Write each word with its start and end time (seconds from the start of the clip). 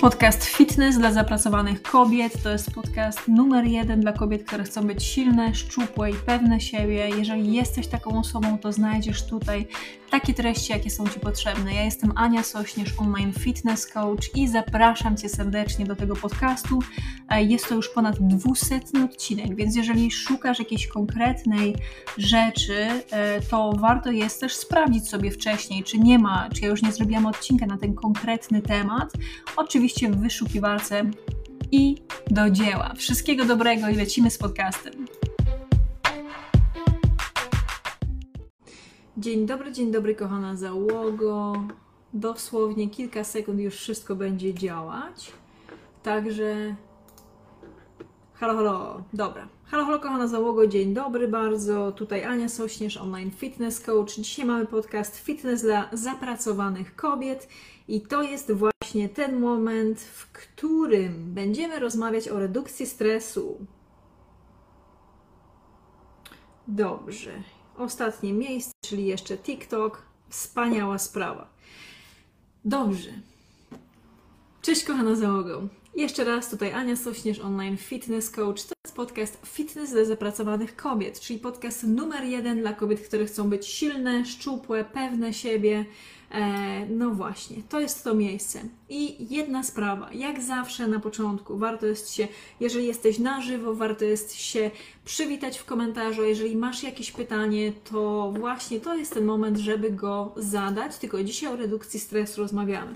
Podcast 0.00 0.44
Fitness 0.44 0.98
dla 0.98 1.12
zapracowanych 1.12 1.82
kobiet 1.82 2.42
to 2.42 2.50
jest 2.50 2.70
podcast 2.70 3.28
numer 3.28 3.64
jeden 3.64 4.00
dla 4.00 4.12
kobiet, 4.12 4.44
które 4.44 4.64
chcą 4.64 4.86
być 4.86 5.04
silne, 5.04 5.54
szczupłe 5.54 6.10
i 6.10 6.14
pewne 6.14 6.60
siebie. 6.60 7.08
Jeżeli 7.18 7.52
jesteś 7.52 7.86
taką 7.86 8.18
osobą, 8.18 8.58
to 8.58 8.72
znajdziesz 8.72 9.26
tutaj 9.26 9.66
takie 10.10 10.34
treści, 10.34 10.72
jakie 10.72 10.90
są 10.90 11.08
Ci 11.08 11.20
potrzebne. 11.20 11.74
Ja 11.74 11.84
jestem 11.84 12.12
Ania 12.16 12.42
Sośnierz, 12.42 12.94
online 12.98 13.32
fitness 13.32 13.86
coach 13.86 14.36
i 14.36 14.48
zapraszam 14.48 15.16
Cię 15.16 15.28
serdecznie 15.28 15.86
do 15.86 15.96
tego 15.96 16.16
podcastu. 16.16 16.78
E, 17.28 17.42
jest 17.42 17.68
to 17.68 17.74
już 17.74 17.88
ponad 17.88 18.16
200 18.20 18.80
odcinek, 19.04 19.54
więc 19.56 19.76
jeżeli 19.76 20.10
szukasz 20.10 20.58
jakiejś 20.58 20.86
konkretnej 20.86 21.76
rzeczy, 22.18 22.88
e, 23.10 23.40
to 23.40 23.72
warto 23.72 24.10
jest 24.10 24.40
też 24.40 24.54
sprawdzić 24.54 25.08
sobie 25.08 25.30
wcześniej, 25.30 25.84
czy 25.84 25.98
nie 25.98 26.18
ma, 26.18 26.48
czy 26.54 26.62
ja 26.62 26.68
już 26.68 26.82
nie 26.82 26.92
zrobiłam 26.92 27.26
odcinka 27.26 27.66
na 27.66 27.78
ten 27.78 27.94
konkretny 27.94 28.62
temat. 28.62 29.12
Oczywiście 29.56 29.87
w 29.88 30.16
wyszukiwarce 30.16 31.10
i 31.72 31.96
do 32.30 32.50
dzieła. 32.50 32.94
Wszystkiego 32.96 33.44
dobrego 33.44 33.88
i 33.88 33.94
lecimy 33.94 34.30
z 34.30 34.38
podcastem. 34.38 35.06
Dzień 39.16 39.46
dobry, 39.46 39.72
dzień 39.72 39.92
dobry, 39.92 40.14
kochana 40.14 40.56
załogo. 40.56 41.52
Dosłownie 42.14 42.90
kilka 42.90 43.24
sekund 43.24 43.60
już 43.60 43.74
wszystko 43.74 44.16
będzie 44.16 44.54
działać. 44.54 45.32
Także. 46.02 46.76
Halo, 48.34 48.54
halo, 48.54 49.02
dobra. 49.12 49.48
Halo, 49.64 49.84
halo, 49.84 50.00
kochana 50.00 50.26
załogo, 50.26 50.66
dzień 50.66 50.94
dobry 50.94 51.28
bardzo. 51.28 51.92
Tutaj 51.92 52.24
Ania 52.24 52.48
Sośnierz, 52.48 52.96
online 52.96 53.30
fitness 53.30 53.80
coach. 53.80 54.14
Dzisiaj 54.14 54.46
mamy 54.46 54.66
podcast 54.66 55.16
Fitness 55.16 55.62
dla 55.62 55.88
zapracowanych 55.92 56.96
kobiet 56.96 57.48
i 57.88 58.00
to 58.00 58.22
jest 58.22 58.52
właśnie 58.52 59.08
ten 59.08 59.40
moment, 59.40 60.00
w 60.00 60.32
którym 60.32 61.34
będziemy 61.34 61.78
rozmawiać 61.78 62.28
o 62.28 62.38
redukcji 62.38 62.86
stresu. 62.86 63.66
Dobrze. 66.68 67.42
Ostatnie 67.76 68.32
miejsce, 68.32 68.72
czyli 68.84 69.06
jeszcze 69.06 69.38
TikTok. 69.38 70.02
Wspaniała 70.28 70.98
sprawa. 70.98 71.50
Dobrze. 72.64 73.10
Cześć 74.68 74.84
kochana 74.84 75.14
załogą. 75.14 75.68
Jeszcze 75.96 76.24
raz 76.24 76.50
tutaj 76.50 76.72
Ania 76.72 76.96
Sośnierz, 76.96 77.38
online 77.40 77.76
fitness 77.76 78.30
coach. 78.30 78.62
To 78.62 78.74
jest 78.84 78.96
podcast 78.96 79.38
Fitness 79.46 79.90
dla 79.90 80.04
zapracowanych 80.04 80.76
kobiet, 80.76 81.20
czyli 81.20 81.38
podcast 81.38 81.84
numer 81.84 82.24
jeden 82.24 82.60
dla 82.60 82.72
kobiet, 82.72 83.00
które 83.00 83.26
chcą 83.26 83.50
być 83.50 83.66
silne, 83.66 84.24
szczupłe, 84.24 84.84
pewne 84.84 85.34
siebie, 85.34 85.84
E, 86.30 86.86
no 86.86 87.10
właśnie, 87.10 87.56
to 87.68 87.80
jest 87.80 88.04
to 88.04 88.14
miejsce. 88.14 88.60
I 88.88 89.34
jedna 89.34 89.62
sprawa, 89.62 90.10
jak 90.12 90.42
zawsze 90.42 90.88
na 90.88 91.00
początku, 91.00 91.58
warto 91.58 91.86
jest 91.86 92.14
się, 92.14 92.28
jeżeli 92.60 92.86
jesteś 92.86 93.18
na 93.18 93.40
żywo, 93.40 93.74
warto 93.74 94.04
jest 94.04 94.34
się 94.34 94.70
przywitać 95.04 95.58
w 95.58 95.64
komentarzu. 95.64 96.24
Jeżeli 96.24 96.56
masz 96.56 96.82
jakieś 96.82 97.12
pytanie, 97.12 97.72
to 97.90 98.32
właśnie 98.38 98.80
to 98.80 98.94
jest 98.94 99.14
ten 99.14 99.24
moment, 99.24 99.58
żeby 99.58 99.90
go 99.90 100.32
zadać. 100.36 100.98
Tylko 100.98 101.24
dzisiaj 101.24 101.52
o 101.52 101.56
redukcji 101.56 102.00
stresu 102.00 102.40
rozmawiamy, 102.40 102.94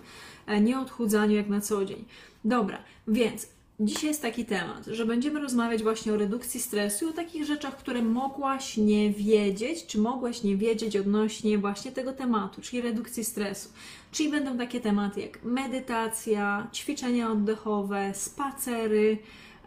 nie 0.60 0.78
o 0.78 0.82
odchudzaniu 0.82 1.36
jak 1.36 1.48
na 1.48 1.60
co 1.60 1.84
dzień. 1.84 2.04
Dobra, 2.44 2.78
więc 3.08 3.46
Dzisiaj 3.80 4.08
jest 4.08 4.22
taki 4.22 4.44
temat, 4.44 4.86
że 4.86 5.06
będziemy 5.06 5.40
rozmawiać 5.40 5.82
właśnie 5.82 6.12
o 6.12 6.16
redukcji 6.16 6.60
stresu 6.60 7.06
i 7.06 7.08
o 7.08 7.12
takich 7.12 7.44
rzeczach, 7.44 7.76
które 7.76 8.02
mogłaś 8.02 8.76
nie 8.76 9.10
wiedzieć, 9.10 9.86
czy 9.86 9.98
mogłaś 9.98 10.42
nie 10.42 10.56
wiedzieć 10.56 10.96
odnośnie 10.96 11.58
właśnie 11.58 11.92
tego 11.92 12.12
tematu, 12.12 12.60
czyli 12.60 12.82
redukcji 12.82 13.24
stresu. 13.24 13.68
Czyli 14.12 14.30
będą 14.30 14.58
takie 14.58 14.80
tematy 14.80 15.20
jak 15.20 15.44
medytacja, 15.44 16.68
ćwiczenia 16.72 17.30
oddechowe, 17.30 18.12
spacery, 18.14 19.18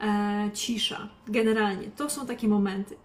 e, 0.02 0.50
cisza. 0.54 1.10
Generalnie 1.28 1.88
to 1.98 2.10
są 2.10 2.26
takie 2.26 2.48
momenty. 2.48 2.96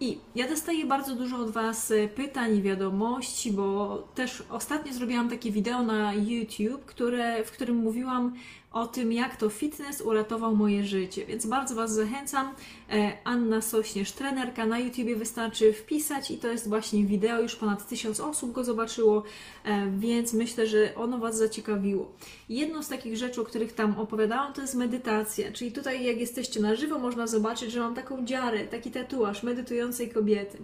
I 0.00 0.18
ja 0.34 0.48
dostaję 0.48 0.86
bardzo 0.86 1.14
dużo 1.14 1.36
od 1.36 1.50
Was 1.50 1.90
e, 1.90 2.08
pytań 2.08 2.62
wiadomości, 2.62 3.52
bo 3.52 3.96
też 4.14 4.42
ostatnio 4.50 4.92
zrobiłam 4.92 5.30
takie 5.30 5.50
wideo 5.50 5.82
na 5.82 6.14
YouTube, 6.14 6.84
które, 6.84 7.44
w 7.44 7.50
którym 7.50 7.76
mówiłam 7.76 8.34
o 8.72 8.86
tym, 8.86 9.12
jak 9.12 9.36
to 9.36 9.48
fitness 9.48 10.00
uratował 10.00 10.56
moje 10.56 10.84
życie. 10.84 11.26
Więc 11.26 11.46
bardzo 11.46 11.74
Was 11.74 11.92
zachęcam. 11.92 12.54
E, 12.90 13.18
Anna 13.24 13.60
Sośnierz, 13.60 14.12
trenerka 14.12 14.66
na 14.66 14.78
YouTubie 14.78 15.16
wystarczy 15.16 15.72
wpisać 15.72 16.30
i 16.30 16.38
to 16.38 16.48
jest 16.48 16.68
właśnie 16.68 17.04
wideo, 17.04 17.40
już 17.40 17.56
ponad 17.56 17.88
tysiąc 17.88 18.20
osób 18.20 18.52
go 18.52 18.64
zobaczyło, 18.64 19.22
e, 19.64 19.90
więc 19.98 20.32
myślę, 20.32 20.66
że 20.66 20.94
ono 20.94 21.18
Was 21.18 21.38
zaciekawiło. 21.38 22.12
Jedną 22.48 22.82
z 22.82 22.88
takich 22.88 23.16
rzeczy, 23.16 23.40
o 23.40 23.44
których 23.44 23.72
tam 23.72 23.98
opowiadałam, 23.98 24.52
to 24.52 24.60
jest 24.60 24.74
medytacja, 24.74 25.52
czyli 25.52 25.72
tutaj 25.72 26.04
jak 26.04 26.20
jesteście 26.20 26.60
na 26.60 26.76
żywo, 26.76 26.98
można 26.98 27.26
zobaczyć, 27.26 27.72
że 27.72 27.80
mam 27.80 27.94
taką 27.94 28.24
dziarę, 28.24 28.66
taki 28.66 28.90
tatuaż 28.90 29.42
medytującej 29.42 30.10
kobiety. 30.10 30.58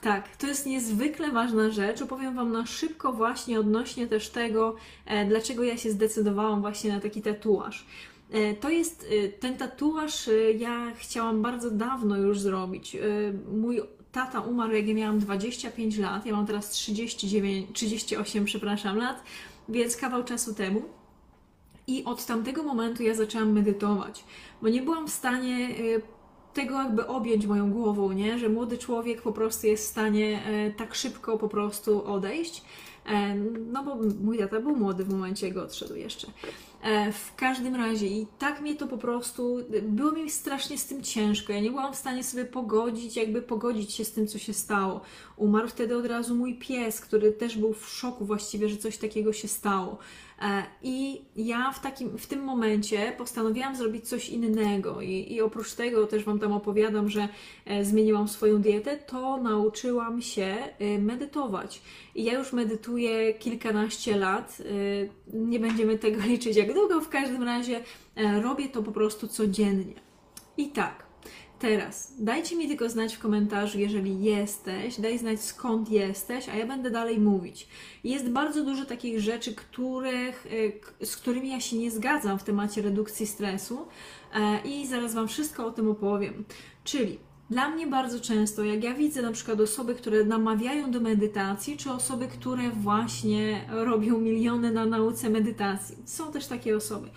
Tak, 0.00 0.36
to 0.36 0.46
jest 0.46 0.66
niezwykle 0.66 1.30
ważna 1.32 1.70
rzecz. 1.70 2.02
Opowiem 2.02 2.34
Wam 2.34 2.52
na 2.52 2.66
szybko 2.66 3.12
właśnie 3.12 3.60
odnośnie 3.60 4.06
też 4.06 4.28
tego, 4.28 4.76
e, 5.06 5.26
dlaczego 5.26 5.64
ja 5.64 5.76
się 5.76 5.90
zdecydowałam 5.90 6.60
właśnie 6.60 6.92
na 6.92 7.00
taki 7.00 7.22
tatuaż. 7.22 7.86
E, 8.30 8.54
to 8.54 8.70
jest 8.70 9.06
e, 9.10 9.28
ten 9.28 9.56
tatuaż, 9.56 10.30
ja 10.58 10.92
chciałam 10.96 11.42
bardzo 11.42 11.70
dawno 11.70 12.16
już 12.16 12.40
zrobić. 12.40 12.96
Mój 13.52 13.80
tata 14.12 14.40
umarł, 14.40 14.72
jak 14.72 14.88
ja 14.88 14.94
miałam 14.94 15.18
25 15.18 15.98
lat, 15.98 16.26
ja 16.26 16.32
mam 16.32 16.46
teraz 16.46 16.70
39, 16.70 17.68
38, 17.72 18.44
przepraszam, 18.44 18.96
lat, 18.96 19.22
więc 19.68 19.96
kawał 19.96 20.24
czasu 20.24 20.54
temu. 20.54 20.82
I 21.86 22.04
od 22.04 22.26
tamtego 22.26 22.62
momentu 22.62 23.02
ja 23.02 23.14
zaczęłam 23.14 23.52
medytować, 23.52 24.24
bo 24.62 24.68
nie 24.68 24.82
byłam 24.82 25.08
w 25.08 25.10
stanie 25.10 25.68
tego 26.56 26.82
jakby 26.82 27.06
objąć 27.06 27.46
moją 27.46 27.72
głową, 27.72 28.12
nie? 28.12 28.38
Że 28.38 28.48
młody 28.48 28.78
człowiek 28.78 29.22
po 29.22 29.32
prostu 29.32 29.66
jest 29.66 29.84
w 29.84 29.90
stanie 29.90 30.42
e, 30.46 30.70
tak 30.70 30.94
szybko 30.94 31.38
po 31.38 31.48
prostu 31.48 32.04
odejść. 32.06 32.62
E, 33.06 33.34
no 33.72 33.84
bo 33.84 33.96
mój 34.22 34.38
tata 34.38 34.60
był 34.60 34.76
młody 34.76 35.04
w 35.04 35.08
momencie, 35.08 35.48
jak 35.48 35.56
odszedł 35.56 35.94
jeszcze. 35.94 36.26
E, 36.86 37.12
w 37.12 37.34
każdym 37.36 37.74
razie 37.74 38.06
i 38.06 38.26
tak 38.38 38.60
mnie 38.60 38.76
to 38.76 38.86
po 38.86 38.98
prostu, 38.98 39.58
było 39.82 40.12
mi 40.12 40.30
strasznie 40.30 40.78
z 40.78 40.86
tym 40.86 41.02
ciężko. 41.02 41.52
Ja 41.52 41.60
nie 41.60 41.70
byłam 41.70 41.92
w 41.92 41.96
stanie 41.96 42.24
sobie 42.24 42.44
pogodzić, 42.44 43.16
jakby 43.16 43.42
pogodzić 43.42 43.92
się 43.92 44.04
z 44.04 44.12
tym, 44.12 44.26
co 44.26 44.38
się 44.38 44.52
stało. 44.52 45.00
Umarł 45.36 45.68
wtedy 45.68 45.96
od 45.96 46.06
razu 46.06 46.34
mój 46.34 46.54
pies, 46.54 47.00
który 47.00 47.32
też 47.32 47.58
był 47.58 47.72
w 47.72 47.88
szoku 47.88 48.24
właściwie, 48.24 48.68
że 48.68 48.76
coś 48.76 48.98
takiego 48.98 49.32
się 49.32 49.48
stało. 49.48 49.98
E, 50.42 50.62
I 50.82 51.20
ja 51.36 51.72
w, 51.72 51.80
takim, 51.80 52.18
w 52.18 52.26
tym 52.26 52.44
momencie 52.44 53.12
postanowiłam 53.18 53.76
zrobić 53.76 54.08
coś 54.08 54.28
innego. 54.28 55.00
I, 55.00 55.32
I 55.32 55.40
oprócz 55.40 55.72
tego 55.72 56.06
też 56.06 56.24
Wam 56.24 56.38
tam 56.38 56.52
opowiadam, 56.52 57.08
że 57.08 57.28
e, 57.64 57.84
zmieniłam 57.84 58.28
swoją 58.28 58.62
dietę, 58.62 58.96
to 58.96 59.36
nauczyłam 59.36 60.22
się 60.22 60.56
medytować. 60.98 61.82
I 62.14 62.24
ja 62.24 62.38
już 62.38 62.52
medytuję 62.52 63.34
kilkanaście 63.34 64.16
lat. 64.16 64.62
Nie 65.32 65.60
będziemy 65.60 65.98
tego 65.98 66.22
liczyć 66.28 66.56
jak 66.56 66.75
długo, 66.76 67.00
w 67.00 67.08
każdym 67.08 67.42
razie 67.42 67.80
robię 68.42 68.68
to 68.68 68.82
po 68.82 68.92
prostu 68.92 69.28
codziennie. 69.28 69.94
I 70.56 70.68
tak. 70.68 71.06
Teraz 71.58 72.12
dajcie 72.18 72.56
mi 72.56 72.68
tylko 72.68 72.88
znać 72.88 73.16
w 73.16 73.18
komentarzu, 73.18 73.78
jeżeli 73.78 74.24
jesteś, 74.24 75.00
daj 75.00 75.18
znać 75.18 75.40
skąd 75.40 75.90
jesteś, 75.90 76.48
a 76.48 76.56
ja 76.56 76.66
będę 76.66 76.90
dalej 76.90 77.18
mówić. 77.18 77.68
Jest 78.04 78.28
bardzo 78.28 78.64
dużo 78.64 78.84
takich 78.84 79.20
rzeczy, 79.20 79.54
których, 79.54 80.46
e, 81.00 81.06
z 81.06 81.16
którymi 81.16 81.50
ja 81.50 81.60
się 81.60 81.76
nie 81.76 81.90
zgadzam 81.90 82.38
w 82.38 82.44
temacie 82.44 82.82
redukcji 82.82 83.26
stresu 83.26 83.86
e, 84.34 84.60
i 84.64 84.86
zaraz 84.86 85.14
Wam 85.14 85.28
wszystko 85.28 85.66
o 85.66 85.70
tym 85.70 85.90
opowiem. 85.90 86.44
Czyli 86.84 87.18
dla 87.50 87.68
mnie 87.68 87.86
bardzo 87.86 88.20
często, 88.20 88.64
jak 88.64 88.84
ja 88.84 88.94
widzę 88.94 89.22
na 89.22 89.32
przykład 89.32 89.60
osoby, 89.60 89.94
które 89.94 90.24
namawiają 90.24 90.90
do 90.90 91.00
medytacji, 91.00 91.76
czy 91.76 91.90
osoby, 91.90 92.28
które 92.28 92.70
właśnie 92.70 93.64
robią 93.68 94.18
miliony 94.18 94.72
na 94.72 94.86
nauce 94.86 95.30
medytacji, 95.30 95.96
są 96.04 96.32
też 96.32 96.46
takie 96.46 96.76
osoby 96.76 97.08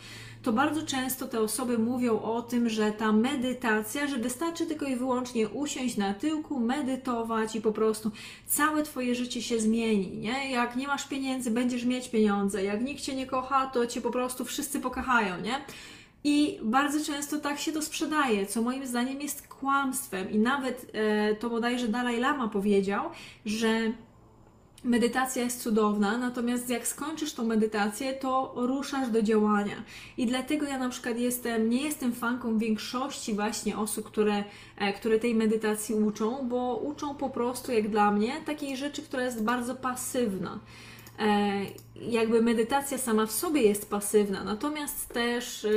to 0.43 0.53
bardzo 0.53 0.85
często 0.85 1.27
te 1.27 1.41
osoby 1.41 1.77
mówią 1.77 2.19
o 2.19 2.41
tym, 2.41 2.69
że 2.69 2.91
ta 2.91 3.11
medytacja, 3.11 4.07
że 4.07 4.17
wystarczy 4.17 4.65
tylko 4.65 4.85
i 4.85 4.95
wyłącznie 4.95 5.49
usiąść 5.49 5.97
na 5.97 6.13
tyłku, 6.13 6.59
medytować 6.59 7.55
i 7.55 7.61
po 7.61 7.71
prostu 7.71 8.11
całe 8.47 8.83
Twoje 8.83 9.15
życie 9.15 9.41
się 9.41 9.59
zmieni. 9.59 10.17
Nie? 10.17 10.51
Jak 10.51 10.75
nie 10.75 10.87
masz 10.87 11.07
pieniędzy, 11.07 11.51
będziesz 11.51 11.85
mieć 11.85 12.09
pieniądze. 12.09 12.63
Jak 12.63 12.81
nikt 12.81 13.01
Cię 13.01 13.15
nie 13.15 13.25
kocha, 13.25 13.67
to 13.67 13.87
Cię 13.87 14.01
po 14.01 14.11
prostu 14.11 14.45
wszyscy 14.45 14.79
pokochają, 14.79 15.41
nie? 15.41 15.55
I 16.23 16.59
bardzo 16.63 17.05
często 17.05 17.39
tak 17.39 17.59
się 17.59 17.71
to 17.71 17.81
sprzedaje, 17.81 18.45
co 18.45 18.61
moim 18.61 18.87
zdaniem 18.87 19.21
jest 19.21 19.47
kłamstwem. 19.47 20.31
I 20.31 20.39
nawet 20.39 20.91
e, 20.93 21.35
to 21.35 21.49
bodajże 21.49 21.87
Dalaj 21.87 22.19
Lama 22.19 22.47
powiedział, 22.47 23.09
że 23.45 23.91
Medytacja 24.83 25.43
jest 25.43 25.61
cudowna, 25.61 26.17
natomiast 26.17 26.69
jak 26.69 26.87
skończysz 26.87 27.33
tą 27.33 27.45
medytację, 27.45 28.13
to 28.13 28.53
ruszasz 28.55 29.09
do 29.09 29.21
działania. 29.21 29.83
I 30.17 30.25
dlatego 30.25 30.65
ja 30.65 30.77
na 30.77 30.89
przykład 30.89 31.17
jestem, 31.17 31.69
nie 31.69 31.81
jestem 31.81 32.13
fanką 32.13 32.57
większości 32.57 33.33
właśnie 33.33 33.77
osób, 33.77 34.05
które, 34.05 34.43
e, 34.77 34.93
które 34.93 35.19
tej 35.19 35.35
medytacji 35.35 35.95
uczą, 35.95 36.49
bo 36.49 36.75
uczą 36.75 37.15
po 37.15 37.29
prostu, 37.29 37.71
jak 37.71 37.89
dla 37.89 38.11
mnie, 38.11 38.33
takiej 38.45 38.77
rzeczy, 38.77 39.01
która 39.01 39.23
jest 39.23 39.43
bardzo 39.43 39.75
pasywna. 39.75 40.59
E, 41.19 41.65
jakby 42.01 42.41
medytacja 42.41 42.97
sama 42.97 43.25
w 43.25 43.31
sobie 43.31 43.61
jest 43.61 43.89
pasywna, 43.89 44.43
natomiast 44.43 45.07
też 45.07 45.65
e, 45.65 45.69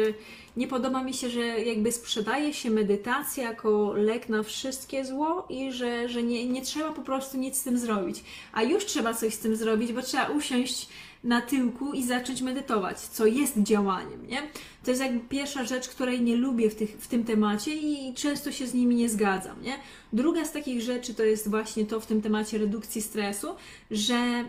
nie 0.57 0.67
podoba 0.67 1.05
mi 1.05 1.15
się, 1.15 1.31
że 1.31 1.41
jakby 1.41 1.93
sprzedaje 1.93 2.55
się 2.55 2.71
medytację 2.71 3.45
jako 3.45 3.93
lek 3.93 4.29
na 4.29 4.43
wszystkie 4.43 5.05
zło 5.05 5.47
i 5.49 5.73
że, 5.73 6.09
że 6.09 6.23
nie, 6.23 6.47
nie 6.47 6.63
trzeba 6.63 6.93
po 6.93 7.03
prostu 7.03 7.39
nic 7.39 7.57
z 7.57 7.63
tym 7.63 7.79
zrobić. 7.79 8.25
A 8.53 8.63
już 8.63 8.87
trzeba 8.87 9.15
coś 9.15 9.35
z 9.35 9.39
tym 9.39 9.57
zrobić, 9.57 9.93
bo 9.93 10.03
trzeba 10.03 10.27
usiąść 10.27 10.89
na 11.25 11.41
tyłku 11.41 11.93
i 11.93 12.05
zacząć 12.05 12.43
medytować, 12.43 13.01
co 13.01 13.27
jest 13.27 13.59
działaniem, 13.59 14.29
nie? 14.29 14.43
To 14.85 14.91
jest 14.91 15.03
jakby 15.03 15.21
pierwsza 15.21 15.65
rzecz, 15.65 15.89
której 15.89 16.21
nie 16.21 16.37
lubię 16.37 16.71
w, 16.71 16.75
tych, 16.75 16.91
w 16.91 17.07
tym 17.07 17.25
temacie 17.25 17.75
i 17.75 18.15
często 18.15 18.53
się 18.53 18.67
z 18.67 18.75
nimi 18.75 18.95
nie 18.95 19.09
zgadzam, 19.09 19.63
nie? 19.63 19.77
Druga 20.13 20.45
z 20.45 20.53
takich 20.53 20.83
rzeczy 20.83 21.15
to 21.15 21.23
jest 21.23 21.51
właśnie 21.51 21.87
to 21.87 22.01
w 22.01 22.07
tym 22.07 22.23
temacie 22.23 22.59
redukcji 22.59 23.03
stresu, 23.03 23.49
że 23.91 24.45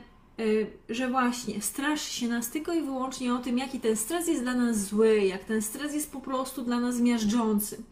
że 0.90 1.10
właśnie 1.10 1.62
straszy 1.62 2.14
się 2.14 2.28
nas 2.28 2.50
tylko 2.50 2.74
i 2.74 2.82
wyłącznie 2.82 3.34
o 3.34 3.38
tym, 3.38 3.58
jaki 3.58 3.80
ten 3.80 3.96
stres 3.96 4.28
jest 4.28 4.42
dla 4.42 4.54
nas 4.54 4.78
zły, 4.78 5.20
jak 5.20 5.44
ten 5.44 5.62
stres 5.62 5.94
jest 5.94 6.12
po 6.12 6.22
prostu 6.22 6.62
dla 6.62 6.80
nas 6.80 7.00
miażdżący. 7.00 7.84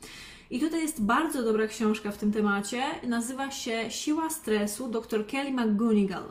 I 0.51 0.59
tutaj 0.59 0.81
jest 0.81 1.03
bardzo 1.03 1.43
dobra 1.43 1.67
książka 1.67 2.11
w 2.11 2.17
tym 2.17 2.31
temacie, 2.31 2.83
nazywa 3.03 3.51
się 3.51 3.91
Siła 3.91 4.29
stresu 4.29 4.87
dr 4.87 5.27
Kelly 5.27 5.51
McGonigal. 5.51 6.23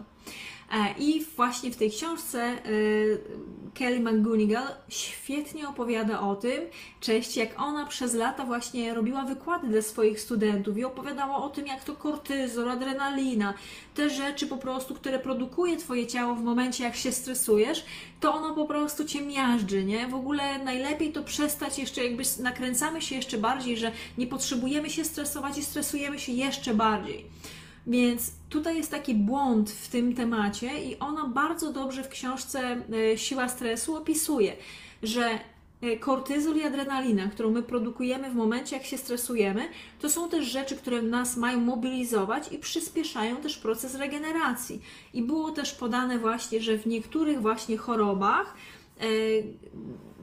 E, 0.71 0.95
I 0.99 1.25
właśnie 1.37 1.71
w 1.71 1.77
tej 1.77 1.91
książce 1.91 2.43
e, 2.43 2.59
Kelly 3.75 4.01
McGonigal 4.01 4.67
świetnie 4.89 5.69
opowiada 5.69 6.21
o 6.21 6.37
tym, 6.37 6.61
cześć, 7.01 7.37
jak 7.37 7.61
ona 7.61 7.87
przez 7.87 8.15
lata 8.15 8.45
właśnie 8.45 8.95
robiła 8.95 9.25
wykłady 9.25 9.69
dla 9.69 9.83
swoich 9.83 10.21
studentów 10.21 10.79
i 10.79 10.85
opowiadała 10.85 11.37
o 11.37 11.49
tym, 11.49 11.67
jak 11.67 11.85
to 11.85 11.97
kortyzol, 11.97 12.71
adrenalina, 12.71 13.55
te 13.95 14.11
rzeczy 14.11 14.47
po 14.47 14.57
prostu, 14.57 14.95
które 14.95 15.19
produkuje 15.19 15.77
Twoje 15.77 16.07
ciało 16.07 16.35
w 16.35 16.43
momencie, 16.43 16.85
jak 16.85 16.97
się 16.97 17.13
stresujesz, 17.13 17.85
to 18.21 18.35
ono 18.35 18.55
po 18.55 18.67
prostu 18.67 19.05
Cię 19.05 19.23
miażdży, 19.23 19.85
nie? 19.85 20.09
W 20.09 20.15
ogóle 20.15 20.65
najlepiej 20.65 21.13
to 21.13 21.23
przestać 21.23 21.79
jeszcze, 21.79 22.05
jakby 22.05 22.23
nakręcamy 22.41 23.03
się 23.03 23.17
jeszcze 23.17 23.39
bardziej, 23.39 23.77
że 23.77 23.93
nie 24.19 24.27
potrzebujemy 24.27 24.91
się 24.91 25.05
stresować 25.05 25.59
i 25.59 25.65
stresujemy 25.65 26.19
się 26.19 26.33
jeszcze 26.33 26.75
bardziej. 26.75 27.25
Więc 27.87 28.33
tutaj 28.49 28.77
jest 28.77 28.91
taki 28.91 29.15
błąd 29.15 29.71
w 29.71 29.89
tym 29.89 30.15
temacie 30.15 30.85
i 30.85 30.99
ona 30.99 31.27
bardzo 31.27 31.73
dobrze 31.73 32.03
w 32.03 32.09
książce 32.09 32.61
e, 33.13 33.19
Siła 33.19 33.49
stresu 33.49 33.97
opisuje, 33.97 34.57
że 35.03 35.39
e, 35.83 35.97
kortyzol 35.97 36.57
i 36.57 36.63
adrenalina, 36.63 37.29
którą 37.29 37.51
my 37.51 37.63
produkujemy 37.63 38.31
w 38.31 38.35
momencie, 38.35 38.77
jak 38.77 38.85
się 38.85 38.99
stresujemy, 38.99 39.69
to 40.01 40.11
są 40.11 40.29
też 40.29 40.45
rzeczy, 40.47 40.77
które 40.77 41.03
nas 41.03 41.37
mają 41.37 41.61
mobilizować 41.61 42.53
i 42.53 42.59
przyspieszają 42.59 43.37
też 43.37 43.59
proces 43.59 43.95
regeneracji. 43.95 44.81
I 45.15 45.23
było 45.23 45.51
też 45.51 45.73
podane 45.73 46.19
właśnie, 46.19 46.61
że 46.61 46.79
w 46.79 46.87
niektórych 46.87 47.41
właśnie 47.41 47.77
chorobach 47.77 48.55
e, 49.01 49.05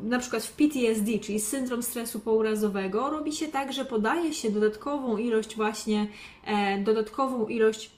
na 0.03 0.19
przykład 0.19 0.43
w 0.43 0.51
PTSD, 0.51 1.19
czyli 1.19 1.39
syndrom 1.39 1.83
stresu 1.83 2.19
pourazowego, 2.19 3.09
robi 3.09 3.33
się 3.33 3.47
tak, 3.47 3.73
że 3.73 3.85
podaje 3.85 4.33
się 4.33 4.51
dodatkową 4.51 5.17
ilość 5.17 5.55
właśnie, 5.55 6.07
e, 6.45 6.77
dodatkową 6.77 7.47
ilość 7.47 7.97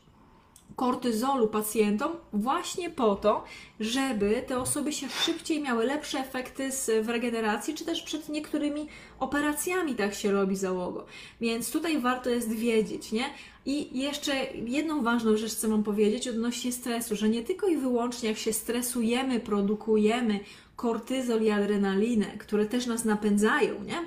kortyzolu 0.80 1.48
pacjentom 1.48 2.12
właśnie 2.34 2.90
po 2.90 3.16
to, 3.16 3.44
żeby 3.80 4.44
te 4.48 4.60
osoby 4.60 4.94
się 4.94 5.10
szybciej 5.10 5.62
miały 5.62 5.86
lepsze 5.86 6.20
efekty 6.20 6.72
z, 6.72 7.06
w 7.06 7.10
regeneracji, 7.10 7.74
czy 7.74 7.86
też 7.86 8.02
przed 8.02 8.30
niektórymi 8.30 8.88
operacjami 9.20 9.96
tak 9.96 10.14
się 10.14 10.32
robi 10.32 10.56
załogo. 10.56 11.06
Więc 11.42 11.72
tutaj 11.72 12.00
warto 12.00 12.30
jest 12.30 12.54
wiedzieć, 12.54 13.12
nie? 13.12 13.26
I 13.66 14.00
jeszcze 14.00 14.34
jedną 14.66 15.04
ważną 15.04 15.38
rzecz 15.38 15.52
chcę 15.52 15.68
Wam 15.68 15.84
powiedzieć 15.84 16.28
odnośnie 16.28 16.72
stresu, 16.72 17.16
że 17.16 17.30
nie 17.30 17.44
tylko 17.44 17.68
i 17.68 17.78
wyłącznie 17.78 18.30
jak 18.30 18.38
się 18.38 18.54
stresujemy, 18.54 19.40
produkujemy 19.40 20.40
kortyzol 20.80 21.42
i 21.42 21.52
adrenalinę, 21.52 22.26
które 22.26 22.66
też 22.66 22.86
nas 22.86 23.06
napędzają, 23.06 23.84
nie? 23.84 24.02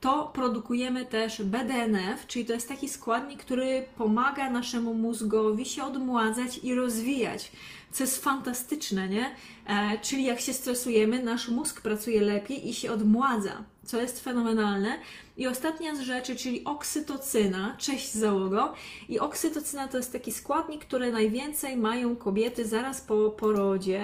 to 0.00 0.30
produkujemy 0.34 1.06
też 1.06 1.42
BDNF, 1.42 2.26
czyli 2.26 2.44
to 2.44 2.52
jest 2.52 2.68
taki 2.68 2.88
składnik, 2.88 3.40
który 3.40 3.84
pomaga 3.96 4.50
naszemu 4.50 4.94
mózgowi 4.94 5.64
się 5.64 5.84
odmładzać 5.84 6.60
i 6.62 6.74
rozwijać, 6.74 7.52
co 7.92 8.04
jest 8.04 8.24
fantastyczne, 8.24 9.08
nie? 9.08 9.30
E, 9.66 9.98
czyli 9.98 10.24
jak 10.24 10.40
się 10.40 10.52
stresujemy, 10.52 11.22
nasz 11.22 11.48
mózg 11.48 11.80
pracuje 11.80 12.20
lepiej 12.20 12.68
i 12.68 12.74
się 12.74 12.92
odmładza, 12.92 13.64
co 13.84 14.00
jest 14.00 14.24
fenomenalne. 14.24 14.98
I 15.36 15.46
ostatnia 15.46 15.96
z 15.96 16.00
rzeczy, 16.00 16.36
czyli 16.36 16.64
oksytocyna, 16.64 17.76
cześć 17.78 18.12
załogo. 18.12 18.74
I 19.08 19.20
oksytocyna 19.20 19.88
to 19.88 19.96
jest 19.96 20.12
taki 20.12 20.32
składnik, 20.32 20.84
który 20.84 21.12
najwięcej 21.12 21.76
mają 21.76 22.16
kobiety 22.16 22.64
zaraz 22.64 23.00
po 23.00 23.30
porodzie. 23.30 24.02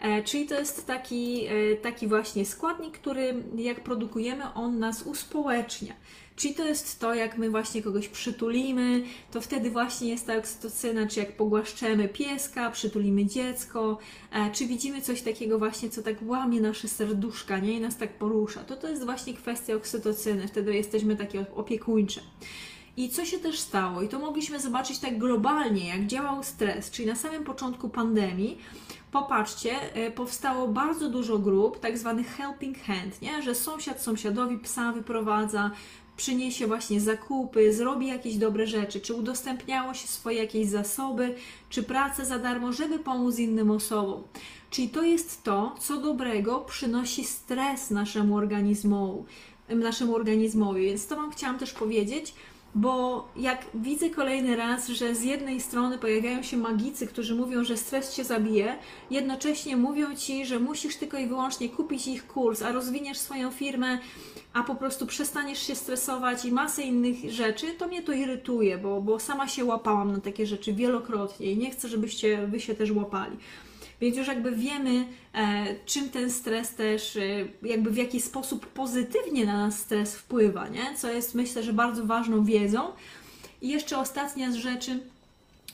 E, 0.00 0.22
czyli 0.22 0.46
to 0.46 0.58
jest 0.58 0.86
taki, 0.86 1.46
e, 1.46 1.76
taki 1.76 2.06
właśnie 2.06 2.46
składnik, 2.46 2.98
który 2.98 3.42
jak 3.56 3.84
produkujemy, 3.84 4.54
on 4.54 4.78
nas 4.78 5.02
uspołecznia. 5.02 5.94
Czyli 6.36 6.54
to 6.54 6.64
jest 6.64 7.00
to, 7.00 7.14
jak 7.14 7.38
my 7.38 7.50
właśnie 7.50 7.82
kogoś 7.82 8.08
przytulimy, 8.08 9.02
to 9.30 9.40
wtedy 9.40 9.70
właśnie 9.70 10.08
jest 10.08 10.26
ta 10.26 10.36
oksytocyna, 10.36 11.06
czy 11.06 11.20
jak 11.20 11.36
pogłaszczemy 11.36 12.08
pieska, 12.08 12.70
przytulimy 12.70 13.26
dziecko, 13.26 13.98
e, 14.32 14.50
czy 14.50 14.66
widzimy 14.66 15.02
coś 15.02 15.22
takiego 15.22 15.58
właśnie, 15.58 15.90
co 15.90 16.02
tak 16.02 16.16
łamie 16.22 16.60
nasze 16.60 16.88
serduszka, 16.88 17.58
nie? 17.58 17.72
I 17.72 17.80
nas 17.80 17.96
tak 17.96 18.18
porusza. 18.18 18.64
To 18.64 18.76
to 18.76 18.88
jest 18.88 19.04
właśnie 19.04 19.34
kwestia 19.34 19.74
oksytocyny, 19.74 20.48
wtedy 20.48 20.74
jesteśmy 20.74 21.16
takie 21.16 21.46
opiekuńcze. 21.56 22.20
I 22.96 23.08
co 23.08 23.24
się 23.24 23.38
też 23.38 23.58
stało? 23.58 24.02
I 24.02 24.08
to 24.08 24.18
mogliśmy 24.18 24.60
zobaczyć 24.60 24.98
tak 24.98 25.18
globalnie, 25.18 25.88
jak 25.88 26.06
działał 26.06 26.42
stres, 26.42 26.90
czyli 26.90 27.08
na 27.08 27.14
samym 27.14 27.44
początku 27.44 27.88
pandemii, 27.88 28.58
popatrzcie, 29.12 29.94
e, 29.94 30.10
powstało 30.10 30.68
bardzo 30.68 31.10
dużo 31.10 31.38
grup, 31.38 31.80
tak 31.80 31.98
zwanych 31.98 32.36
helping 32.36 32.78
hand, 32.78 33.22
nie? 33.22 33.42
że 33.42 33.54
sąsiad 33.54 34.02
sąsiadowi 34.02 34.58
psa 34.58 34.92
wyprowadza, 34.92 35.70
przyniesie 36.16 36.66
właśnie 36.66 37.00
zakupy, 37.00 37.72
zrobi 37.72 38.06
jakieś 38.06 38.36
dobre 38.36 38.66
rzeczy, 38.66 39.00
czy 39.00 39.14
udostępniało 39.14 39.94
się 39.94 40.08
swoje 40.08 40.38
jakieś 40.38 40.68
zasoby, 40.68 41.34
czy 41.68 41.82
pracę 41.82 42.24
za 42.24 42.38
darmo, 42.38 42.72
żeby 42.72 42.98
pomóc 42.98 43.38
innym 43.38 43.70
osobom. 43.70 44.22
Czyli 44.70 44.88
to 44.88 45.02
jest 45.02 45.42
to, 45.42 45.74
co 45.80 45.96
dobrego 45.96 46.58
przynosi 46.60 47.24
stres 47.24 47.90
naszemu 47.90 48.36
organizmowi, 48.36 49.24
naszemu 49.68 50.14
organizmowi. 50.14 50.84
Więc 50.84 51.06
to 51.06 51.16
Wam 51.16 51.30
chciałam 51.30 51.58
też 51.58 51.72
powiedzieć, 51.72 52.34
bo 52.74 53.28
jak 53.36 53.66
widzę 53.74 54.10
kolejny 54.10 54.56
raz, 54.56 54.88
że 54.88 55.14
z 55.14 55.22
jednej 55.22 55.60
strony 55.60 55.98
pojawiają 55.98 56.42
się 56.42 56.56
magicy, 56.56 57.06
którzy 57.06 57.34
mówią, 57.34 57.64
że 57.64 57.76
stres 57.76 58.14
cię 58.14 58.24
zabije, 58.24 58.78
jednocześnie 59.10 59.76
mówią 59.76 60.16
ci, 60.16 60.46
że 60.46 60.60
musisz 60.60 60.96
tylko 60.96 61.18
i 61.18 61.26
wyłącznie 61.26 61.68
kupić 61.68 62.06
ich 62.06 62.26
kurs, 62.26 62.62
a 62.62 62.72
rozwiniesz 62.72 63.18
swoją 63.18 63.50
firmę, 63.50 63.98
a 64.52 64.62
po 64.62 64.74
prostu 64.74 65.06
przestaniesz 65.06 65.66
się 65.66 65.74
stresować 65.74 66.44
i 66.44 66.52
masę 66.52 66.82
innych 66.82 67.30
rzeczy, 67.30 67.66
to 67.78 67.88
mnie 67.88 68.02
to 68.02 68.12
irytuje, 68.12 68.78
bo, 68.78 69.00
bo 69.00 69.18
sama 69.18 69.48
się 69.48 69.64
łapałam 69.64 70.12
na 70.12 70.20
takie 70.20 70.46
rzeczy 70.46 70.72
wielokrotnie 70.72 71.52
i 71.52 71.56
nie 71.56 71.70
chcę, 71.70 71.88
żebyście 71.88 72.46
wy 72.46 72.60
się 72.60 72.74
też 72.74 72.90
łapali. 72.90 73.36
Więc 74.00 74.16
już 74.16 74.26
jakby 74.26 74.52
wiemy, 74.52 75.06
e, 75.34 75.66
czym 75.86 76.08
ten 76.08 76.30
stres 76.30 76.74
też, 76.74 77.16
e, 77.16 77.20
jakby 77.62 77.90
w 77.90 77.96
jaki 77.96 78.20
sposób 78.20 78.66
pozytywnie 78.66 79.46
na 79.46 79.66
nas 79.66 79.78
stres 79.78 80.16
wpływa, 80.16 80.68
nie? 80.68 80.94
co 80.96 81.10
jest 81.10 81.34
myślę, 81.34 81.62
że 81.62 81.72
bardzo 81.72 82.06
ważną 82.06 82.44
wiedzą. 82.44 82.80
I 83.62 83.68
jeszcze 83.68 83.98
ostatnia 83.98 84.52
z 84.52 84.54
rzeczy 84.54 85.00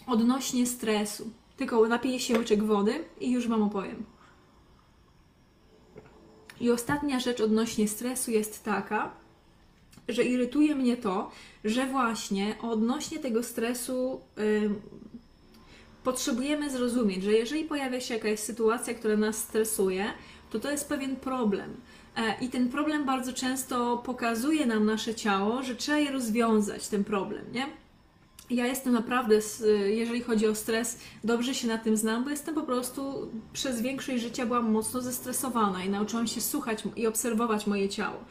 odnośnie 0.06 0.66
stresu. 0.66 1.30
Tylko 1.56 1.88
napiję 1.88 2.20
się 2.20 2.38
łyczek 2.38 2.62
wody 2.62 3.04
i 3.20 3.30
już 3.30 3.48
Wam 3.48 3.62
opowiem. 3.62 4.04
I 6.60 6.70
ostatnia 6.70 7.20
rzecz 7.20 7.40
odnośnie 7.40 7.88
stresu 7.88 8.30
jest 8.30 8.64
taka, 8.64 9.10
że 10.08 10.24
irytuje 10.24 10.74
mnie 10.74 10.96
to, 10.96 11.30
że 11.64 11.86
właśnie 11.86 12.56
odnośnie 12.62 13.18
tego 13.18 13.42
stresu 13.42 14.20
potrzebujemy 16.04 16.70
zrozumieć, 16.70 17.22
że 17.22 17.32
jeżeli 17.32 17.64
pojawia 17.64 18.00
się 18.00 18.14
jakaś 18.14 18.38
sytuacja, 18.38 18.94
która 18.94 19.16
nas 19.16 19.36
stresuje, 19.36 20.04
to 20.50 20.60
to 20.60 20.70
jest 20.70 20.88
pewien 20.88 21.16
problem. 21.16 21.76
E, 22.16 22.34
I 22.40 22.48
ten 22.48 22.68
problem 22.68 23.04
bardzo 23.04 23.32
często 23.32 23.96
pokazuje 23.96 24.66
nam 24.66 24.86
nasze 24.86 25.14
ciało, 25.14 25.62
że 25.62 25.74
trzeba 25.74 25.98
je 25.98 26.10
rozwiązać, 26.10 26.88
ten 26.88 27.04
problem, 27.04 27.44
nie? 27.52 27.66
Ja 28.50 28.66
jestem 28.66 28.92
naprawdę, 28.92 29.34
jeżeli 29.86 30.20
chodzi 30.20 30.46
o 30.46 30.54
stres, 30.54 30.98
dobrze 31.24 31.54
się 31.54 31.68
na 31.68 31.78
tym 31.78 31.96
znam, 31.96 32.24
bo 32.24 32.30
jestem 32.30 32.54
po 32.54 32.62
prostu 32.62 33.30
przez 33.52 33.80
większość 33.80 34.22
życia 34.22 34.46
byłam 34.46 34.70
mocno 34.70 35.00
zestresowana 35.00 35.84
i 35.84 35.90
nauczyłam 35.90 36.26
się 36.26 36.40
słuchać 36.40 36.82
i 36.96 37.06
obserwować 37.06 37.66
moje 37.66 37.88
ciało. 37.88 38.24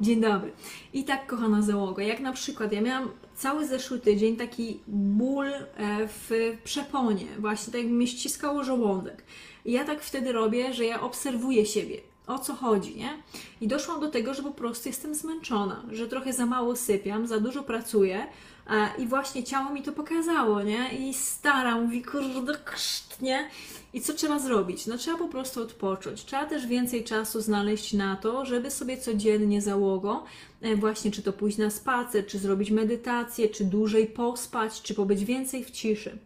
Dzień 0.00 0.20
dobry. 0.20 0.52
I 0.92 1.04
tak, 1.04 1.26
kochana 1.26 1.62
załoga, 1.62 2.02
jak 2.02 2.20
na 2.20 2.32
przykład 2.32 2.72
ja 2.72 2.80
miałam 2.80 3.08
cały 3.34 3.66
zeszły 3.66 3.98
tydzień 3.98 4.36
taki 4.36 4.80
ból 4.88 5.46
e, 5.46 5.64
w 6.08 6.30
przeponie, 6.64 7.26
właśnie 7.38 7.72
tak 7.72 7.82
jakby 7.82 8.06
ściskało 8.06 8.64
żołądek. 8.64 9.24
I 9.64 9.72
ja 9.72 9.84
tak 9.84 10.02
wtedy 10.02 10.32
robię, 10.32 10.74
że 10.74 10.84
ja 10.84 11.00
obserwuję 11.00 11.66
siebie 11.66 12.00
o 12.26 12.38
co 12.38 12.54
chodzi, 12.54 12.96
nie? 12.96 13.22
I 13.60 13.68
doszłam 13.68 14.00
do 14.00 14.10
tego, 14.10 14.34
że 14.34 14.42
po 14.42 14.50
prostu 14.50 14.88
jestem 14.88 15.14
zmęczona, 15.14 15.82
że 15.90 16.08
trochę 16.08 16.32
za 16.32 16.46
mało 16.46 16.76
sypiam, 16.76 17.26
za 17.26 17.40
dużo 17.40 17.62
pracuję 17.62 18.26
I 18.98 19.06
właśnie 19.06 19.44
ciało 19.44 19.70
mi 19.70 19.82
to 19.82 19.92
pokazało, 19.92 20.62
nie? 20.62 20.98
I 20.98 21.14
stara 21.14 21.80
mówi, 21.80 22.02
kurde, 22.02 22.54
kszt, 22.64 23.22
nie? 23.22 23.48
I 23.92 24.00
co 24.00 24.14
trzeba 24.14 24.38
zrobić? 24.38 24.86
No 24.86 24.98
trzeba 24.98 25.18
po 25.18 25.28
prostu 25.28 25.62
odpocząć. 25.62 26.24
Trzeba 26.24 26.46
też 26.46 26.66
więcej 26.66 27.04
czasu 27.04 27.40
znaleźć 27.40 27.92
na 27.92 28.16
to, 28.16 28.44
żeby 28.44 28.70
sobie 28.70 28.96
codziennie 28.96 29.62
załogą, 29.62 30.18
e, 30.60 30.76
właśnie 30.76 31.10
czy 31.10 31.22
to 31.22 31.32
pójść 31.32 31.58
na 31.58 31.70
spacer, 31.70 32.26
czy 32.26 32.38
zrobić 32.38 32.70
medytację, 32.70 33.48
czy 33.48 33.64
dłużej 33.64 34.06
pospać, 34.06 34.82
czy 34.82 34.94
pobyć 34.94 35.24
więcej 35.24 35.64
w 35.64 35.70
ciszy. 35.70 36.18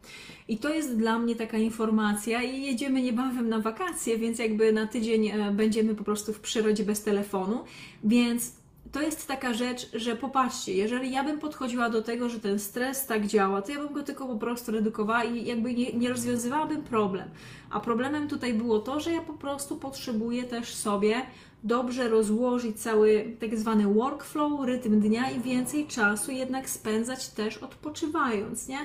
I 0.48 0.58
to 0.58 0.74
jest 0.74 0.96
dla 0.96 1.18
mnie 1.18 1.36
taka 1.36 1.58
informacja 1.58 2.42
i 2.42 2.62
jedziemy 2.62 3.02
niebawem 3.02 3.48
na 3.48 3.60
wakacje, 3.60 4.18
więc 4.18 4.38
jakby 4.38 4.72
na 4.72 4.86
tydzień 4.86 5.28
e, 5.28 5.50
będziemy 5.52 5.94
po 5.94 6.04
prostu 6.04 6.32
w 6.32 6.40
przyrodzie 6.40 6.84
bez 6.84 7.02
telefonu, 7.02 7.64
więc 8.04 8.52
to 8.94 9.02
jest 9.02 9.28
taka 9.28 9.54
rzecz, 9.54 9.90
że 9.94 10.16
popatrzcie, 10.16 10.74
jeżeli 10.74 11.10
ja 11.10 11.24
bym 11.24 11.38
podchodziła 11.38 11.90
do 11.90 12.02
tego, 12.02 12.28
że 12.28 12.40
ten 12.40 12.58
stres 12.58 13.06
tak 13.06 13.26
działa, 13.26 13.62
to 13.62 13.72
ja 13.72 13.78
bym 13.78 13.92
go 13.92 14.02
tylko 14.02 14.26
po 14.26 14.36
prostu 14.36 14.72
redukowała 14.72 15.24
i 15.24 15.44
jakby 15.44 15.74
nie, 15.74 15.92
nie 15.92 16.08
rozwiązywałabym 16.08 16.82
problem. 16.82 17.28
A 17.70 17.80
problemem 17.80 18.28
tutaj 18.28 18.54
było 18.54 18.78
to, 18.78 19.00
że 19.00 19.12
ja 19.12 19.20
po 19.20 19.32
prostu 19.32 19.76
potrzebuję 19.76 20.44
też 20.44 20.74
sobie 20.74 21.22
dobrze 21.64 22.08
rozłożyć 22.08 22.80
cały 22.80 23.36
tak 23.40 23.58
zwany 23.58 23.94
workflow, 23.94 24.66
rytm 24.66 25.00
dnia 25.00 25.30
i 25.30 25.40
więcej 25.40 25.86
czasu 25.86 26.32
jednak 26.32 26.70
spędzać 26.70 27.28
też 27.28 27.58
odpoczywając, 27.58 28.68
nie? 28.68 28.78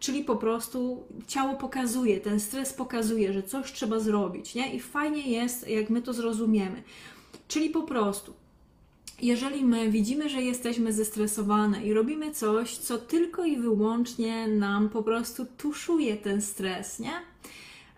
Czyli 0.00 0.24
po 0.24 0.36
prostu 0.36 1.02
ciało 1.26 1.54
pokazuje, 1.54 2.20
ten 2.20 2.40
stres 2.40 2.72
pokazuje, 2.72 3.32
że 3.32 3.42
coś 3.42 3.72
trzeba 3.72 4.00
zrobić, 4.00 4.54
nie? 4.54 4.74
I 4.74 4.80
fajnie 4.80 5.22
jest, 5.30 5.68
jak 5.68 5.90
my 5.90 6.02
to 6.02 6.12
zrozumiemy. 6.12 6.82
Czyli 7.48 7.70
po 7.70 7.82
prostu 7.82 8.43
jeżeli 9.24 9.64
my 9.64 9.90
widzimy, 9.90 10.28
że 10.28 10.42
jesteśmy 10.42 10.92
zestresowane 10.92 11.86
i 11.86 11.92
robimy 11.92 12.30
coś, 12.30 12.76
co 12.76 12.98
tylko 12.98 13.44
i 13.44 13.56
wyłącznie 13.56 14.48
nam 14.48 14.88
po 14.88 15.02
prostu 15.02 15.46
tuszuje 15.58 16.16
ten 16.16 16.42
stres, 16.42 16.98
nie? 16.98 17.12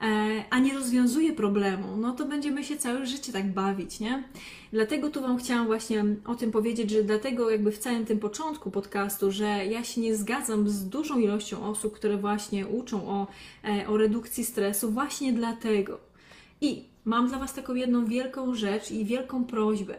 E, 0.02 0.45
a 0.50 0.59
nie 0.59 0.75
rozwiązuje 0.75 1.33
problemu, 1.33 1.97
no 1.97 2.12
to 2.12 2.25
będziemy 2.25 2.64
się 2.64 2.76
całe 2.76 3.06
życie 3.06 3.33
tak 3.33 3.52
bawić, 3.52 4.00
nie? 4.00 4.23
Dlatego 4.73 5.11
tu 5.11 5.21
Wam 5.21 5.38
chciałam 5.38 5.66
właśnie 5.66 6.04
o 6.26 6.35
tym 6.35 6.50
powiedzieć, 6.50 6.90
że 6.90 7.02
dlatego 7.02 7.50
jakby 7.50 7.73
w 7.73 7.78
całym 7.78 8.06
tym 8.06 8.18
początku 8.18 8.71
podcastu, 8.71 9.30
że 9.33 9.66
ja 9.66 9.85
się 9.85 10.00
nie 10.00 10.16
zgadzam 10.16 10.68
z 10.68 10.88
dużą 10.88 11.18
ilością 11.18 11.71
osób, 11.71 11.95
które 11.95 12.16
właśnie 12.16 12.66
uczą 12.66 13.09
o, 13.09 13.26
e, 13.64 13.88
o 13.88 13.97
redukcji 13.97 14.45
stresu, 14.45 14.90
właśnie 14.90 15.33
dlatego. 15.33 15.99
I 16.61 16.85
mam 17.04 17.28
dla 17.28 17.38
Was 17.38 17.54
taką 17.54 17.75
jedną 17.75 18.06
wielką 18.06 18.54
rzecz 18.54 18.90
i 18.90 19.04
wielką 19.04 19.45
prośbę. 19.45 19.97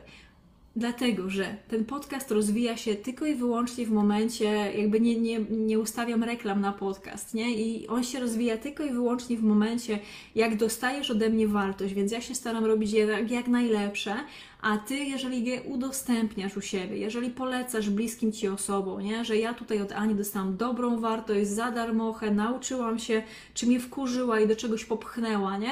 Dlatego, 0.78 1.30
że 1.30 1.56
ten 1.68 1.86
podcast 1.86 2.32
rozwija 2.32 2.78
się 2.78 2.96
tylko 2.96 3.26
i 3.26 3.36
wyłącznie 3.36 3.86
w 3.86 3.92
momencie, 3.92 4.46
jakby 4.78 5.00
nie, 5.00 5.20
nie, 5.20 5.40
nie 5.50 5.80
ustawiam 5.80 6.24
reklam 6.24 6.62
na 6.62 6.74
podcast, 6.74 7.34
nie? 7.34 7.56
I 7.56 7.88
on 7.88 8.04
się 8.04 8.20
rozwija 8.20 8.58
tylko 8.58 8.84
i 8.84 8.92
wyłącznie 8.92 9.38
w 9.38 9.44
momencie, 9.44 10.00
jak 10.36 10.58
dostajesz 10.58 11.12
ode 11.12 11.30
mnie 11.30 11.48
wartość, 11.48 11.94
więc 11.94 12.12
ja 12.12 12.22
się 12.22 12.36
staram 12.36 12.66
robić 12.66 12.92
jak, 12.92 13.32
jak 13.32 13.48
najlepsze, 13.48 14.16
a 14.62 14.78
ty, 14.78 14.96
jeżeli 14.96 15.46
je 15.46 15.62
udostępniasz 15.62 16.58
u 16.58 16.62
siebie, 16.62 16.98
jeżeli 16.98 17.30
polecasz 17.30 17.90
bliskim 17.90 18.32
ci 18.32 18.48
osobom, 18.48 19.02
nie? 19.02 19.26
że 19.26 19.38
ja 19.38 19.54
tutaj 19.54 19.82
od 19.82 19.92
Ani 19.92 20.16
dostałam 20.16 20.58
dobrą 20.58 21.00
wartość 21.00 21.48
za 21.50 21.72
darmochę, 21.72 22.32
nauczyłam 22.32 23.00
się, 23.00 23.24
czy 23.54 23.68
mnie 23.68 23.80
wkurzyła 23.80 24.40
i 24.40 24.48
do 24.48 24.56
czegoś 24.56 24.86
popchnęła, 24.86 25.58
nie? 25.58 25.72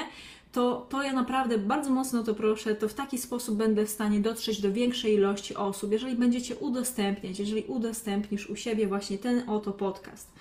To, 0.55 0.85
to 0.89 1.03
ja 1.03 1.13
naprawdę 1.13 1.57
bardzo 1.57 1.89
mocno 1.89 2.23
to 2.23 2.35
proszę, 2.35 2.75
to 2.75 2.87
w 2.87 2.93
taki 2.93 3.17
sposób 3.17 3.57
będę 3.57 3.85
w 3.85 3.89
stanie 3.89 4.19
dotrzeć 4.19 4.61
do 4.61 4.71
większej 4.71 5.13
ilości 5.13 5.55
osób, 5.55 5.91
jeżeli 5.91 6.15
będziecie 6.15 6.55
udostępniać, 6.55 7.39
jeżeli 7.39 7.63
udostępnisz 7.63 8.49
u 8.49 8.55
siebie 8.55 8.87
właśnie 8.87 9.17
ten 9.17 9.49
oto 9.49 9.71
podcast. 9.71 10.31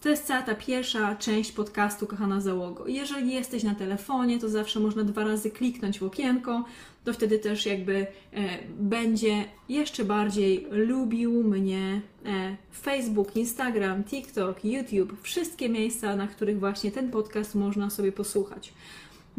To 0.00 0.08
jest 0.08 0.26
cała 0.26 0.42
ta 0.42 0.54
pierwsza 0.54 1.16
część 1.16 1.52
podcastu, 1.52 2.06
kochana 2.06 2.40
załogo. 2.40 2.86
Jeżeli 2.86 3.32
jesteś 3.32 3.62
na 3.62 3.74
telefonie, 3.74 4.38
to 4.38 4.48
zawsze 4.48 4.80
można 4.80 5.04
dwa 5.04 5.24
razy 5.24 5.50
kliknąć 5.50 5.98
w 5.98 6.02
okienko, 6.02 6.64
to 7.04 7.12
wtedy 7.12 7.38
też 7.38 7.66
jakby 7.66 7.94
e, 7.96 8.06
będzie 8.78 9.44
jeszcze 9.68 10.04
bardziej 10.04 10.66
lubił 10.70 11.44
mnie 11.44 12.00
e, 12.26 12.56
Facebook, 12.82 13.36
Instagram, 13.36 14.04
TikTok, 14.04 14.64
YouTube, 14.64 15.22
wszystkie 15.22 15.68
miejsca, 15.68 16.16
na 16.16 16.26
których 16.26 16.60
właśnie 16.60 16.92
ten 16.92 17.10
podcast 17.10 17.54
można 17.54 17.90
sobie 17.90 18.12
posłuchać. 18.12 18.72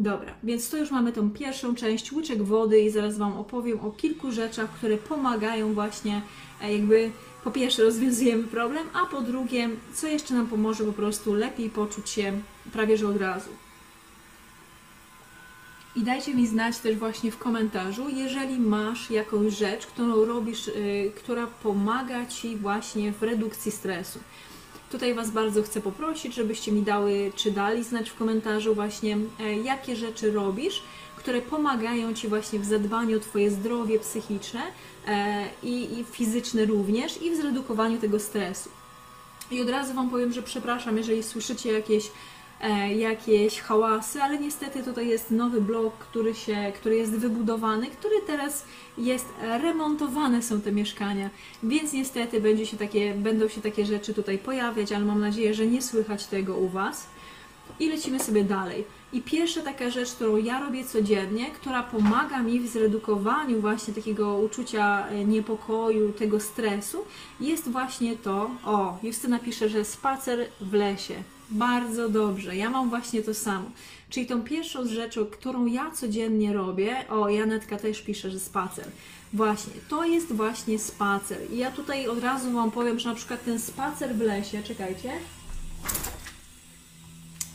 Dobra, 0.02 0.34
więc 0.42 0.70
to 0.70 0.76
już 0.76 0.90
mamy 0.90 1.12
tą 1.12 1.30
pierwszą 1.30 1.74
część, 1.74 2.12
łyczek 2.12 2.42
wody 2.42 2.80
i 2.80 2.90
zaraz 2.90 3.18
Wam 3.18 3.32
opowiem 3.32 3.80
o 3.80 3.90
kilku 3.90 4.32
rzeczach, 4.32 4.70
które 4.70 4.96
pomagają 4.96 5.74
właśnie 5.74 6.22
e, 6.62 6.72
jakby 6.72 7.10
po 7.44 7.50
pierwsze 7.50 7.82
rozwiązujemy 7.82 8.44
problem, 8.44 8.86
a 8.92 9.06
po 9.06 9.20
drugie, 9.20 9.68
co 9.94 10.06
jeszcze 10.06 10.34
nam 10.34 10.46
pomoże 10.46 10.84
po 10.84 10.92
prostu 10.92 11.34
lepiej 11.34 11.70
poczuć 11.70 12.10
się 12.10 12.32
prawie 12.72 12.96
że 12.96 13.08
od 13.08 13.16
razu. 13.16 13.50
I 15.96 16.02
dajcie 16.02 16.34
mi 16.34 16.46
znać 16.46 16.78
też 16.78 16.96
właśnie 16.96 17.30
w 17.30 17.38
komentarzu, 17.38 18.08
jeżeli 18.08 18.60
masz 18.60 19.10
jakąś 19.10 19.52
rzecz, 19.52 19.86
którą 19.86 20.24
robisz, 20.24 20.66
yy, 20.66 21.12
która 21.16 21.46
pomaga 21.46 22.26
Ci 22.26 22.56
właśnie 22.56 23.12
w 23.12 23.22
redukcji 23.22 23.72
stresu. 23.72 24.18
Tutaj 24.92 25.14
Was 25.14 25.30
bardzo 25.30 25.62
chcę 25.62 25.80
poprosić, 25.80 26.34
żebyście 26.34 26.72
mi 26.72 26.82
dały, 26.82 27.32
czy 27.36 27.50
dali 27.50 27.84
znać 27.84 28.10
w 28.10 28.14
komentarzu 28.14 28.74
właśnie, 28.74 29.18
e, 29.40 29.54
jakie 29.54 29.96
rzeczy 29.96 30.32
robisz, 30.32 30.82
które 31.16 31.42
pomagają 31.42 32.14
Ci 32.14 32.28
właśnie 32.28 32.58
w 32.58 32.64
zadbaniu 32.64 33.16
o 33.16 33.20
Twoje 33.20 33.50
zdrowie 33.50 33.98
psychiczne 33.98 34.60
e, 35.06 35.44
i, 35.62 35.98
i 35.98 36.04
fizyczne 36.04 36.64
również 36.64 37.22
i 37.22 37.30
w 37.30 37.36
zredukowaniu 37.36 37.98
tego 37.98 38.20
stresu. 38.20 38.70
I 39.50 39.60
od 39.60 39.68
razu 39.68 39.94
Wam 39.94 40.10
powiem, 40.10 40.32
że 40.32 40.42
przepraszam, 40.42 40.96
jeżeli 40.96 41.22
słyszycie 41.22 41.72
jakieś 41.72 42.10
jakieś 42.96 43.60
hałasy, 43.60 44.22
ale 44.22 44.38
niestety 44.38 44.82
tutaj 44.82 45.08
jest 45.08 45.30
nowy 45.30 45.60
blok, 45.60 45.94
który, 45.98 46.34
się, 46.34 46.72
który 46.74 46.96
jest 46.96 47.12
wybudowany, 47.12 47.86
który 47.86 48.14
teraz 48.26 48.64
jest 48.98 49.26
remontowane 49.40 50.42
są 50.42 50.60
te 50.60 50.72
mieszkania, 50.72 51.30
więc 51.62 51.92
niestety 51.92 52.40
będzie 52.40 52.66
się 52.66 52.76
takie, 52.76 53.14
będą 53.14 53.48
się 53.48 53.60
takie 53.60 53.86
rzeczy 53.86 54.14
tutaj 54.14 54.38
pojawiać, 54.38 54.92
ale 54.92 55.04
mam 55.04 55.20
nadzieję, 55.20 55.54
że 55.54 55.66
nie 55.66 55.82
słychać 55.82 56.26
tego 56.26 56.56
u 56.56 56.68
Was. 56.68 57.06
I 57.80 57.88
lecimy 57.88 58.20
sobie 58.20 58.44
dalej. 58.44 58.84
I 59.12 59.22
pierwsza 59.22 59.62
taka 59.62 59.90
rzecz, 59.90 60.12
którą 60.12 60.36
ja 60.36 60.60
robię 60.60 60.84
codziennie, 60.84 61.50
która 61.50 61.82
pomaga 61.82 62.42
mi 62.42 62.60
w 62.60 62.68
zredukowaniu 62.68 63.60
właśnie 63.60 63.94
takiego 63.94 64.36
uczucia 64.36 65.08
e, 65.08 65.24
niepokoju, 65.24 66.12
tego 66.12 66.40
stresu, 66.40 67.04
jest 67.40 67.70
właśnie 67.70 68.16
to, 68.16 68.50
o, 68.64 68.98
Justyna 69.02 69.38
pisze, 69.38 69.68
że 69.68 69.84
spacer 69.84 70.46
w 70.60 70.72
lesie. 70.72 71.14
Bardzo 71.52 72.08
dobrze. 72.08 72.56
Ja 72.56 72.70
mam 72.70 72.90
właśnie 72.90 73.22
to 73.22 73.34
samo. 73.34 73.70
Czyli 74.10 74.26
tą 74.26 74.42
pierwszą 74.42 74.88
rzeczą, 74.88 75.26
którą 75.26 75.66
ja 75.66 75.90
codziennie 75.90 76.52
robię, 76.52 77.08
o, 77.08 77.28
Janetka 77.28 77.76
też 77.76 78.02
pisze, 78.02 78.30
że 78.30 78.40
spacer. 78.40 78.84
Właśnie, 79.32 79.72
to 79.88 80.04
jest 80.04 80.32
właśnie 80.32 80.78
spacer. 80.78 81.38
I 81.52 81.58
ja 81.58 81.70
tutaj 81.70 82.08
od 82.08 82.22
razu 82.22 82.52
Wam 82.52 82.70
powiem, 82.70 82.98
że 82.98 83.08
na 83.08 83.14
przykład 83.14 83.44
ten 83.44 83.60
spacer 83.60 84.14
w 84.14 84.20
lesie, 84.20 84.62
czekajcie, 84.62 85.12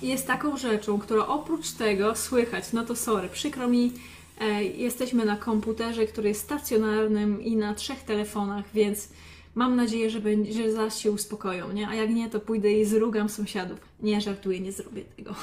jest 0.02 0.28
taką 0.28 0.58
rzeczą, 0.58 1.00
która 1.00 1.28
oprócz 1.28 1.72
tego 1.72 2.16
słychać, 2.16 2.74
no 2.74 2.86
to 2.86 2.96
sorry, 2.96 3.30
przykro 3.30 3.68
mi, 3.68 3.94
e, 4.40 4.64
jesteśmy 4.64 5.26
na 5.26 5.38
komputerze, 5.38 6.06
który 6.06 6.30
jest 6.30 6.42
stacjonarnym 6.42 7.42
i 7.42 7.56
na 7.56 7.74
trzech 7.74 8.04
telefonach, 8.04 8.66
więc 8.74 9.10
Mam 9.58 9.76
nadzieję, 9.76 10.10
że, 10.10 10.20
będzie, 10.20 10.72
że 10.72 10.92
się 10.92 11.12
uspokoją, 11.12 11.72
nie? 11.72 11.88
A 11.88 11.96
jak 11.96 12.10
nie, 12.10 12.30
to 12.30 12.40
pójdę 12.40 12.72
i 12.72 12.86
zrugam 12.86 13.30
sąsiadów. 13.30 13.80
Nie, 14.00 14.22
żartuję, 14.22 14.60
nie 14.60 14.72
zrobię 14.72 15.04
tego. 15.04 15.36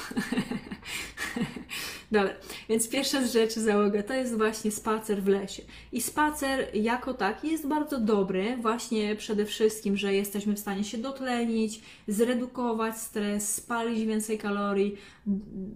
Dobra, 2.11 2.29
więc 2.69 2.89
pierwsza 2.89 3.27
z 3.27 3.33
rzeczy 3.33 3.61
załoga 3.61 4.03
to 4.03 4.13
jest 4.13 4.37
właśnie 4.37 4.71
spacer 4.71 5.23
w 5.23 5.27
lesie. 5.27 5.63
I 5.91 6.01
spacer 6.01 6.67
jako 6.73 7.13
taki 7.13 7.51
jest 7.51 7.67
bardzo 7.67 7.99
dobry, 7.99 8.57
właśnie 8.61 9.15
przede 9.15 9.45
wszystkim, 9.45 9.97
że 9.97 10.13
jesteśmy 10.13 10.53
w 10.53 10.59
stanie 10.59 10.83
się 10.83 10.97
dotlenić, 10.97 11.81
zredukować 12.07 12.97
stres, 12.97 13.55
spalić 13.55 14.05
więcej 14.05 14.37
kalorii, 14.37 14.95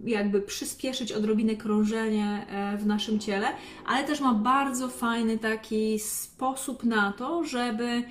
jakby 0.04 0.42
przyspieszyć 0.42 1.12
odrobinę 1.12 1.56
krążenie 1.56 2.46
w 2.78 2.86
naszym 2.86 3.18
ciele, 3.18 3.46
ale 3.86 4.04
też 4.04 4.20
ma 4.20 4.34
bardzo 4.34 4.88
fajny 4.88 5.38
taki 5.38 5.98
sposób 5.98 6.84
na 6.84 7.12
to, 7.12 7.44
żeby, 7.44 8.02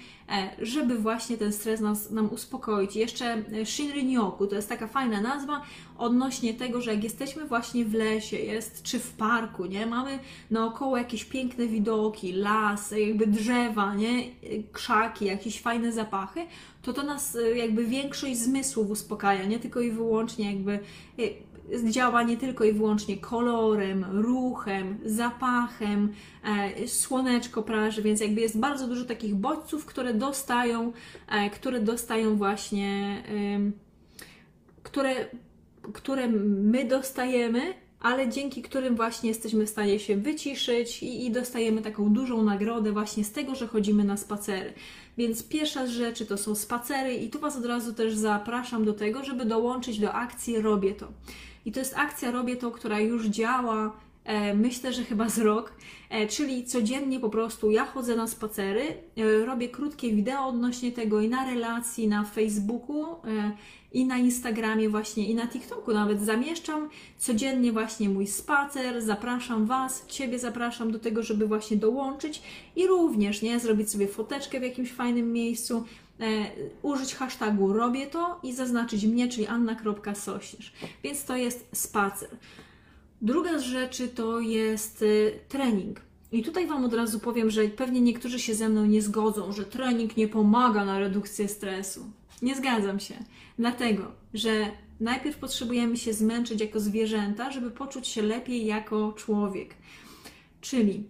żeby 0.62 0.98
właśnie 0.98 1.38
ten 1.38 1.54
stres 1.54 1.82
nas, 1.82 2.12
nam 2.12 2.30
uspokoić. 2.34 2.96
Jeszcze 2.96 3.44
Shinrin-yoku 3.64 4.48
to 4.48 4.56
jest 4.56 4.70
taka 4.70 4.88
fajna 4.88 5.22
nazwa 5.22 5.62
odnośnie 5.98 6.54
tego, 6.54 6.82
że 6.82 6.94
jak 6.94 7.04
jesteśmy 7.04 7.46
właśnie 7.46 7.86
w 7.86 7.94
lesie, 7.94 8.38
jest 8.38 8.84
czy 8.84 9.00
w 9.00 9.12
parku, 9.12 9.66
nie, 9.66 9.86
mamy 9.86 10.20
naokoło 10.52 10.98
jakieś 10.98 11.26
piękne 11.26 11.68
widoki, 11.68 12.34
las, 12.34 12.92
jakby 12.92 13.28
drzewa, 13.28 13.96
nie, 13.96 14.24
krzaki, 14.72 15.26
jakieś 15.26 15.62
fajne 15.62 15.92
zapachy, 15.92 16.46
to 16.82 16.94
to 16.94 17.04
nas 17.04 17.38
jakby 17.56 17.86
większość 17.86 18.38
zmysłów 18.38 18.90
uspokaja, 18.90 19.46
nie? 19.46 19.60
Tylko 19.60 19.80
i 19.80 19.92
wyłącznie 19.92 20.52
jakby 20.52 20.80
działa 21.90 22.24
nie 22.24 22.38
tylko 22.38 22.64
i 22.64 22.74
wyłącznie 22.74 23.18
kolorem, 23.18 24.06
ruchem, 24.12 24.98
zapachem, 25.06 26.14
e, 26.44 26.88
słoneczko 26.88 27.64
praży, 27.64 28.02
więc 28.02 28.22
jakby 28.22 28.42
jest 28.42 28.60
bardzo 28.60 28.88
dużo 28.88 29.06
takich 29.06 29.36
bodźców, 29.36 29.86
które 29.86 30.14
dostają, 30.14 30.94
e, 31.28 31.50
które 31.50 31.80
dostają 31.80 32.36
właśnie, 32.36 33.24
które, 34.84 35.16
które 35.94 36.28
my 36.28 36.86
dostajemy, 36.86 37.74
ale 38.00 38.30
dzięki 38.30 38.62
którym 38.62 38.96
właśnie 38.96 39.30
jesteśmy 39.30 39.66
w 39.66 39.70
stanie 39.70 40.00
się 40.00 40.18
wyciszyć 40.18 41.04
i, 41.04 41.26
i, 41.26 41.32
dostajemy 41.32 41.82
taką 41.82 42.14
dużą 42.14 42.44
nagrodę 42.44 42.92
właśnie 42.92 43.24
z 43.24 43.32
tego, 43.32 43.56
że 43.56 43.68
chodzimy 43.68 44.04
na 44.04 44.18
spacery. 44.18 44.74
Więc 45.18 45.44
pierwsza 45.44 45.88
z 45.88 45.90
rzeczy 45.90 46.26
to 46.26 46.38
są 46.38 46.56
spacery 46.56 47.14
i 47.14 47.30
tu 47.30 47.40
Was 47.40 47.58
od 47.58 47.66
razu 47.66 47.94
też 47.94 48.16
zapraszam 48.16 48.86
do 48.86 48.94
tego, 48.94 49.24
żeby 49.24 49.46
dołączyć 49.46 50.00
do 50.00 50.14
akcji 50.14 50.62
Robię 50.62 50.96
to. 50.96 51.08
I 51.66 51.72
to 51.72 51.80
jest 51.80 51.98
akcja 51.98 52.32
Robię 52.32 52.56
to, 52.56 52.72
która 52.72 53.00
już 53.00 53.26
działa 53.26 53.94
e, 54.24 54.54
myślę, 54.54 54.94
że 54.94 55.04
chyba 55.04 55.30
z 55.30 55.40
rok, 55.40 55.74
e, 56.10 56.28
czyli 56.28 56.66
codziennie 56.66 57.20
po 57.20 57.30
prostu 57.30 57.72
ja 57.72 57.86
chodzę 57.86 58.16
na 58.16 58.28
spacery, 58.28 58.82
e, 59.18 59.46
robię 59.46 59.70
krótkie 59.70 60.14
wideo 60.14 60.48
odnośnie 60.48 60.92
tego 60.92 61.22
i 61.22 61.30
na 61.30 61.46
relacji, 61.46 62.08
na 62.08 62.24
Facebooku 62.24 63.06
i 63.94 64.06
na 64.06 64.18
Instagramie 64.18 64.90
właśnie 64.90 65.28
i 65.28 65.36
na 65.36 65.48
TikToku 65.48 65.94
nawet 65.94 66.22
zamieszczam 66.22 66.90
codziennie 67.18 67.72
właśnie 67.72 68.10
mój 68.10 68.28
spacer, 68.28 69.02
zapraszam 69.02 69.66
Was, 69.66 70.06
Ciebie 70.08 70.40
zapraszam 70.40 70.92
do 70.92 71.00
tego, 71.00 71.24
żeby 71.24 71.48
właśnie 71.48 71.78
dołączyć 71.78 72.42
i 72.76 72.88
również, 72.88 73.42
nie, 73.42 73.60
zrobić 73.60 73.90
sobie 73.90 74.08
foteczkę 74.08 74.60
w 74.60 74.64
jakimś 74.64 74.92
fajnym 74.92 75.34
miejscu, 75.34 75.84
użyć 76.82 77.16
hashtagu 77.16 77.74
robię 77.74 78.08
to 78.08 78.40
i 78.44 78.54
zaznaczyć 78.54 79.06
mnie, 79.06 79.28
czyli 79.28 79.48
anna.sośnierz. 79.48 80.74
Więc 81.04 81.24
to 81.24 81.36
jest 81.36 81.68
spacer. 81.74 82.30
Druga 83.22 83.60
z 83.60 83.62
rzeczy 83.62 84.08
to 84.08 84.40
jest 84.40 85.02
y, 85.02 85.40
trening. 85.48 86.02
I 86.32 86.44
tutaj 86.44 86.68
Wam 86.68 86.86
od 86.86 86.94
razu 86.94 87.20
powiem, 87.20 87.50
że 87.50 87.64
pewnie 87.64 88.02
niektórzy 88.02 88.40
się 88.40 88.56
ze 88.56 88.70
mną 88.70 88.86
nie 88.86 89.02
zgodzą, 89.02 89.52
że 89.52 89.66
trening 89.66 90.18
nie 90.18 90.28
pomaga 90.28 90.86
na 90.86 91.00
redukcję 91.00 91.48
stresu. 91.48 92.12
Nie 92.42 92.56
zgadzam 92.56 93.00
się. 93.00 93.16
Dlatego, 93.60 94.12
że 94.34 94.72
najpierw 95.00 95.38
potrzebujemy 95.38 95.98
się 95.98 96.14
zmęczyć 96.14 96.62
jako 96.62 96.80
zwierzęta, 96.80 97.52
żeby 97.52 97.72
poczuć 97.72 98.08
się 98.08 98.22
lepiej 98.22 98.66
jako 98.66 99.14
człowiek. 99.14 99.76
Czyli 100.62 101.04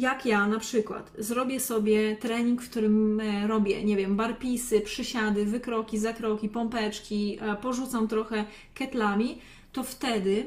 jak 0.00 0.26
ja 0.26 0.46
na 0.46 0.58
przykład 0.58 1.12
zrobię 1.18 1.60
sobie 1.60 2.16
trening, 2.16 2.62
w 2.62 2.70
którym 2.70 3.20
e, 3.20 3.46
robię, 3.46 3.84
nie 3.84 3.96
wiem, 3.96 4.16
barpisy, 4.16 4.80
przysiady, 4.80 5.44
wykroki, 5.44 5.98
zakroki, 5.98 6.48
pompeczki, 6.48 7.38
e, 7.40 7.56
porzucam 7.56 8.08
trochę 8.08 8.44
ketlami, 8.74 9.38
to 9.72 9.82
wtedy 9.82 10.44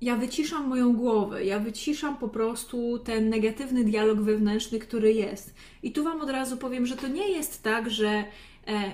ja 0.00 0.16
wyciszam 0.16 0.68
moją 0.68 0.92
głowę, 0.92 1.44
ja 1.44 1.58
wyciszam 1.58 2.16
po 2.16 2.28
prostu 2.28 2.98
ten 2.98 3.28
negatywny 3.28 3.84
dialog 3.84 4.20
wewnętrzny, 4.20 4.78
który 4.78 5.12
jest. 5.12 5.54
I 5.82 5.92
tu 5.92 6.04
Wam 6.04 6.20
od 6.20 6.30
razu 6.30 6.56
powiem, 6.56 6.86
że 6.86 6.96
to 6.96 7.08
nie 7.08 7.28
jest 7.28 7.62
tak, 7.62 7.90
że 7.90 8.08
e, 8.08 8.24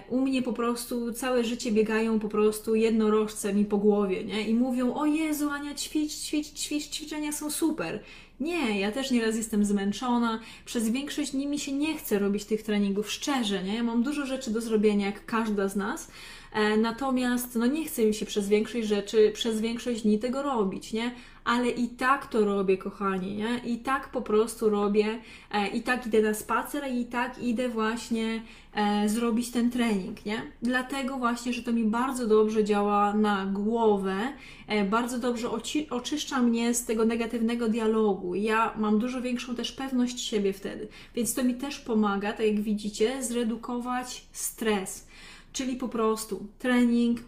u 0.09 0.21
mnie 0.21 0.43
po 0.43 0.53
prostu 0.53 1.13
całe 1.13 1.45
życie 1.45 1.73
biegają 1.73 2.21
po 2.21 2.29
prostu 2.29 2.75
jednorożce 2.75 3.55
mi 3.55 3.65
po 3.65 3.79
głowie, 3.79 4.25
nie? 4.25 4.49
I 4.49 4.55
mówią, 4.55 4.95
o 4.95 5.07
Jezu, 5.07 5.51
Ania, 5.51 5.75
ćwicz, 5.75 6.13
ćwicz, 6.13 6.53
ćwicz, 6.53 6.89
ćwiczenia 6.89 7.33
są 7.33 7.51
super. 7.51 8.01
Nie, 8.41 8.81
ja 8.81 8.93
też 8.93 9.11
nieraz 9.11 9.37
jestem 9.37 9.65
zmęczona. 9.65 10.41
Przez 10.65 10.89
większość 10.89 11.31
dni 11.31 11.47
mi 11.47 11.59
się 11.59 11.73
nie 11.73 11.99
chce 11.99 12.19
robić 12.19 12.45
tych 12.45 12.63
treningów, 12.63 13.11
szczerze, 13.11 13.65
nie? 13.65 13.75
Ja 13.75 13.83
mam 13.83 14.03
dużo 14.03 14.27
rzeczy 14.27 14.51
do 14.51 14.61
zrobienia, 14.61 15.07
jak 15.07 15.27
każda 15.27 15.69
z 15.69 15.77
nas, 15.77 16.09
E, 16.57 16.77
natomiast 16.77 17.55
no 17.55 17.67
nie 17.67 17.85
chcę 17.85 18.05
mi 18.05 18.15
się 18.15 18.27
przez 18.27 18.49
większość 18.49 18.89
rzeczy, 18.89 19.31
przez 19.35 19.61
większość 19.61 20.03
dni 20.03 20.19
tego 20.19 20.43
robić, 20.43 20.93
nie? 20.93 21.11
Ale 21.47 21.71
i 21.71 21.89
tak 21.89 22.27
to 22.27 22.45
robię, 22.45 22.79
kochani, 22.79 23.37
nie? 23.37 23.59
I 23.59 23.79
tak 23.79 24.09
po 24.09 24.23
prostu 24.23 24.71
robię, 24.71 25.19
e, 25.51 25.69
i 25.69 25.83
tak 25.83 26.07
idę 26.07 26.23
na 26.23 26.35
spacer, 26.35 26.85
i 26.91 27.05
tak 27.05 27.39
idę 27.39 27.69
właśnie 27.69 28.43
e, 28.75 29.09
zrobić 29.09 29.51
ten 29.51 29.71
trening, 29.71 30.27
nie? 30.27 30.43
Dlatego 30.63 31.17
właśnie, 31.19 31.53
że 31.53 31.63
to 31.63 31.73
mi 31.73 31.85
bardzo 31.85 32.27
dobrze 32.27 32.65
działa 32.65 33.15
na 33.15 33.47
głowę, 33.47 34.17
bardzo 34.91 35.19
dobrze 35.19 35.49
oci- 35.49 35.87
oczyszcza 35.91 36.43
mnie 36.43 36.75
z 36.75 36.85
tego 36.85 37.05
negatywnego 37.05 37.69
dialogu. 37.69 38.35
Ja 38.35 38.75
mam 38.77 38.99
dużo 38.99 39.23
większą 39.23 39.55
też 39.55 39.73
pewność 39.73 40.21
siebie 40.21 40.53
wtedy, 40.53 40.89
więc 41.15 41.35
to 41.35 41.45
mi 41.45 41.55
też 41.55 41.79
pomaga, 41.79 42.33
tak 42.33 42.47
jak 42.47 42.61
widzicie, 42.61 43.23
zredukować 43.23 44.27
stres 44.33 45.07
czyli 45.57 45.77
po 45.77 45.89
prostu 45.89 46.47
trening, 46.59 47.21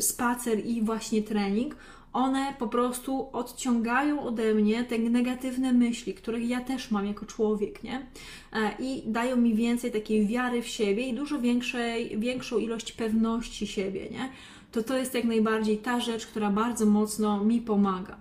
spacer 0.00 0.66
i 0.66 0.82
właśnie 0.82 1.22
trening, 1.22 1.76
one 2.16 2.54
po 2.58 2.68
prostu 2.68 3.28
odciągają 3.32 4.22
ode 4.22 4.54
mnie 4.54 4.84
te 4.84 4.98
negatywne 4.98 5.72
myśli, 5.72 6.14
których 6.14 6.48
ja 6.48 6.60
też 6.60 6.90
mam 6.90 7.06
jako 7.06 7.26
człowiek, 7.26 7.82
nie? 7.82 8.06
E, 8.52 8.74
I 8.78 9.02
dają 9.06 9.36
mi 9.36 9.54
więcej 9.54 9.92
takiej 9.92 10.26
wiary 10.26 10.62
w 10.62 10.68
siebie 10.68 11.08
i 11.08 11.14
dużo 11.14 11.38
większej, 11.38 12.18
większą 12.18 12.58
ilość 12.58 12.92
pewności 12.92 13.66
siebie, 13.66 14.10
nie? 14.10 14.28
To 14.72 14.82
to 14.82 14.96
jest 14.96 15.14
jak 15.14 15.24
najbardziej 15.24 15.78
ta 15.78 16.00
rzecz, 16.00 16.26
która 16.26 16.50
bardzo 16.50 16.86
mocno 16.86 17.44
mi 17.44 17.60
pomaga. 17.60 18.16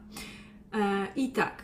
E, 0.74 1.08
I 1.16 1.30
tak. 1.30 1.64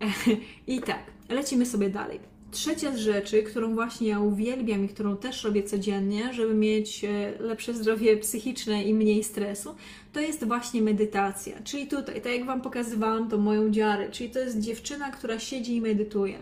I 0.66 0.80
tak. 0.80 1.02
Lecimy 1.28 1.66
sobie 1.66 1.90
dalej. 1.90 2.35
Trzecia 2.56 2.92
z 2.92 2.98
rzeczy, 2.98 3.42
którą 3.42 3.74
właśnie 3.74 4.08
ja 4.08 4.20
uwielbiam 4.20 4.84
i 4.84 4.88
którą 4.88 5.16
też 5.16 5.44
robię 5.44 5.62
codziennie, 5.62 6.34
żeby 6.34 6.54
mieć 6.54 7.04
e, 7.04 7.32
lepsze 7.40 7.74
zdrowie 7.74 8.16
psychiczne 8.16 8.84
i 8.84 8.94
mniej 8.94 9.24
stresu, 9.24 9.74
to 10.12 10.20
jest 10.20 10.44
właśnie 10.44 10.82
medytacja. 10.82 11.62
Czyli 11.64 11.86
tutaj, 11.86 12.22
tak 12.22 12.32
jak 12.32 12.44
Wam 12.44 12.60
pokazywałam, 12.60 13.28
to 13.28 13.38
moją 13.38 13.70
dziarę, 13.70 14.10
czyli 14.10 14.30
to 14.30 14.38
jest 14.38 14.60
dziewczyna, 14.60 15.10
która 15.10 15.38
siedzi 15.38 15.76
i 15.76 15.80
medytuje. 15.80 16.38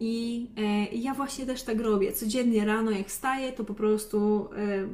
I 0.00 0.46
e, 0.56 0.86
ja 0.86 1.14
właśnie 1.14 1.46
też 1.46 1.62
tak 1.62 1.80
robię. 1.80 2.12
Codziennie 2.12 2.64
rano, 2.64 2.90
jak 2.90 3.08
wstaję, 3.08 3.52
to 3.52 3.64
po 3.64 3.74
prostu 3.74 4.48
e, 4.56 4.88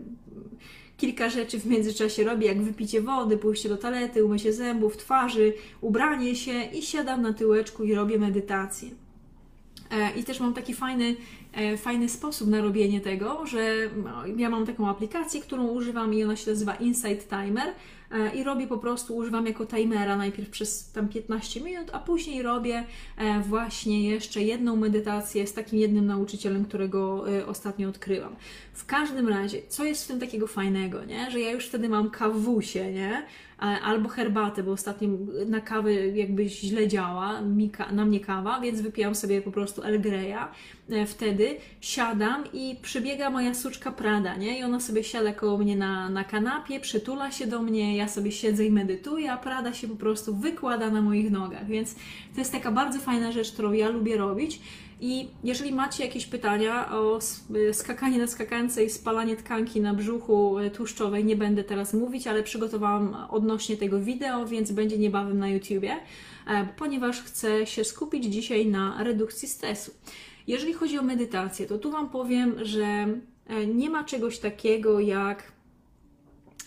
kilka 0.97 1.29
rzeczy 1.29 1.59
w 1.59 1.67
międzyczasie 1.67 2.25
robię, 2.25 2.47
jak 2.47 2.63
wypicie 2.63 3.01
wody, 3.01 3.37
pójście 3.37 3.69
do 3.69 3.77
toalety, 3.77 4.25
umycie 4.25 4.53
zębów, 4.53 4.97
twarzy, 4.97 5.53
ubranie 5.81 6.37
się 6.37 6.63
i 6.63 6.83
siadam 6.83 7.23
na 7.23 7.33
tyłeczku 7.33 7.85
i 7.85 7.95
robię 7.95 8.19
medytację. 8.19 9.06
E, 9.91 10.11
I 10.11 10.25
też 10.25 10.41
mam 10.41 10.55
taki 10.55 10.75
fajny, 10.75 11.17
e, 11.53 11.77
fajny 11.77 12.09
sposób 12.09 12.49
na 12.49 12.61
robienie 12.61 13.01
tego, 13.01 13.47
że 13.47 13.75
no, 14.05 14.27
ja 14.37 14.51
mam 14.51 14.67
taką 14.67 14.89
aplikację, 14.89 15.41
którą 15.41 15.67
używam 15.67 16.15
i 16.15 16.25
ona 16.25 16.37
się 16.37 16.51
nazywa 16.51 16.75
Insight 16.75 17.29
Timer 17.29 17.69
e, 18.11 18.35
i 18.35 18.45
robię 18.45 18.67
po 18.67 18.79
prostu, 18.79 19.17
używam 19.17 19.47
jako 19.47 19.67
timera 19.67 20.17
najpierw 20.17 20.51
przez 20.51 20.93
tam 20.93 21.09
15 21.09 21.61
minut, 21.61 21.91
a 21.93 21.99
później 21.99 22.43
robię 22.43 22.85
właśnie 23.49 24.09
jeszcze 24.11 24.43
jedną 24.43 24.77
medytację 24.77 25.47
z 25.47 25.53
takim 25.53 25.79
jednym 25.79 26.07
nauczycielem, 26.07 26.65
którego 26.65 27.25
ostatnio 27.47 27.89
odkryłam. 27.89 28.37
W 28.73 28.87
każdym 28.87 29.29
razie, 29.29 29.63
co 29.69 29.85
jest 29.85 30.05
w 30.05 30.09
tym 30.09 30.21
takiego 30.21 30.47
fajnego, 30.47 31.05
nie? 31.05 31.31
Że 31.31 31.41
ja 31.41 31.51
już 31.51 31.67
wtedy 31.67 31.89
mam 31.89 32.11
kawusie, 32.11 32.93
nie? 32.93 33.27
Albo 33.59 34.09
herbatę, 34.09 34.63
bo 34.63 34.73
ostatnio 34.73 35.09
na 35.47 35.61
kawę 35.61 35.93
jakby 36.07 36.49
źle 36.49 36.89
działa, 36.89 37.41
na 37.93 38.05
mnie 38.05 38.21
kawa, 38.21 38.61
więc 38.61 38.81
wypijam 38.81 39.15
sobie 39.15 39.43
po 39.43 39.51
prostu 39.51 39.83
El 39.83 40.01
Greya. 40.01 40.49
E, 40.91 41.07
wtedy 41.07 41.57
siadam 41.81 42.45
i 42.53 42.77
przybiega 42.83 43.31
moja 43.31 43.55
suczka 43.55 43.93
Prada, 43.93 44.37
nie? 44.37 44.59
I 44.59 44.63
ona 44.63 44.81
sobie 44.81 45.05
siada 45.05 45.33
koło 45.33 45.59
mnie 45.59 45.77
na, 45.77 46.09
na 46.09 46.25
kanapie, 46.25 46.81
przytula 46.81 47.31
się 47.33 47.47
do 47.47 47.63
mnie, 47.63 47.97
ja 47.97 48.09
sobie 48.09 48.33
siedzę 48.33 48.65
i 48.65 48.71
medytuję, 48.71 49.33
a 49.33 49.37
Prada 49.37 49.73
się 49.73 49.89
po 49.89 49.97
prostu 49.97 50.37
wykłada 50.37 50.91
na 50.91 51.03
moich 51.03 51.31
nogach, 51.31 51.67
więc 51.67 51.95
to 52.35 52.41
jest 52.41 52.53
taka 52.53 52.73
bardzo 52.73 52.99
fajna 52.99 53.33
rzecz, 53.33 53.53
którą 53.53 53.73
ja 53.73 53.89
lubię 53.89 54.17
robić. 54.17 54.61
I 55.01 55.29
jeżeli 55.45 55.73
macie 55.73 56.05
jakieś 56.05 56.27
pytania 56.27 56.93
o 56.93 57.19
skakanie 57.73 58.19
na 58.19 58.27
skakance 58.27 58.85
i 58.85 58.91
spalanie 58.91 59.37
tkanki 59.37 59.81
na 59.81 59.95
brzuchu 59.95 60.59
e, 60.59 60.71
tłuszczowej, 60.71 61.25
nie 61.25 61.37
będę 61.37 61.65
teraz 61.65 61.95
mówić, 61.95 62.27
ale 62.27 62.43
przygotowałam 62.43 63.17
odnośnie 63.31 63.77
tego 63.77 64.01
wideo, 64.01 64.47
więc 64.47 64.73
będzie 64.73 64.99
niebawem 64.99 65.39
na 65.39 65.49
YouTubie, 65.49 65.97
e, 66.47 66.69
ponieważ 66.77 67.23
chcę 67.23 67.67
się 67.67 67.85
skupić 67.85 68.25
dzisiaj 68.25 68.67
na 68.67 69.05
redukcji 69.05 69.49
stresu. 69.49 69.91
Jeżeli 70.47 70.73
chodzi 70.73 70.99
o 70.99 71.03
medytację, 71.03 71.67
to 71.67 71.79
tu 71.79 71.91
Wam 71.91 72.11
powiem, 72.11 72.55
że 72.63 73.07
e, 73.47 73.67
nie 73.67 73.91
ma 73.91 74.05
czegoś 74.05 74.39
takiego 74.39 75.01
jak 75.01 75.57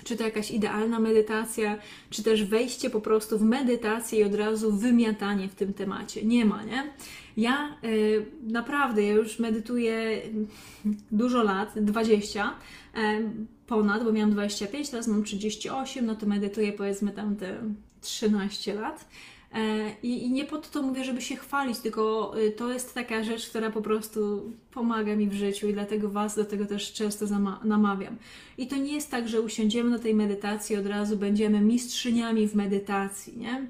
czy 0.03 0.17
to 0.17 0.23
jakaś 0.23 0.51
idealna 0.51 0.99
medytacja, 0.99 1.77
czy 2.09 2.23
też 2.23 2.43
wejście 2.43 2.89
po 2.89 3.01
prostu 3.01 3.37
w 3.37 3.41
medytację 3.41 4.19
i 4.19 4.23
od 4.23 4.35
razu 4.35 4.71
wymiatanie 4.77 5.47
w 5.47 5.55
tym 5.55 5.73
temacie. 5.73 6.25
Nie 6.25 6.45
ma, 6.45 6.63
nie? 6.63 6.93
Ja 7.39 7.75
y, 7.83 8.25
naprawdę, 8.43 9.03
ja 9.03 9.13
już 9.13 9.39
medytuję 9.39 10.21
dużo 11.11 11.43
lat, 11.43 11.73
20 11.75 12.53
y, 12.95 12.99
ponad, 13.67 14.03
bo 14.03 14.11
miałam 14.11 14.31
25, 14.31 14.89
teraz 14.89 15.07
mam 15.07 15.23
38, 15.23 16.05
no 16.05 16.15
to 16.15 16.25
medytuję 16.25 16.73
powiedzmy 16.73 17.11
tam 17.11 17.35
te 17.35 17.57
13 18.01 18.73
lat. 18.73 19.09
E, 19.53 19.91
I, 20.03 20.23
I 20.23 20.31
nie 20.31 20.45
po 20.45 20.57
to 20.57 20.69
to 20.69 20.81
mówię, 20.81 21.03
żeby 21.03 21.21
się 21.21 21.35
chwalić, 21.35 21.79
tylko 21.79 22.33
y, 22.39 22.51
to 22.51 22.73
jest 22.73 22.93
taka 22.93 23.23
rzecz, 23.23 23.49
która 23.49 23.69
po 23.69 23.81
prostu 23.81 24.51
pomaga 24.71 25.15
mi 25.15 25.27
w 25.27 25.33
życiu 25.33 25.69
i 25.69 25.73
dlatego 25.73 26.09
Was 26.09 26.35
do 26.35 26.45
tego 26.45 26.65
też 26.65 26.93
często 26.93 27.25
namawiam. 27.63 28.17
I 28.57 28.67
to 28.67 28.75
nie 28.75 28.93
jest 28.93 29.11
tak, 29.11 29.27
że 29.27 29.41
usiądziemy 29.41 29.89
na 29.89 29.99
tej 29.99 30.13
medytacji 30.13 30.75
od 30.75 30.85
razu 30.85 31.17
będziemy 31.17 31.61
mistrzyniami 31.61 32.47
w 32.47 32.55
medytacji, 32.55 33.37
nie? 33.37 33.67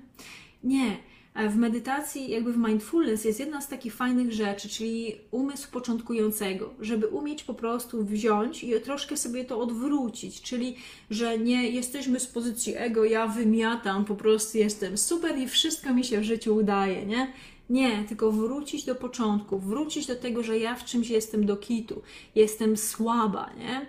Nie 0.64 1.09
w 1.36 1.56
medytacji, 1.56 2.30
jakby 2.30 2.54
w 2.54 2.58
mindfulness 2.58 3.26
jest 3.26 3.39
jedna 3.39 3.62
z 3.62 3.68
takich 3.68 3.94
fajnych 3.96 4.34
rzeczy, 4.34 4.70
czyli 4.70 5.15
umysł 5.32 5.72
początkującego, 5.72 6.74
żeby 6.80 7.08
umieć 7.08 7.44
po 7.44 7.54
prostu 7.54 8.06
wziąć 8.06 8.63
i 8.63 8.82
troszkę 8.82 9.18
sobie 9.18 9.46
to 9.46 9.60
odwrócić, 9.60 10.42
czyli 10.42 10.76
że 11.10 11.38
nie 11.38 11.70
jesteśmy 11.70 12.20
z 12.20 12.28
pozycji 12.28 12.74
ego, 12.78 13.06
ja 13.06 13.28
wymiatam, 13.28 14.06
po 14.06 14.15
prostu 14.15 14.58
jestem 14.58 14.98
super 14.98 15.38
i 15.38 15.48
wszystko 15.48 15.94
mi 15.94 16.04
się 16.04 16.20
w 16.20 16.24
życiu 16.24 16.56
udaje, 16.56 17.06
nie? 17.06 17.34
Nie, 17.70 18.04
tylko 18.08 18.32
wrócić 18.32 18.86
do 18.86 18.96
początku, 18.96 19.60
wrócić 19.60 20.08
do 20.08 20.15
tego, 20.15 20.44
że 20.44 20.60
ja 20.60 20.76
w 20.76 20.86
czymś 20.86 21.10
jestem 21.10 21.46
do 21.46 21.58
kitu, 21.58 22.02
jestem 22.36 22.78
słaba, 22.78 23.50
nie? 23.58 23.88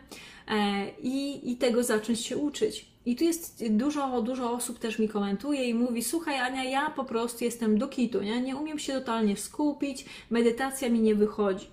E, 0.48 0.90
I, 1.02 1.50
i 1.52 1.56
tego 1.56 1.82
zacząć 1.82 2.20
się 2.20 2.36
uczyć. 2.36 2.89
I 3.06 3.16
tu 3.16 3.24
jest 3.24 3.64
dużo, 3.70 4.22
dużo 4.22 4.52
osób 4.52 4.78
też 4.78 4.98
mi 4.98 5.08
komentuje 5.08 5.64
i 5.64 5.74
mówi: 5.74 6.04
Słuchaj, 6.04 6.38
Ania, 6.40 6.64
ja 6.64 6.90
po 6.90 7.04
prostu 7.04 7.44
jestem 7.44 7.78
do 7.78 7.88
kitu, 7.88 8.22
nie? 8.22 8.40
nie 8.40 8.56
umiem 8.56 8.78
się 8.78 8.92
totalnie 8.92 9.36
skupić, 9.36 10.04
medytacja 10.30 10.88
mi 10.88 11.00
nie 11.00 11.14
wychodzi. 11.14 11.66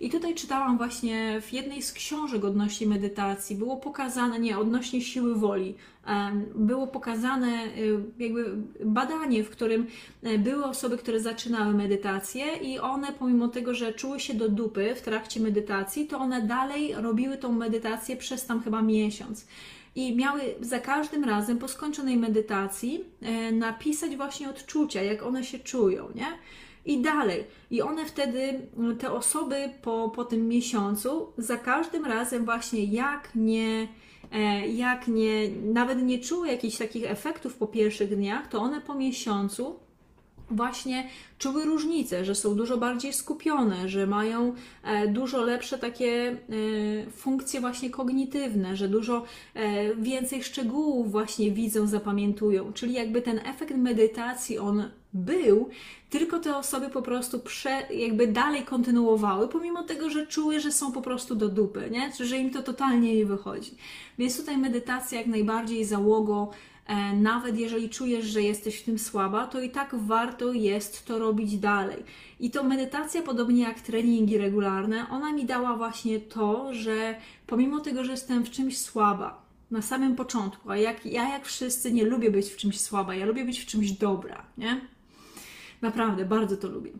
I 0.00 0.10
tutaj 0.10 0.34
czytałam 0.34 0.78
właśnie 0.78 1.40
w 1.40 1.52
jednej 1.52 1.82
z 1.82 1.92
książek 1.92 2.44
odnośnie 2.44 2.86
medytacji, 2.86 3.56
było 3.56 3.76
pokazane, 3.76 4.38
nie, 4.38 4.58
odnośnie 4.58 5.00
siły 5.00 5.34
woli, 5.34 5.74
było 6.54 6.86
pokazane 6.86 7.64
y, 7.64 8.00
jakby 8.18 8.56
badanie, 8.84 9.44
w 9.44 9.50
którym 9.50 9.86
e, 10.22 10.38
były 10.38 10.64
osoby, 10.64 10.98
które 10.98 11.20
zaczynały 11.20 11.74
medytację 11.74 12.44
i 12.62 12.78
one 12.78 13.12
pomimo 13.12 13.48
tego, 13.48 13.74
że 13.74 13.92
czuły 13.92 14.20
się 14.20 14.34
do 14.34 14.48
dupy 14.48 14.94
w 14.94 15.02
trakcie 15.02 15.40
medytacji, 15.40 16.06
to 16.06 16.18
one 16.18 16.42
dalej 16.42 16.94
robiły 16.94 17.36
tą 17.36 17.52
medytację 17.52 18.16
przez 18.16 18.46
tam 18.46 18.62
chyba 18.62 18.82
miesiąc 18.82 19.46
i 19.96 20.16
miały 20.16 20.40
za 20.60 20.80
każdym 20.80 21.24
razem 21.24 21.58
po 21.58 21.68
skończonej 21.68 22.16
medytacji 22.16 23.04
e, 23.22 23.52
napisać 23.52 24.16
właśnie 24.16 24.50
odczucia, 24.50 25.02
jak 25.02 25.22
one 25.22 25.44
się 25.44 25.58
czują, 25.58 26.08
nie? 26.14 26.26
I 26.84 27.00
dalej. 27.02 27.44
I 27.70 27.82
one 27.82 28.06
wtedy, 28.06 28.68
te 28.98 29.12
osoby 29.12 29.70
po, 29.82 30.12
po 30.14 30.24
tym 30.24 30.48
miesiącu, 30.48 31.32
za 31.38 31.56
każdym 31.56 32.04
razem 32.04 32.44
właśnie 32.44 32.84
jak 32.84 33.30
nie, 33.34 33.88
e, 34.32 34.68
jak 34.68 35.08
nie, 35.08 35.48
nawet 35.50 36.02
nie 36.02 36.18
czuły 36.18 36.48
jakichś 36.48 36.76
takich 36.76 37.10
efektów 37.10 37.54
po 37.54 37.66
pierwszych 37.66 38.16
dniach, 38.16 38.48
to 38.48 38.58
one 38.58 38.80
po 38.80 38.94
miesiącu 38.94 39.85
właśnie 40.50 41.08
czuły 41.38 41.64
różnice, 41.64 42.24
że 42.24 42.34
są 42.34 42.54
dużo 42.54 42.78
bardziej 42.78 43.12
skupione, 43.12 43.88
że 43.88 44.06
mają 44.06 44.54
e, 44.84 45.08
dużo 45.08 45.42
lepsze 45.42 45.78
takie 45.78 46.30
e, 46.30 46.36
funkcje 47.10 47.60
właśnie 47.60 47.90
kognitywne, 47.90 48.76
że 48.76 48.88
dużo 48.88 49.24
e, 49.54 49.94
więcej 49.94 50.44
szczegółów 50.44 51.12
właśnie 51.12 51.50
widzą, 51.50 51.86
zapamiętują. 51.86 52.72
Czyli 52.72 52.92
jakby 52.92 53.22
ten 53.22 53.38
efekt 53.38 53.76
medytacji 53.76 54.58
on 54.58 54.90
był, 55.12 55.68
tylko 56.10 56.38
te 56.38 56.56
osoby 56.56 56.88
po 56.90 57.02
prostu 57.02 57.38
prze, 57.38 57.82
jakby 57.90 58.26
dalej 58.26 58.62
kontynuowały, 58.62 59.48
pomimo 59.48 59.82
tego, 59.82 60.10
że 60.10 60.26
czuły, 60.26 60.60
że 60.60 60.72
są 60.72 60.92
po 60.92 61.02
prostu 61.02 61.34
do 61.34 61.48
dupy, 61.48 61.88
nie? 61.90 62.26
że 62.26 62.38
im 62.38 62.50
to 62.50 62.62
totalnie 62.62 63.14
nie 63.14 63.26
wychodzi. 63.26 63.74
Więc 64.18 64.36
tutaj 64.36 64.58
medytacja 64.58 65.18
jak 65.18 65.26
najbardziej 65.26 65.84
załogo 65.84 66.50
nawet 67.14 67.58
jeżeli 67.58 67.88
czujesz, 67.88 68.24
że 68.24 68.42
jesteś 68.42 68.80
w 68.80 68.84
tym 68.84 68.98
słaba, 68.98 69.46
to 69.46 69.60
i 69.60 69.70
tak 69.70 69.94
warto 69.94 70.52
jest 70.52 71.06
to 71.06 71.18
robić 71.18 71.58
dalej. 71.58 72.04
I 72.40 72.50
to 72.50 72.64
medytacja, 72.64 73.22
podobnie 73.22 73.62
jak 73.62 73.80
treningi 73.80 74.38
regularne, 74.38 75.06
ona 75.10 75.32
mi 75.32 75.44
dała 75.44 75.76
właśnie 75.76 76.20
to, 76.20 76.74
że 76.74 77.14
pomimo 77.46 77.80
tego, 77.80 78.04
że 78.04 78.10
jestem 78.10 78.44
w 78.44 78.50
czymś 78.50 78.78
słaba, 78.78 79.46
na 79.70 79.82
samym 79.82 80.16
początku, 80.16 80.70
a 80.70 80.76
jak, 80.76 81.06
ja 81.06 81.28
jak 81.28 81.46
wszyscy 81.46 81.92
nie 81.92 82.04
lubię 82.04 82.30
być 82.30 82.46
w 82.46 82.56
czymś 82.56 82.80
słaba, 82.80 83.14
ja 83.14 83.26
lubię 83.26 83.44
być 83.44 83.58
w 83.58 83.66
czymś 83.66 83.92
dobra, 83.92 84.44
nie? 84.58 84.80
Naprawdę, 85.82 86.24
bardzo 86.24 86.56
to 86.56 86.68
lubię. 86.68 86.90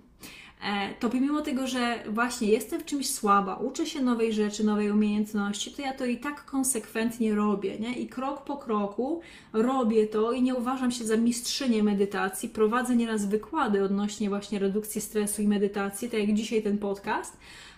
E, 0.64 0.94
to 1.00 1.10
pomimo 1.10 1.42
tego, 1.42 1.66
że 1.66 1.98
właśnie 2.08 2.48
jestem 2.48 2.80
w 2.80 2.84
czymś 2.84 3.10
słaba, 3.10 3.56
uczę 3.56 3.86
się 3.86 4.02
nowej 4.02 4.32
rzeczy, 4.32 4.64
nowej 4.64 4.90
umiejętności, 4.90 5.70
to 5.70 5.82
ja 5.82 5.92
to 5.92 6.04
i 6.04 6.18
tak 6.18 6.44
konsekwentnie 6.44 7.34
robię, 7.34 7.78
nie? 7.78 7.98
I 7.98 8.06
krok 8.06 8.44
po 8.44 8.56
kroku 8.56 9.20
robię 9.52 10.06
to 10.06 10.32
i 10.32 10.42
nie 10.42 10.54
uważam 10.54 10.90
się 10.90 11.04
za 11.04 11.16
mistrzynię 11.16 11.82
medytacji. 11.82 12.48
Prowadzę 12.48 12.96
nieraz 12.96 13.26
wykłady 13.26 13.84
odnośnie 13.84 14.28
właśnie 14.28 14.58
redukcji 14.58 15.00
stresu 15.00 15.42
i 15.42 15.48
medytacji, 15.48 16.10
tak 16.10 16.20
jak 16.20 16.34
dzisiaj 16.34 16.62
ten 16.62 16.78
podcast. 16.78 17.36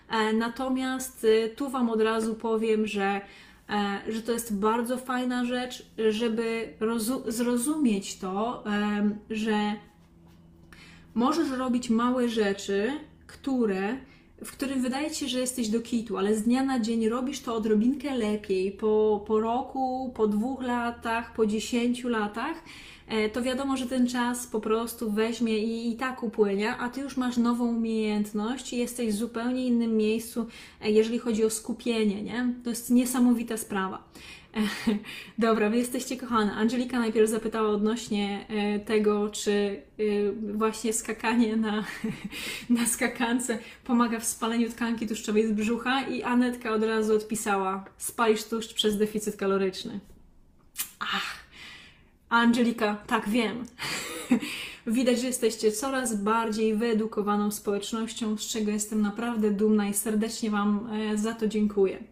E, 0.09 0.33
natomiast 0.33 1.23
y, 1.23 1.53
tu 1.55 1.69
Wam 1.69 1.89
od 1.89 2.01
razu 2.01 2.35
powiem, 2.35 2.87
że 2.87 3.21
e, 3.69 3.99
że 4.07 4.21
to 4.21 4.31
jest 4.31 4.59
bardzo 4.59 4.97
fajna 4.97 5.45
rzecz, 5.45 5.85
żeby 6.09 6.73
zrozumieć 7.27 8.17
to, 8.17 8.63
że 9.29 9.73
Możesz 11.19 11.49
robić 11.49 11.89
małe 11.89 12.29
rzeczy, 12.29 12.91
które, 13.27 13.97
w 14.43 14.51
którym 14.51 14.81
wydaje 14.81 15.11
ci 15.11 15.19
się, 15.19 15.27
że 15.27 15.39
jesteś 15.39 15.69
do 15.69 15.81
kitu, 15.81 16.17
ale 16.17 16.35
z 16.35 16.43
dnia 16.43 16.63
na 16.63 16.79
dzień 16.79 17.09
robisz 17.09 17.39
to 17.39 17.55
odrobinkę 17.55 18.17
lepiej. 18.17 18.71
Po, 18.71 19.23
po 19.27 19.39
roku, 19.39 20.13
po 20.15 20.27
dwóch 20.27 20.61
latach, 20.61 21.33
po 21.33 21.45
dziesięciu 21.45 22.09
latach, 22.09 22.63
e, 23.07 23.29
to 23.29 23.41
wiadomo, 23.41 23.77
że 23.77 23.85
ten 23.85 24.07
czas 24.07 24.47
po 24.47 24.59
prostu 24.59 25.11
weźmie 25.11 25.57
i, 25.57 25.91
i 25.91 25.95
tak 25.95 26.23
upłynie, 26.23 26.75
a 26.75 26.89
ty 26.89 27.01
już 27.01 27.17
masz 27.17 27.37
nową 27.37 27.67
umiejętność 27.67 28.73
i 28.73 28.77
jesteś 28.77 29.09
w 29.09 29.17
zupełnie 29.17 29.65
innym 29.65 29.97
miejscu, 29.97 30.45
e, 30.81 30.91
jeżeli 30.91 31.19
chodzi 31.19 31.45
o 31.45 31.49
skupienie, 31.49 32.23
nie? 32.23 32.53
To 32.63 32.69
jest 32.69 32.89
niesamowita 32.89 33.57
sprawa. 33.57 34.03
Dobra, 35.37 35.69
wy 35.69 35.77
jesteście 35.77 36.17
kochane. 36.17 36.53
Angelika 36.53 36.99
najpierw 36.99 37.29
zapytała 37.29 37.69
odnośnie 37.69 38.45
e, 38.49 38.79
tego, 38.79 39.29
czy 39.29 39.51
e, 39.51 40.03
właśnie 40.57 40.93
skakanie 40.93 41.55
na, 41.55 41.83
na 42.69 42.85
skakance 42.85 43.59
pomaga 43.83 44.19
w 44.19 44.25
spaleniu 44.25 44.69
tkanki 44.69 45.07
tłuszczowej 45.07 45.47
z 45.47 45.51
brzucha 45.51 46.01
i 46.01 46.23
Anetka 46.23 46.71
od 46.71 46.83
razu 46.83 47.15
odpisała 47.15 47.85
spalisz 47.97 48.43
tłuszcz 48.43 48.73
przez 48.73 48.97
deficyt 48.97 49.35
kaloryczny. 49.35 49.99
Ach, 50.99 51.37
Angelika, 52.29 52.97
tak 53.07 53.29
wiem. 53.29 53.65
Widać, 54.87 55.19
że 55.19 55.27
jesteście 55.27 55.71
coraz 55.71 56.15
bardziej 56.15 56.75
wyedukowaną 56.75 57.51
społecznością, 57.51 58.37
z 58.37 58.41
czego 58.41 58.71
jestem 58.71 59.01
naprawdę 59.01 59.51
dumna 59.51 59.89
i 59.89 59.93
serdecznie 59.93 60.49
Wam 60.49 60.89
e, 60.93 61.17
za 61.17 61.33
to 61.33 61.47
dziękuję. 61.47 62.03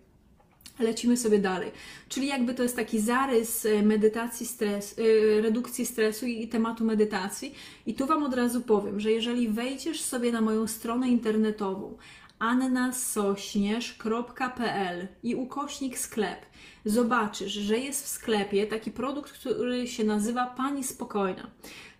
Lecimy 0.80 1.18
sobie 1.18 1.40
dalej. 1.40 1.72
Czyli 2.10 2.28
jakby 2.28 2.54
to 2.54 2.63
jest 2.63 2.76
taki 2.76 3.00
zarys 3.00 3.66
e, 3.66 3.82
medytacji, 3.82 4.46
stres, 4.46 4.96
e, 5.00 5.42
redukcji 5.42 5.86
stresu 5.86 6.26
i 6.26 6.48
tematu 6.48 6.86
medytacji. 6.86 7.56
I 7.86 7.94
tu 7.94 8.06
Wam 8.06 8.24
od 8.24 8.34
razu 8.34 8.62
powiem, 8.62 9.00
że 9.00 9.12
jeżeli 9.12 9.50
wejdziesz 9.50 10.02
sobie 10.02 10.32
na 10.32 10.42
moją 10.42 10.68
stronę 10.68 11.10
internetową 11.10 11.98
annasośnierz.pl 12.40 15.08
i 15.24 15.36
ukośnik 15.36 16.00
sklep, 16.00 16.46
zobaczysz, 16.86 17.54
że 17.54 17.78
jest 17.78 18.06
w 18.06 18.08
sklepie 18.08 18.68
taki 18.68 18.92
produkt, 18.92 19.32
który 19.32 19.88
się 19.88 20.04
nazywa 20.04 20.46
Pani 20.46 20.84
Spokojna. 20.84 21.52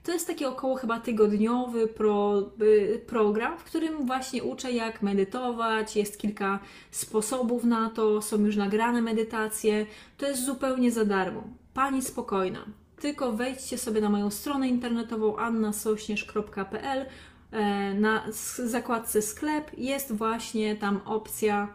To 0.08 0.14
jest 0.14 0.28
taki 0.28 0.46
około 0.46 0.76
chyba 0.76 1.00
tygodniowy 1.00 1.88
pro, 1.88 2.44
y, 2.62 3.02
program, 3.08 3.58
w 3.58 3.64
którym 3.64 4.06
właśnie 4.06 4.44
uczę 4.44 4.72
jak 4.72 5.02
medytować, 5.02 5.96
jest 5.96 6.20
kilka 6.20 6.60
sposobów 6.92 7.64
na 7.64 7.90
to, 7.90 8.22
są 8.22 8.46
już 8.46 8.56
nagrane 8.56 9.02
medytacje. 9.02 9.86
To 10.18 10.28
jest 10.28 10.46
zupełnie 10.46 10.92
za 10.92 11.06
darmo. 11.06 11.44
Pani 11.74 12.02
spokojna. 12.02 12.66
Tylko 13.00 13.32
wejdźcie 13.32 13.78
sobie 13.78 14.02
na 14.02 14.10
moją 14.10 14.30
stronę 14.30 14.68
internetową 14.68 15.38
annasośnierz.pl 15.38 17.06
e, 17.52 17.94
na 17.94 18.24
zakładce 18.66 19.22
sklep 19.22 19.72
jest 19.78 20.12
właśnie 20.12 20.76
tam 20.76 21.02
opcja 21.06 21.74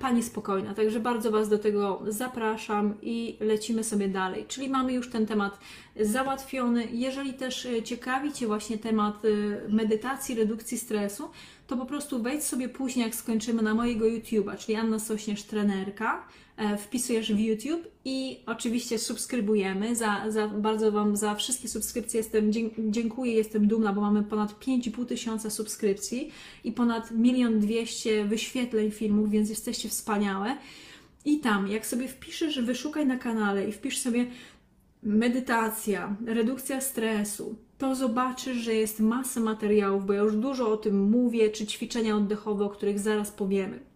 Pani 0.00 0.22
spokojna. 0.22 0.74
Także 0.74 1.00
bardzo 1.00 1.30
Was 1.30 1.48
do 1.48 1.58
tego 1.58 2.02
zapraszam 2.08 2.94
i 3.02 3.36
lecimy 3.40 3.84
sobie 3.84 4.08
dalej. 4.08 4.44
Czyli 4.48 4.68
mamy 4.68 4.92
już 4.92 5.10
ten 5.10 5.26
temat 5.26 5.58
załatwiony. 6.00 6.88
Jeżeli 6.92 7.34
też 7.34 7.66
e, 7.66 7.82
ciekawi 7.82 8.32
Cię 8.32 8.46
właśnie 8.46 8.78
temat 8.78 9.22
e, 9.24 9.28
medytacji, 9.68 10.34
redukcji 10.34 10.78
stresu, 10.78 11.30
to 11.66 11.76
po 11.76 11.86
prostu 11.86 12.22
wejdź 12.22 12.44
sobie 12.44 12.68
później, 12.68 13.04
jak 13.04 13.14
skończymy 13.14 13.62
na 13.62 13.74
mojego 13.74 14.04
YouTube'a, 14.04 14.58
czyli 14.58 14.76
Anna 14.76 14.98
Sośnierz 14.98 15.42
Trenerka, 15.42 16.22
e, 16.49 16.49
wpisujesz 16.78 17.32
w 17.32 17.38
YouTube 17.38 17.88
i 18.04 18.40
oczywiście 18.46 18.98
subskrybujemy. 18.98 19.96
Za, 19.96 20.24
za, 20.28 20.48
bardzo 20.48 20.92
Wam 20.92 21.16
za 21.16 21.34
wszystkie 21.34 21.68
subskrypcje 21.68 22.18
jestem, 22.18 22.52
dziękuję, 22.78 23.32
jestem 23.32 23.68
dumna, 23.68 23.92
bo 23.92 24.00
mamy 24.00 24.22
ponad 24.22 24.52
5,5 24.60 25.06
tysiąca 25.06 25.50
subskrypcji 25.50 26.30
i 26.64 26.72
ponad 26.72 27.10
1 27.22 27.60
200 27.60 28.24
wyświetleń 28.24 28.90
filmów, 28.90 29.30
więc 29.30 29.50
jesteście 29.50 29.88
wspaniałe. 29.88 30.56
I 31.24 31.40
tam, 31.40 31.68
jak 31.68 31.86
sobie 31.86 32.08
wpiszesz, 32.08 32.60
wyszukaj 32.60 33.06
na 33.06 33.16
kanale 33.16 33.68
i 33.68 33.72
wpisz 33.72 33.98
sobie 33.98 34.26
medytacja, 35.02 36.16
redukcja 36.26 36.80
stresu, 36.80 37.56
to 37.78 37.94
zobaczysz, 37.94 38.56
że 38.56 38.74
jest 38.74 39.00
masa 39.00 39.40
materiałów, 39.40 40.06
bo 40.06 40.12
ja 40.12 40.22
już 40.22 40.36
dużo 40.36 40.72
o 40.72 40.76
tym 40.76 41.10
mówię, 41.10 41.50
czy 41.50 41.66
ćwiczenia 41.66 42.16
oddechowe, 42.16 42.64
o 42.64 42.70
których 42.70 42.98
zaraz 42.98 43.30
powiemy. 43.30 43.89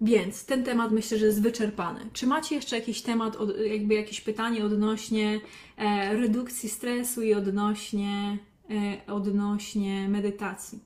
Więc 0.00 0.44
ten 0.44 0.64
temat 0.64 0.92
myślę, 0.92 1.18
że 1.18 1.26
jest 1.26 1.42
wyczerpany. 1.42 2.00
Czy 2.12 2.26
macie 2.26 2.54
jeszcze 2.54 2.76
jakiś 2.78 3.02
temat, 3.02 3.36
jakby 3.70 3.94
jakieś 3.94 4.20
pytanie 4.20 4.64
odnośnie 4.64 5.40
e, 5.76 6.16
redukcji 6.16 6.68
stresu 6.68 7.22
i 7.22 7.34
odnośnie, 7.34 8.38
e, 8.70 9.12
odnośnie 9.12 10.08
medytacji? 10.08 10.78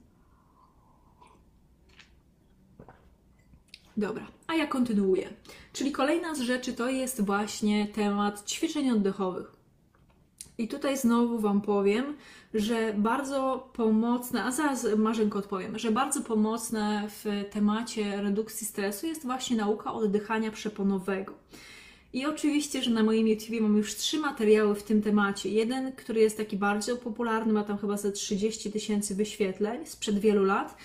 Dobra, 3.96 4.26
a 4.46 4.54
ja 4.54 4.66
kontynuuję. 4.66 5.32
Czyli 5.72 5.92
kolejna 5.92 6.34
z 6.34 6.40
rzeczy 6.40 6.72
to 6.72 6.88
jest 6.88 7.24
właśnie 7.24 7.86
temat 7.86 8.50
ćwiczeń 8.50 8.90
oddechowych. 8.90 9.52
I 10.58 10.68
tutaj 10.68 10.98
znowu 10.98 11.38
Wam 11.38 11.60
powiem, 11.60 12.16
że 12.54 12.94
bardzo 12.96 13.68
pomocne, 13.72 14.44
a 14.44 14.50
zaraz 14.50 14.86
Marzenko 14.96 15.38
odpowiem, 15.38 15.78
że 15.78 15.92
bardzo 15.92 16.20
pomocne 16.20 17.08
w 17.08 17.44
temacie 17.50 18.22
redukcji 18.22 18.66
stresu 18.66 19.06
jest 19.06 19.22
właśnie 19.22 19.56
nauka 19.56 19.92
oddychania 19.92 20.50
przeponowego. 20.50 21.34
I 22.12 22.26
oczywiście, 22.26 22.82
że 22.82 22.90
na 22.90 23.02
moim 23.02 23.28
YouTube 23.28 23.60
mam 23.60 23.76
już 23.76 23.94
trzy 23.94 24.18
materiały 24.18 24.74
w 24.74 24.82
tym 24.82 25.02
temacie. 25.02 25.48
Jeden, 25.48 25.92
który 25.92 26.20
jest 26.20 26.36
taki 26.36 26.56
bardzo 26.56 26.96
popularny, 26.96 27.52
ma 27.52 27.64
tam 27.64 27.78
chyba 27.78 27.96
ze 27.96 28.12
30 28.12 28.72
tysięcy 28.72 29.14
wyświetleń 29.14 29.86
sprzed 29.86 30.18
wielu 30.18 30.44
lat, 30.44 30.76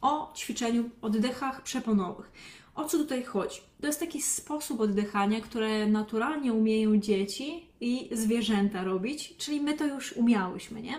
o 0.00 0.32
ćwiczeniu 0.36 0.90
oddechach 1.02 1.62
przeponowych. 1.62 2.32
O 2.76 2.84
co 2.84 2.98
tutaj 2.98 3.24
chodzi? 3.24 3.60
To 3.80 3.86
jest 3.86 4.00
taki 4.00 4.22
sposób 4.22 4.80
oddychania, 4.80 5.40
które 5.40 5.86
naturalnie 5.86 6.52
umieją 6.52 6.96
dzieci 6.96 7.68
i 7.80 8.08
zwierzęta 8.12 8.84
robić, 8.84 9.36
czyli 9.36 9.60
my 9.60 9.74
to 9.74 9.86
już 9.86 10.12
umiałyśmy, 10.12 10.82
nie? 10.82 10.94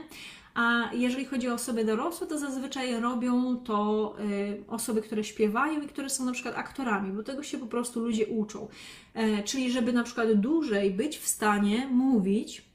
A 0.56 0.90
jeżeli 0.94 1.26
chodzi 1.26 1.50
o 1.50 1.54
osoby 1.54 1.86
dorosłe, 1.86 2.28
to 2.28 2.40
zazwyczaj 2.40 3.02
robią 3.02 3.58
to 3.58 4.16
y, 4.20 4.64
osoby, 4.68 5.02
które 5.02 5.24
śpiewają 5.24 5.82
i 5.82 5.88
które 5.88 6.10
są 6.10 6.26
na 6.26 6.32
przykład 6.32 6.56
aktorami, 6.58 7.12
bo 7.12 7.24
tego 7.24 7.44
się 7.44 7.58
po 7.58 7.68
prostu 7.68 8.00
ludzie 8.00 8.28
uczą. 8.28 8.68
E, 9.14 9.44
czyli 9.44 9.72
żeby 9.72 9.94
na 9.94 10.04
przykład 10.04 10.34
dłużej 10.34 10.92
być 10.92 11.18
w 11.18 11.28
stanie 11.28 11.88
mówić, 11.88 12.66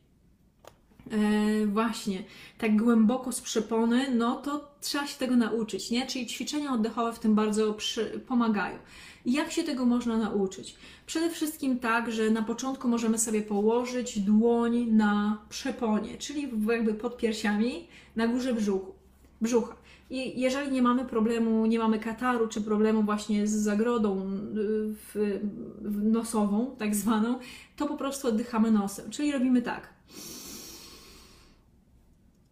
e, 1.11 1.67
właśnie 1.67 2.25
tak 2.59 2.77
głęboko 2.77 3.33
z 3.33 3.41
przepony, 3.41 4.15
no 4.15 4.37
to 4.37 4.72
trzeba 4.83 5.07
się 5.07 5.19
tego 5.19 5.37
nauczyć, 5.37 5.91
nie? 5.91 6.07
Czyli 6.07 6.27
ćwiczenia 6.27 6.73
oddechowe 6.73 7.13
w 7.13 7.19
tym 7.19 7.35
bardzo 7.35 7.75
przy, 7.75 8.21
pomagają. 8.27 8.79
Jak 9.27 9.53
się 9.53 9.63
tego 9.63 9.87
można 9.87 10.19
nauczyć? 10.19 10.77
Przede 11.07 11.31
wszystkim 11.31 11.79
tak, 11.79 12.13
że 12.13 12.31
na 12.31 12.43
początku 12.43 12.89
możemy 12.89 13.19
sobie 13.19 13.43
położyć 13.43 14.21
dłoń 14.21 14.87
na 14.91 15.39
przeponie, 15.49 16.19
czyli 16.19 16.49
jakby 16.69 16.95
pod 16.95 17.17
piersiami, 17.17 17.87
na 18.17 18.27
górze 18.27 18.55
brzuchu, 18.55 18.93
brzucha. 19.41 19.77
I 20.11 20.41
jeżeli 20.41 20.73
nie 20.73 20.83
mamy 20.83 21.05
problemu, 21.05 21.67
nie 21.67 21.79
mamy 21.79 21.99
kataru, 21.99 22.49
czy 22.49 22.61
problemu 22.61 23.03
właśnie 23.03 23.47
z 23.47 23.51
zagrodą 23.51 24.21
y, 24.21 24.27
w, 24.95 25.41
w 25.81 26.05
nosową, 26.05 26.77
tak 26.79 26.95
zwaną, 26.95 27.39
to 27.77 27.87
po 27.87 27.97
prostu 27.97 28.29
oddychamy 28.29 28.71
nosem. 28.71 29.11
Czyli 29.11 29.33
robimy 29.33 29.63
tak. 29.63 29.92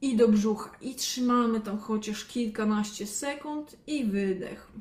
I 0.02 0.16
do 0.16 0.28
brzucha. 0.28 0.70
I 0.80 0.94
trzymamy 0.94 1.60
tam 1.60 1.78
chociaż 1.78 2.24
kilkanaście 2.24 3.06
sekund 3.06 3.76
i 3.86 4.04
wydech. 4.04 4.72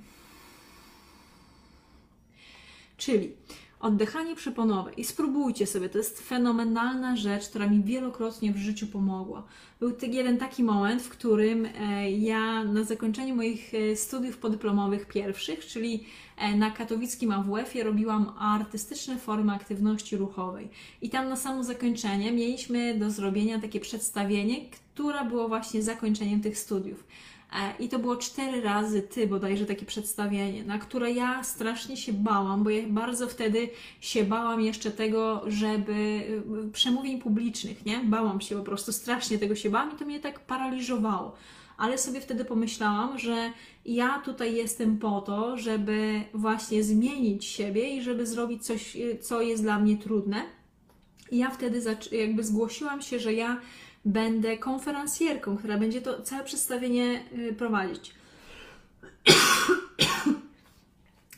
Czyli 2.97 3.34
oddychanie 3.79 4.36
przyponowe 4.36 4.93
i 4.93 5.03
spróbujcie 5.03 5.67
sobie, 5.67 5.89
to 5.89 5.97
jest 5.97 6.21
fenomenalna 6.21 7.15
rzecz, 7.15 7.49
która 7.49 7.67
mi 7.67 7.84
wielokrotnie 7.84 8.53
w 8.53 8.58
życiu 8.58 8.88
pomogła. 8.88 9.43
Był 9.79 9.93
jeden 10.01 10.38
taki 10.38 10.63
moment, 10.63 11.01
w 11.01 11.10
którym 11.10 11.65
e, 11.65 12.12
ja 12.12 12.63
na 12.63 12.84
zakończeniu 12.84 13.36
moich 13.36 13.73
e, 13.73 13.95
studiów 13.95 14.38
podyplomowych 14.38 15.08
pierwszych, 15.08 15.65
czyli 15.65 16.05
e, 16.38 16.55
na 16.55 16.71
katowickim 16.71 17.32
AWF-ie 17.32 17.84
robiłam 17.84 18.34
artystyczne 18.39 19.17
formy 19.17 19.53
aktywności 19.53 20.17
ruchowej. 20.17 20.69
I 21.01 21.10
tam 21.10 21.29
na 21.29 21.36
samo 21.36 21.63
zakończenie 21.63 22.32
mieliśmy 22.32 22.97
do 22.97 23.12
zrobienia 23.12 23.60
takie 23.60 23.79
przedstawienie, 23.79 24.55
które 25.00 25.26
było 25.26 25.48
właśnie 25.48 25.84
zakończeniem 25.84 26.42
tych 26.42 26.58
studiów. 26.58 27.04
E, 27.54 27.84
I 27.84 27.90
to 27.90 28.00
było 28.00 28.16
cztery 28.16 28.62
razy 28.62 29.02
ty, 29.02 29.28
bodajże 29.28 29.66
takie 29.66 29.86
przedstawienie, 29.86 30.64
na 30.64 30.80
które 30.80 31.12
ja 31.12 31.44
strasznie 31.44 31.98
się 31.98 32.14
bałam, 32.14 32.64
bo 32.64 32.70
ja 32.70 32.88
bardzo 32.88 33.28
wtedy 33.28 33.70
się 34.02 34.24
bałam 34.24 34.62
jeszcze 34.62 34.92
tego, 34.92 35.44
żeby 35.48 35.94
y, 36.68 36.72
przemówień 36.72 37.22
publicznych, 37.22 37.86
nie? 37.86 38.00
Bałam 38.04 38.42
się 38.42 38.56
po 38.56 38.64
prostu, 38.64 38.92
strasznie 38.92 39.38
tego 39.38 39.56
się 39.56 39.70
bałam 39.70 39.96
i 39.96 40.00
to 40.00 40.06
mnie 40.06 40.20
tak 40.20 40.40
paraliżowało. 40.40 41.36
Ale 41.78 41.98
sobie 41.98 42.22
wtedy 42.22 42.46
pomyślałam, 42.46 43.20
że 43.20 43.52
ja 43.86 44.22
tutaj 44.26 44.56
jestem 44.56 44.98
po 44.98 45.22
to, 45.22 45.58
żeby 45.58 46.22
właśnie 46.34 46.84
zmienić 46.84 47.46
siebie 47.46 47.96
i 47.96 48.02
żeby 48.02 48.28
zrobić 48.28 48.66
coś, 48.66 48.96
y, 48.96 49.18
co 49.22 49.42
jest 49.42 49.64
dla 49.64 49.80
mnie 49.80 49.98
trudne. 49.98 50.42
I 51.32 51.38
ja 51.38 51.50
wtedy 51.50 51.82
jakby 52.12 52.44
zgłosiłam 52.44 53.02
się, 53.02 53.20
że 53.20 53.34
ja 53.34 53.62
będę 54.06 54.58
konferencjerką, 54.58 55.58
która 55.58 55.78
będzie 55.78 56.02
to 56.02 56.22
całe 56.22 56.44
przedstawienie 56.44 57.24
y, 57.38 57.54
prowadzić. 57.54 58.14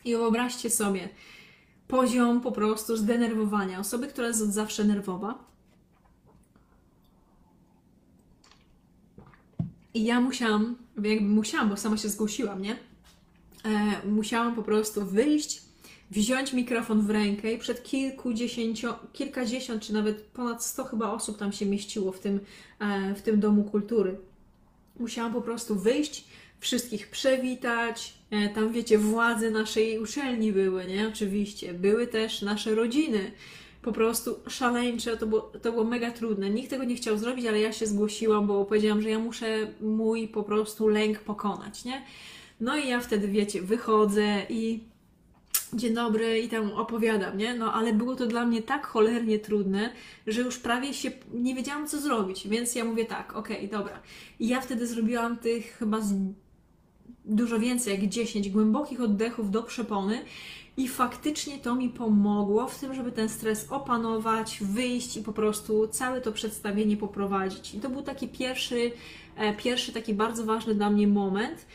I 0.06 0.16
wyobraźcie 0.16 0.70
sobie 0.70 1.10
poziom 1.88 2.42
po 2.42 2.52
prostu 2.52 2.98
zdenerwowania 2.98 3.80
osoby, 3.80 4.08
która 4.08 4.28
jest 4.28 4.42
od 4.42 4.50
zawsze 4.50 4.84
nerwowa. 4.84 5.52
I 9.94 10.04
ja 10.04 10.22
musiałam, 10.22 10.76
jakby 10.96 11.22
musiałam, 11.22 11.70
bo 11.70 11.78
sama 11.78 11.98
się 11.98 12.10
zgłosiłam, 12.10 12.62
nie? 12.62 12.78
E, 13.66 14.08
musiałam 14.08 14.56
po 14.56 14.64
prostu 14.64 15.06
wyjść 15.06 15.71
wziąć 16.12 16.54
mikrofon 16.54 17.02
w 17.02 17.10
rękę 17.10 17.54
i 17.54 17.58
przed 17.58 17.84
kilkudziesięcio, 17.84 19.00
kilkadziesiąt, 19.14 19.84
czy 19.84 19.94
nawet 19.94 20.22
ponad 20.22 20.66
sto 20.66 20.84
chyba 20.84 21.12
osób 21.12 21.38
tam 21.38 21.52
się 21.52 21.66
mieściło 21.66 22.12
w 22.12 22.20
tym, 22.20 22.40
e, 22.80 23.16
w 23.16 23.22
tym 23.22 23.40
domu 23.40 23.64
kultury. 23.64 24.18
Musiałam 25.00 25.34
po 25.34 25.42
prostu 25.42 25.76
wyjść, 25.76 26.26
wszystkich 26.60 27.08
przewitać. 27.08 28.14
E, 28.32 28.50
tam, 28.50 28.74
wiecie, 28.74 28.98
władze 28.98 29.52
naszej 29.52 30.00
uczelni 30.00 30.52
były, 30.52 30.86
nie? 30.86 31.08
Oczywiście. 31.08 31.74
Były 31.74 32.08
też 32.08 32.42
nasze 32.42 32.76
rodziny. 32.76 33.32
Po 33.82 33.92
prostu 33.92 34.40
szaleńcze, 34.48 35.18
to 35.18 35.28
było, 35.28 35.42
to 35.42 35.72
było 35.72 35.84
mega 35.84 36.12
trudne. 36.12 36.50
Nikt 36.50 36.70
tego 36.70 36.84
nie 36.84 36.96
chciał 36.96 37.18
zrobić, 37.18 37.46
ale 37.46 37.60
ja 37.60 37.74
się 37.74 37.88
zgłosiłam, 37.88 38.48
bo 38.48 38.66
powiedziałam, 38.66 39.02
że 39.02 39.10
ja 39.10 39.20
muszę 39.20 39.68
mój 39.82 40.28
po 40.28 40.44
prostu 40.44 40.88
lęk 40.88 41.20
pokonać, 41.20 41.86
nie? 41.86 42.02
No 42.60 42.78
i 42.78 42.88
ja 42.88 43.00
wtedy, 43.00 43.28
wiecie, 43.28 43.62
wychodzę 43.62 44.46
i 44.50 44.91
dzień 45.74 45.94
dobry 45.94 46.40
i 46.40 46.50
tam 46.50 46.72
opowiadam, 46.72 47.38
nie? 47.38 47.54
No 47.54 47.74
ale 47.74 47.94
było 47.94 48.16
to 48.16 48.28
dla 48.28 48.46
mnie 48.46 48.62
tak 48.62 48.88
cholernie 48.88 49.40
trudne, 49.40 49.94
że 50.28 50.42
już 50.42 50.58
prawie 50.58 50.94
się 50.94 51.12
nie 51.34 51.56
wiedziałam, 51.56 51.88
co 51.88 52.02
zrobić, 52.02 52.48
więc 52.48 52.76
ja 52.76 52.86
mówię 52.86 53.06
tak, 53.06 53.36
okej, 53.36 53.58
okay, 53.58 53.80
dobra. 53.80 54.00
I 54.40 54.48
ja 54.48 54.62
wtedy 54.62 54.88
zrobiłam 54.88 55.38
tych 55.38 55.78
chyba 55.78 56.02
z... 56.02 56.14
dużo 57.26 57.60
więcej, 57.60 57.94
jak 57.94 58.10
10 58.10 58.50
głębokich 58.50 59.02
oddechów 59.02 59.52
do 59.52 59.64
przepony 59.64 60.26
i 60.78 60.88
faktycznie 60.88 61.60
to 61.60 61.76
mi 61.76 61.90
pomogło 61.90 62.68
w 62.68 62.80
tym, 62.80 62.94
żeby 62.94 63.12
ten 63.12 63.30
stres 63.30 63.68
opanować, 63.70 64.60
wyjść 64.62 65.18
i 65.18 65.22
po 65.22 65.34
prostu 65.34 65.88
całe 65.88 66.22
to 66.22 66.32
przedstawienie 66.32 66.98
poprowadzić. 66.98 67.76
I 67.76 67.80
to 67.80 67.90
był 67.90 68.02
taki 68.02 68.28
pierwszy, 68.28 68.92
e, 69.36 69.54
pierwszy 69.54 69.92
taki 69.92 70.14
bardzo 70.14 70.46
ważny 70.46 70.76
dla 70.76 70.90
mnie 70.90 71.08
moment, 71.08 71.66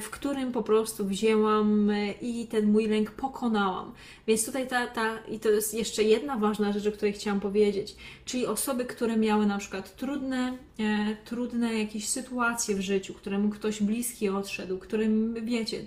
w 0.00 0.10
którym 0.10 0.52
po 0.52 0.62
prostu 0.62 1.06
wzięłam 1.06 1.90
e, 1.90 2.12
i 2.12 2.46
ten 2.46 2.72
mój 2.72 2.86
lęk 2.86 3.10
pokonałam. 3.10 3.92
Więc 4.26 4.46
tutaj 4.46 4.68
ta, 4.68 4.86
ta, 4.86 5.18
i 5.28 5.40
to 5.40 5.50
jest 5.50 5.74
jeszcze 5.74 6.02
jedna 6.02 6.36
ważna 6.36 6.72
rzecz, 6.72 6.86
o 6.86 6.92
której 6.92 7.12
chciałam 7.12 7.40
powiedzieć, 7.40 7.96
czyli 8.24 8.46
osoby, 8.46 8.84
które 8.84 9.16
miały 9.16 9.46
na 9.46 9.58
przykład 9.58 9.96
trudne, 9.96 10.58
e, 10.78 11.16
trudne 11.24 11.78
jakieś 11.78 12.08
sytuacje 12.08 12.74
w 12.76 12.80
życiu, 12.80 13.14
któremu 13.14 13.50
ktoś 13.50 13.82
bliski 13.82 14.28
odszedł, 14.28 14.78
którym, 14.78 15.34
wiecie, 15.44 15.84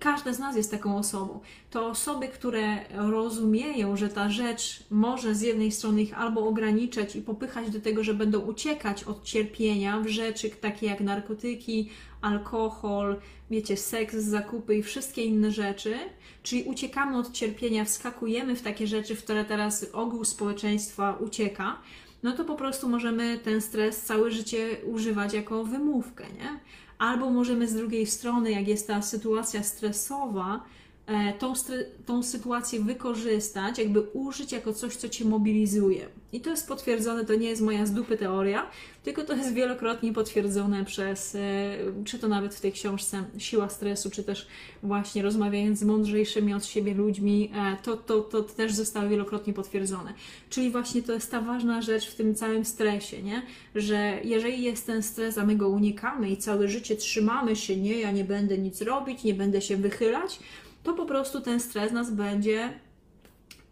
każda 0.00 0.32
z 0.32 0.38
nas 0.38 0.56
jest 0.56 0.70
taką 0.70 0.98
osobą. 0.98 1.40
To 1.70 1.86
osoby, 1.86 2.28
które 2.28 2.78
rozumieją, 3.10 3.96
że 3.96 4.08
ta 4.08 4.30
rzecz 4.30 4.82
może 4.90 5.34
z 5.34 5.40
jednej 5.40 5.72
strony 5.72 6.02
ich 6.02 6.18
albo 6.18 6.48
ograniczać 6.48 7.16
i 7.16 7.22
popychać 7.22 7.70
do 7.70 7.80
tego, 7.80 8.04
że 8.04 8.14
będą 8.14 8.40
uciekać 8.40 9.04
od 9.04 9.24
cierpienia 9.24 10.00
w 10.00 10.06
rzeczy 10.06 10.50
takie 10.50 10.86
jak 10.86 11.00
narkotyki, 11.00 11.90
alkohol, 12.24 13.16
wiecie, 13.50 13.76
seks, 13.76 14.14
zakupy 14.14 14.76
i 14.76 14.82
wszystkie 14.82 15.24
inne 15.24 15.52
rzeczy, 15.52 15.94
czyli 16.42 16.62
uciekamy 16.64 17.18
od 17.18 17.32
cierpienia, 17.32 17.84
wskakujemy 17.84 18.56
w 18.56 18.62
takie 18.62 18.86
rzeczy, 18.86 19.16
w 19.16 19.24
które 19.24 19.44
teraz 19.44 19.86
ogół 19.92 20.24
społeczeństwa 20.24 21.18
ucieka, 21.20 21.78
no 22.22 22.32
to 22.32 22.44
po 22.44 22.54
prostu 22.54 22.88
możemy 22.88 23.38
ten 23.38 23.60
stres 23.60 24.02
całe 24.02 24.30
życie 24.30 24.76
używać 24.86 25.34
jako 25.34 25.64
wymówkę, 25.64 26.24
nie? 26.24 26.60
Albo 26.98 27.30
możemy 27.30 27.68
z 27.68 27.74
drugiej 27.74 28.06
strony, 28.06 28.50
jak 28.50 28.68
jest 28.68 28.86
ta 28.86 29.02
sytuacja 29.02 29.62
stresowa, 29.62 30.64
tą, 31.38 31.52
tą 32.06 32.22
sytuację 32.22 32.80
wykorzystać, 32.80 33.78
jakby 33.78 34.00
użyć 34.00 34.52
jako 34.52 34.72
coś, 34.72 34.96
co 34.96 35.08
cię 35.08 35.24
mobilizuje. 35.24 36.08
I 36.32 36.40
to 36.40 36.50
jest 36.50 36.68
potwierdzone, 36.68 37.24
to 37.24 37.34
nie 37.34 37.48
jest 37.48 37.62
moja 37.62 37.86
z 37.86 37.92
dupy 37.92 38.16
teoria, 38.16 38.66
tylko 39.02 39.24
to 39.24 39.36
jest 39.36 39.52
wielokrotnie 39.52 40.12
potwierdzone 40.12 40.84
przez, 40.84 41.34
e, 41.34 41.38
czy 42.04 42.18
to 42.18 42.28
nawet 42.28 42.54
w 42.54 42.60
tej 42.60 42.72
książce 42.72 43.24
Siła 43.38 43.68
stresu, 43.68 44.10
czy 44.10 44.24
też 44.24 44.46
właśnie 44.82 45.22
rozmawiając 45.22 45.78
z 45.78 45.82
mądrzejszymi 45.82 46.54
od 46.54 46.64
siebie 46.64 46.94
ludźmi, 46.94 47.50
e, 47.54 47.76
to, 47.82 47.96
to, 47.96 48.20
to 48.20 48.42
też 48.42 48.72
zostało 48.72 49.08
wielokrotnie 49.08 49.52
potwierdzone. 49.52 50.14
Czyli 50.50 50.70
właśnie 50.70 51.02
to 51.02 51.12
jest 51.12 51.30
ta 51.30 51.40
ważna 51.40 51.82
rzecz 51.82 52.10
w 52.10 52.14
tym 52.14 52.34
całym 52.34 52.64
stresie, 52.64 53.22
nie? 53.22 53.42
że 53.74 54.20
jeżeli 54.24 54.62
jest 54.62 54.86
ten 54.86 55.02
stres, 55.02 55.38
a 55.38 55.46
my 55.46 55.56
go 55.56 55.68
unikamy 55.68 56.30
i 56.30 56.36
całe 56.36 56.68
życie 56.68 56.96
trzymamy 56.96 57.56
się, 57.56 57.76
nie, 57.76 58.00
ja 58.00 58.10
nie 58.10 58.24
będę 58.24 58.58
nic 58.58 58.82
robić, 58.82 59.24
nie 59.24 59.34
będę 59.34 59.62
się 59.62 59.76
wychylać, 59.76 60.38
to 60.84 60.94
po 60.94 61.06
prostu 61.06 61.40
ten 61.40 61.60
stres 61.60 61.92
nas 61.92 62.10
będzie 62.10 62.72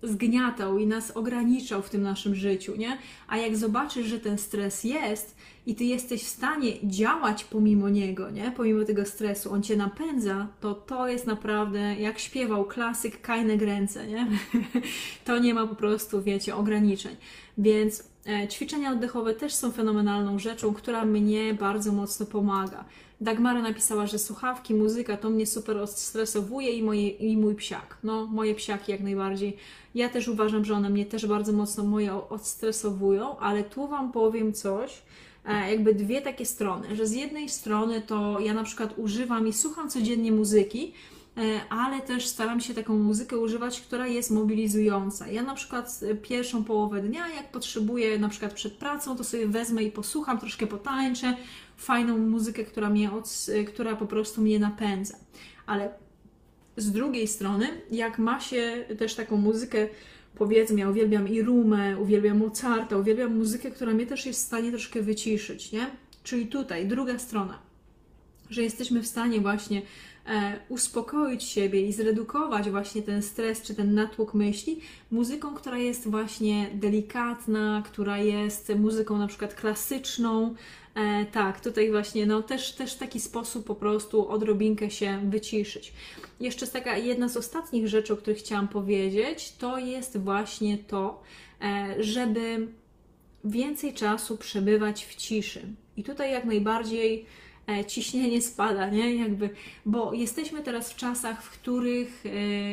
zgniatał 0.02 0.78
i 0.78 0.86
nas 0.86 1.10
ograniczał 1.10 1.82
w 1.82 1.90
tym 1.90 2.02
naszym 2.02 2.34
życiu, 2.34 2.76
nie? 2.76 2.98
A 3.28 3.36
jak 3.36 3.56
zobaczysz, 3.56 4.06
że 4.06 4.20
ten 4.20 4.38
stres 4.38 4.84
jest 4.84 5.36
i 5.66 5.74
ty 5.74 5.84
jesteś 5.84 6.22
w 6.22 6.28
stanie 6.28 6.72
działać 6.82 7.44
pomimo 7.44 7.88
niego, 7.88 8.30
nie? 8.30 8.52
Pomimo 8.56 8.84
tego 8.84 9.06
stresu, 9.06 9.52
on 9.52 9.62
cię 9.62 9.76
napędza, 9.76 10.48
to 10.60 10.74
to 10.74 11.08
jest 11.08 11.26
naprawdę, 11.26 11.80
jak 11.80 12.18
śpiewał 12.18 12.64
klasyk 12.64 13.20
Kajne 13.20 13.56
Gręce, 13.56 14.06
nie? 14.06 14.26
to 15.24 15.38
nie 15.38 15.54
ma 15.54 15.66
po 15.66 15.74
prostu, 15.74 16.22
wiecie, 16.22 16.56
ograniczeń. 16.56 17.16
Więc 17.58 18.04
e, 18.26 18.48
ćwiczenia 18.48 18.92
oddechowe 18.92 19.34
też 19.34 19.54
są 19.54 19.72
fenomenalną 19.72 20.38
rzeczą, 20.38 20.74
która 20.74 21.04
mnie 21.04 21.54
bardzo 21.54 21.92
mocno 21.92 22.26
pomaga. 22.26 22.84
Dagmara 23.22 23.62
napisała, 23.62 24.06
że 24.06 24.18
słuchawki, 24.18 24.74
muzyka 24.74 25.16
to 25.16 25.30
mnie 25.30 25.46
super 25.46 25.76
odstresowuje 25.76 26.70
i, 26.70 26.82
moje, 26.82 27.08
i 27.08 27.36
mój 27.36 27.54
psiak. 27.54 27.98
No, 28.02 28.26
moje 28.26 28.54
psiaki 28.54 28.92
jak 28.92 29.00
najbardziej. 29.00 29.56
Ja 29.94 30.08
też 30.08 30.28
uważam, 30.28 30.64
że 30.64 30.74
one 30.74 30.90
mnie 30.90 31.06
też 31.06 31.26
bardzo 31.26 31.52
mocno 31.52 31.84
moje 31.84 32.14
odstresowują, 32.14 33.38
ale 33.38 33.64
tu 33.64 33.88
Wam 33.88 34.12
powiem 34.12 34.52
coś, 34.52 35.02
e, 35.46 35.70
jakby 35.70 35.94
dwie 35.94 36.22
takie 36.22 36.46
strony, 36.46 36.96
że 36.96 37.06
z 37.06 37.12
jednej 37.12 37.48
strony 37.48 38.00
to 38.00 38.40
ja 38.40 38.54
na 38.54 38.64
przykład 38.64 38.94
używam 38.96 39.48
i 39.48 39.52
słucham 39.52 39.90
codziennie 39.90 40.32
muzyki, 40.32 40.92
ale 41.70 42.00
też 42.00 42.26
staram 42.26 42.60
się 42.60 42.74
taką 42.74 42.98
muzykę 42.98 43.38
używać, 43.38 43.80
która 43.80 44.06
jest 44.06 44.30
mobilizująca. 44.30 45.28
Ja 45.28 45.42
na 45.42 45.54
przykład 45.54 46.00
pierwszą 46.22 46.64
połowę 46.64 47.00
dnia, 47.00 47.28
jak 47.28 47.52
potrzebuję 47.52 48.18
na 48.18 48.28
przykład 48.28 48.52
przed 48.52 48.72
pracą, 48.72 49.16
to 49.16 49.24
sobie 49.24 49.46
wezmę 49.46 49.82
i 49.82 49.90
posłucham, 49.90 50.38
troszkę 50.38 50.66
potańczę, 50.66 51.36
fajną 51.76 52.18
muzykę, 52.18 52.64
która, 52.64 52.90
mnie 52.90 53.12
od, 53.12 53.46
która 53.68 53.96
po 53.96 54.06
prostu 54.06 54.42
mnie 54.42 54.58
napędza. 54.58 55.14
Ale 55.66 55.94
z 56.76 56.92
drugiej 56.92 57.28
strony, 57.28 57.68
jak 57.90 58.18
ma 58.18 58.40
się 58.40 58.84
też 58.98 59.14
taką 59.14 59.36
muzykę, 59.36 59.88
powiedzmy, 60.34 60.80
ja 60.80 60.90
uwielbiam 60.90 61.28
i 61.28 61.42
Rumę, 61.42 61.98
uwielbiam 61.98 62.38
Mozarta, 62.38 62.96
uwielbiam 62.96 63.36
muzykę, 63.36 63.70
która 63.70 63.92
mnie 63.92 64.06
też 64.06 64.26
jest 64.26 64.40
w 64.40 64.46
stanie 64.46 64.70
troszkę 64.70 65.02
wyciszyć, 65.02 65.72
nie? 65.72 65.86
Czyli 66.22 66.46
tutaj, 66.46 66.86
druga 66.86 67.18
strona, 67.18 67.58
że 68.50 68.62
jesteśmy 68.62 69.02
w 69.02 69.06
stanie 69.06 69.40
właśnie 69.40 69.78
e, 69.78 69.84
uspokoić 70.68 71.44
siebie 71.44 71.86
i 71.86 71.92
zredukować 71.92 72.70
właśnie 72.70 73.02
ten 73.02 73.22
stres 73.22 73.62
czy 73.62 73.74
ten 73.74 73.94
natłok 73.94 74.34
myśli 74.34 74.80
muzyką, 75.10 75.54
która 75.54 75.78
jest 75.78 76.10
właśnie 76.10 76.70
delikatna, 76.74 77.82
która 77.86 78.18
jest 78.18 78.72
muzyką 78.74 79.18
na 79.18 79.26
przykład 79.26 79.54
klasyczną, 79.54 80.54
E, 80.94 81.26
tak, 81.26 81.60
tutaj 81.60 81.90
właśnie 81.90 82.26
no, 82.26 82.42
też, 82.42 82.72
też 82.72 82.94
taki 82.94 83.20
sposób 83.20 83.66
po 83.66 83.74
prostu 83.74 84.28
odrobinkę 84.28 84.90
się 84.90 85.30
wyciszyć. 85.30 85.92
Jeszcze 86.40 86.66
taka 86.66 86.96
jedna 86.96 87.28
z 87.28 87.36
ostatnich 87.36 87.88
rzeczy, 87.88 88.12
o 88.12 88.16
których 88.16 88.38
chciałam 88.38 88.68
powiedzieć, 88.68 89.52
to 89.52 89.78
jest 89.78 90.18
właśnie 90.18 90.78
to, 90.78 91.22
e, 91.62 91.94
żeby 91.98 92.68
więcej 93.44 93.94
czasu 93.94 94.36
przebywać 94.36 95.06
w 95.06 95.14
ciszy. 95.14 95.62
I 95.96 96.04
tutaj 96.04 96.32
jak 96.32 96.44
najbardziej 96.44 97.20
e, 97.20 97.41
ciśnienie 97.86 98.42
spada, 98.42 98.90
nie? 98.90 99.14
Jakby, 99.14 99.50
bo 99.86 100.12
jesteśmy 100.12 100.62
teraz 100.62 100.92
w 100.92 100.96
czasach, 100.96 101.42
w 101.42 101.50
których 101.50 102.26
e, 102.26 102.28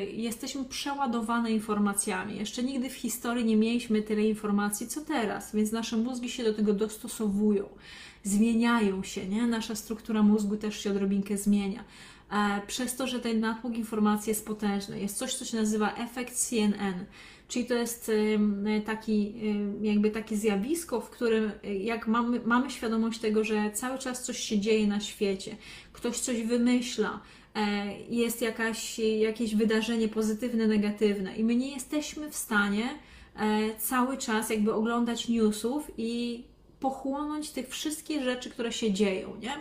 jesteśmy 0.06 0.65
przeładowane 0.65 1.52
informacjami. 1.52 2.38
Jeszcze 2.38 2.63
nigdy 2.63 2.89
w 2.89 2.95
historii 2.95 3.45
nie 3.45 3.56
mieliśmy 3.56 4.02
tyle 4.02 4.21
informacji, 4.21 4.88
co 4.88 5.02
teraz, 5.02 5.56
więc 5.56 5.71
nasze 5.71 5.97
mózgi 5.97 6.30
się 6.30 6.43
do 6.43 6.54
tego 6.54 6.73
dostosowują 6.73 7.69
zmieniają 8.23 9.04
się, 9.04 9.28
nie? 9.28 9.47
Nasza 9.47 9.75
struktura 9.75 10.23
mózgu 10.23 10.58
też 10.58 10.80
się 10.80 10.91
odrobinkę 10.91 11.38
zmienia. 11.38 11.84
E, 12.32 12.62
przez 12.68 12.96
to, 12.96 13.08
że 13.08 13.20
ten 13.20 13.39
natłok 13.39 13.78
informacji 13.78 14.30
jest 14.30 14.46
potężny. 14.46 15.00
Jest 15.00 15.18
coś, 15.18 15.34
co 15.34 15.46
się 15.46 15.58
nazywa 15.58 15.96
efekt 15.96 16.36
CNN, 16.36 17.06
czyli 17.48 17.65
to 17.65 17.74
jest 17.74 18.12
taki, 18.86 19.34
jakby 19.82 20.12
takie 20.12 20.38
zjawisko, 20.38 21.02
w 21.02 21.10
którym 21.10 21.52
e, 21.63 21.76
jak 21.76 22.08
mamy, 22.08 22.42
mamy 22.46 22.72
świadomość 22.72 23.20
tego, 23.20 23.44
że 23.44 23.72
cały 23.72 24.00
czas 24.00 24.24
coś 24.24 24.39
się 24.39 24.60
dzieje 24.60 24.88
na 24.88 25.00
świecie, 25.00 25.56
ktoś 25.94 26.20
coś 26.20 26.44
wymyśla, 26.44 27.22
e, 27.56 27.94
jest 28.10 28.42
jakaś, 28.42 29.00
jakieś 29.00 29.56
wydarzenie 29.56 30.08
pozytywne, 30.08 30.68
negatywne 30.68 31.36
i 31.38 31.44
my 31.44 31.56
nie 31.56 31.72
jesteśmy 31.72 32.32
w 32.32 32.36
stanie 32.36 32.89
cały 33.80 34.18
czas 34.18 34.50
jakby 34.50 34.74
oglądać 34.74 35.28
newsów 35.28 35.92
i 35.98 36.44
pochłonąć 36.80 37.52
tych 37.52 37.70
wszystkich 37.70 38.24
rzeczy, 38.24 38.50
które 38.50 38.72
się 38.72 38.94
dzieją, 38.94 39.36
nie? 39.42 39.54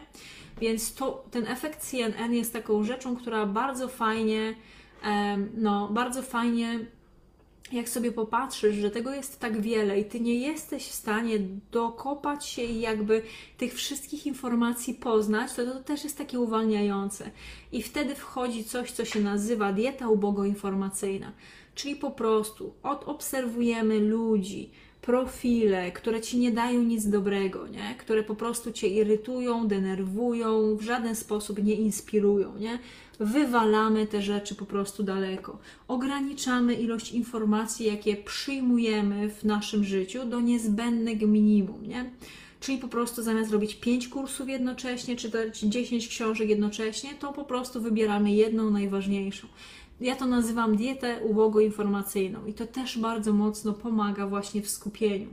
Więc 0.60 0.94
to, 0.94 1.24
ten 1.30 1.46
efekt 1.46 1.80
CNN 1.80 2.34
jest 2.34 2.52
taką 2.52 2.84
rzeczą, 2.84 3.16
która 3.16 3.46
bardzo 3.46 3.88
fajnie, 3.88 4.54
no, 5.54 5.88
bardzo 5.88 6.22
fajnie, 6.22 6.78
jak 7.72 7.88
sobie 7.88 8.12
popatrzysz, 8.12 8.76
że 8.76 8.90
tego 8.90 9.14
jest 9.14 9.40
tak 9.40 9.60
wiele 9.60 10.00
i 10.00 10.04
ty 10.04 10.20
nie 10.20 10.34
jesteś 10.34 10.86
w 10.86 10.94
stanie 10.94 11.38
dokopać 11.72 12.46
się 12.46 12.62
i 12.62 12.80
jakby 12.80 13.22
tych 13.58 13.74
wszystkich 13.74 14.26
informacji 14.26 14.94
poznać, 14.94 15.54
to 15.54 15.66
to 15.66 15.80
też 15.80 16.04
jest 16.04 16.18
takie 16.18 16.40
uwalniające. 16.40 17.30
I 17.72 17.82
wtedy 17.82 18.14
wchodzi 18.14 18.64
coś, 18.64 18.90
co 18.90 19.04
się 19.04 19.20
nazywa 19.20 19.72
dieta 19.72 20.08
ubogoinformacyjna. 20.08 21.32
Czyli 21.74 21.96
po 21.96 22.10
prostu 22.10 22.74
odobserwujemy 22.82 23.98
ludzi, 23.98 24.70
profile, 25.08 25.92
które 25.92 26.20
ci 26.20 26.38
nie 26.38 26.52
dają 26.52 26.82
nic 26.82 27.06
dobrego, 27.06 27.68
nie? 27.68 27.94
które 27.98 28.22
po 28.22 28.34
prostu 28.34 28.72
cię 28.72 28.88
irytują, 28.88 29.68
denerwują, 29.68 30.76
w 30.76 30.82
żaden 30.82 31.16
sposób 31.16 31.62
nie 31.62 31.74
inspirują. 31.74 32.56
Nie? 32.56 32.78
Wywalamy 33.20 34.06
te 34.06 34.22
rzeczy 34.22 34.54
po 34.54 34.66
prostu 34.66 35.02
daleko. 35.02 35.58
Ograniczamy 35.88 36.74
ilość 36.74 37.12
informacji, 37.12 37.86
jakie 37.86 38.16
przyjmujemy 38.16 39.30
w 39.30 39.44
naszym 39.44 39.84
życiu 39.84 40.24
do 40.24 40.40
niezbędnego 40.40 41.26
minimum. 41.26 41.86
Nie? 41.86 42.10
Czyli 42.60 42.78
po 42.78 42.88
prostu 42.88 43.22
zamiast 43.22 43.52
robić 43.52 43.74
5 43.74 44.08
kursów 44.08 44.48
jednocześnie, 44.48 45.16
czy 45.16 45.30
10 45.62 46.08
książek 46.08 46.48
jednocześnie, 46.48 47.10
to 47.14 47.32
po 47.32 47.44
prostu 47.44 47.80
wybieramy 47.80 48.32
jedną 48.32 48.70
najważniejszą. 48.70 49.48
Ja 50.00 50.16
to 50.16 50.26
nazywam 50.26 50.76
dietę 50.76 51.20
ubogo-informacyjną 51.24 52.46
i 52.46 52.54
to 52.54 52.66
też 52.66 52.98
bardzo 52.98 53.32
mocno 53.32 53.72
pomaga 53.72 54.26
właśnie 54.26 54.62
w 54.62 54.70
skupieniu. 54.70 55.28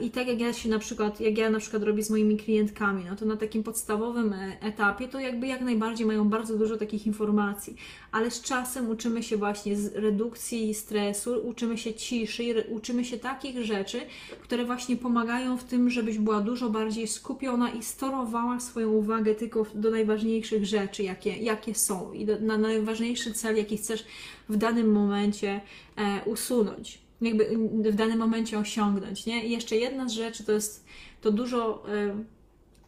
I 0.00 0.10
tak 0.10 0.28
jak 0.28 0.40
ja 0.40 0.52
się 0.52 0.68
na 0.68 0.78
przykład, 0.78 1.20
jak 1.20 1.38
ja 1.38 1.50
na 1.50 1.58
przykład 1.58 1.82
robię 1.82 2.02
z 2.02 2.10
moimi 2.10 2.36
klientkami, 2.36 3.04
no 3.10 3.16
to 3.16 3.24
na 3.24 3.36
takim 3.36 3.62
podstawowym 3.62 4.32
e, 4.32 4.56
etapie 4.60 5.08
to 5.08 5.20
jakby 5.20 5.46
jak 5.46 5.60
najbardziej 5.60 6.06
mają 6.06 6.28
bardzo 6.28 6.58
dużo 6.58 6.76
takich 6.76 7.06
informacji, 7.06 7.76
ale 8.12 8.30
z 8.30 8.42
czasem 8.42 8.90
uczymy 8.90 9.22
się 9.22 9.36
właśnie 9.36 9.76
z 9.76 9.94
redukcji 9.94 10.74
stresu, 10.74 11.40
uczymy 11.44 11.78
się 11.78 11.94
ciszy, 11.94 12.64
uczymy 12.68 13.04
się 13.04 13.18
takich 13.18 13.64
rzeczy, 13.64 14.00
które 14.42 14.64
właśnie 14.64 14.96
pomagają 14.96 15.56
w 15.56 15.64
tym, 15.64 15.90
żebyś 15.90 16.18
była 16.18 16.40
dużo 16.40 16.70
bardziej 16.70 17.08
skupiona 17.08 17.70
i 17.70 17.82
storowała 17.82 18.60
swoją 18.60 18.90
uwagę 18.90 19.34
tylko 19.34 19.66
do 19.74 19.90
najważniejszych 19.90 20.66
rzeczy, 20.66 21.02
jakie, 21.02 21.36
jakie 21.36 21.74
są 21.74 22.12
i 22.12 22.24
do, 22.24 22.40
na 22.40 22.58
najważniejszy 22.58 23.32
cel, 23.32 23.56
jaki 23.56 23.76
chcesz 23.76 24.04
w 24.48 24.56
danym 24.56 24.92
momencie 24.92 25.60
e, 25.96 26.20
usunąć 26.24 27.03
jakby 27.20 27.58
w 27.92 27.94
danym 27.94 28.18
momencie 28.18 28.58
osiągnąć, 28.58 29.26
nie? 29.26 29.46
I 29.46 29.50
jeszcze 29.50 29.76
jedna 29.76 30.08
z 30.08 30.12
rzeczy 30.12 30.44
to 30.44 30.52
jest 30.52 30.84
to 31.20 31.32
dużo. 31.32 31.84
Y, 31.88 32.34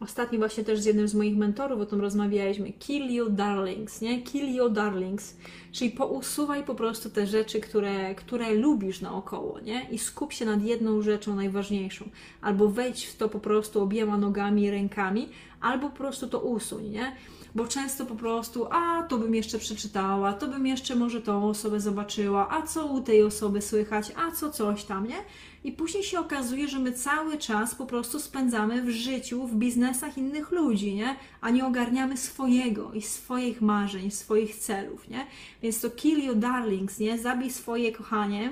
ostatnio 0.00 0.38
właśnie 0.38 0.64
też 0.64 0.80
z 0.80 0.84
jednym 0.84 1.08
z 1.08 1.14
moich 1.14 1.36
mentorów 1.36 1.80
o 1.80 1.86
tym 1.86 2.00
rozmawialiśmy. 2.00 2.72
Kill 2.72 3.12
your 3.12 3.32
darlings, 3.32 4.00
nie? 4.00 4.22
Kill 4.22 4.54
your 4.54 4.72
darlings. 4.72 5.36
Czyli 5.72 5.90
pousuwaj 5.90 6.64
po 6.64 6.74
prostu 6.74 7.10
te 7.10 7.26
rzeczy, 7.26 7.60
które, 7.60 8.14
które 8.14 8.54
lubisz 8.54 9.00
naokoło, 9.00 9.60
nie? 9.60 9.86
I 9.90 9.98
skup 9.98 10.32
się 10.32 10.44
nad 10.44 10.62
jedną 10.62 11.02
rzeczą 11.02 11.36
najważniejszą. 11.36 12.08
Albo 12.40 12.68
wejdź 12.68 13.06
w 13.06 13.16
to 13.16 13.28
po 13.28 13.40
prostu 13.40 13.82
obiema 13.82 14.18
nogami, 14.18 14.70
rękami, 14.70 15.28
albo 15.60 15.90
po 15.90 15.96
prostu 15.96 16.28
to 16.28 16.40
usuń, 16.40 16.88
nie? 16.88 17.12
Bo 17.54 17.66
często 17.66 18.06
po 18.06 18.14
prostu, 18.14 18.66
a 18.70 19.02
to 19.02 19.18
bym 19.18 19.34
jeszcze 19.34 19.58
przeczytała, 19.58 20.32
to 20.32 20.48
bym 20.48 20.66
jeszcze 20.66 20.96
może 20.96 21.22
tą 21.22 21.48
osobę 21.48 21.80
zobaczyła, 21.80 22.48
a 22.50 22.62
co 22.62 22.86
u 22.86 23.00
tej 23.00 23.22
osoby 23.22 23.62
słychać, 23.62 24.12
a 24.16 24.30
co 24.30 24.50
coś 24.50 24.84
tam, 24.84 25.08
nie? 25.08 25.16
I 25.64 25.72
później 25.72 26.02
się 26.02 26.20
okazuje, 26.20 26.68
że 26.68 26.78
my 26.78 26.92
cały 26.92 27.38
czas 27.38 27.74
po 27.74 27.86
prostu 27.86 28.20
spędzamy 28.20 28.82
w 28.82 28.90
życiu, 28.90 29.46
w 29.46 29.54
biznesach 29.54 30.18
innych 30.18 30.50
ludzi, 30.50 30.94
nie? 30.94 31.16
A 31.40 31.50
nie 31.50 31.66
ogarniamy 31.66 32.16
swojego 32.16 32.92
i 32.92 33.02
swoich 33.02 33.62
marzeń, 33.62 34.10
swoich 34.10 34.56
celów, 34.56 35.08
nie? 35.08 35.26
Więc 35.62 35.80
to 35.80 35.90
kill 35.90 36.24
your 36.24 36.36
darlings, 36.36 36.98
nie? 36.98 37.18
Zabij 37.18 37.50
swoje 37.50 37.92
kochanie 37.92 38.50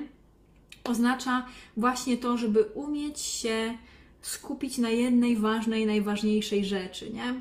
oznacza 0.85 1.47
właśnie 1.77 2.17
to, 2.17 2.37
żeby 2.37 2.63
umieć 2.63 3.21
się 3.21 3.79
skupić 4.23 4.79
na 4.79 4.91
jednej 4.91 5.37
ważnej, 5.37 5.87
najważniejszej 5.87 6.65
rzeczy, 6.65 7.11
nie? 7.11 7.35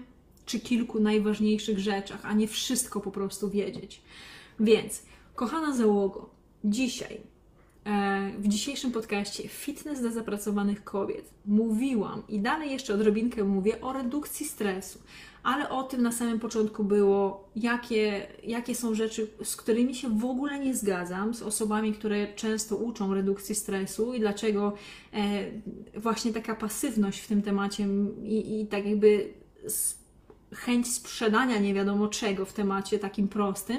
Czy 0.45 0.59
kilku 0.59 0.99
najważniejszych 0.99 1.79
rzeczach, 1.79 2.25
a 2.25 2.33
nie 2.33 2.47
wszystko 2.47 2.99
po 2.99 3.11
prostu 3.11 3.49
wiedzieć. 3.49 4.01
Więc, 4.59 5.03
kochana 5.35 5.75
załogo, 5.75 6.29
dzisiaj, 6.63 7.21
e, 7.85 8.31
w 8.39 8.47
dzisiejszym 8.47 8.91
podcaście 8.91 9.47
Fitness 9.47 9.99
dla 9.99 10.11
zapracowanych 10.11 10.83
kobiet 10.83 11.29
mówiłam 11.45 12.23
i 12.29 12.39
dalej 12.39 12.71
jeszcze 12.71 12.93
odrobinkę 12.93 13.43
mówię 13.43 13.81
o 13.81 13.93
redukcji 13.93 14.45
stresu, 14.45 14.99
ale 15.43 15.69
o 15.69 15.83
tym 15.83 16.01
na 16.01 16.11
samym 16.11 16.39
początku 16.39 16.83
było, 16.83 17.49
jakie, 17.55 18.27
jakie 18.43 18.75
są 18.75 18.95
rzeczy, 18.95 19.27
z 19.43 19.55
którymi 19.55 19.95
się 19.95 20.19
w 20.19 20.25
ogóle 20.25 20.59
nie 20.59 20.75
zgadzam, 20.75 21.33
z 21.33 21.41
osobami, 21.41 21.93
które 21.93 22.33
często 22.33 22.75
uczą 22.75 23.13
redukcji 23.13 23.55
stresu 23.55 24.13
i 24.13 24.19
dlaczego 24.19 24.73
e, 25.13 25.51
właśnie 25.99 26.33
taka 26.33 26.55
pasywność 26.55 27.19
w 27.19 27.27
tym 27.27 27.41
temacie 27.41 27.87
i, 28.23 28.61
i 28.61 28.67
tak 28.67 28.85
jakby 28.85 29.33
chęć 30.55 30.93
sprzedania 30.93 31.59
nie 31.59 31.73
wiadomo 31.73 32.07
czego 32.07 32.45
w 32.45 32.53
temacie 32.53 32.99
takim 32.99 33.27
prostym 33.27 33.77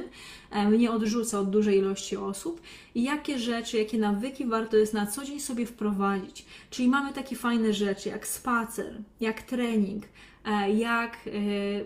e, 0.51 0.69
mnie 0.69 0.91
odrzuca 0.91 1.41
od 1.41 1.51
dużej 1.51 1.79
ilości 1.79 2.17
osób 2.17 2.61
i 2.95 3.03
jakie 3.03 3.39
rzeczy, 3.39 3.79
jakie 3.79 3.99
nawyki 3.99 4.47
warto 4.47 4.77
jest 4.77 4.95
na 4.95 5.07
co 5.07 5.25
dzień 5.25 5.41
sobie 5.41 5.67
wprowadzić. 5.67 6.47
Czyli 6.71 6.89
mamy 6.89 7.13
takie 7.13 7.37
fajne 7.37 7.73
rzeczy 7.73 8.09
jak 8.09 8.27
spacer, 8.27 9.03
jak 9.21 9.43
trening, 9.43 10.05
e, 10.45 10.73
jak 10.73 11.17
e, 11.17 11.31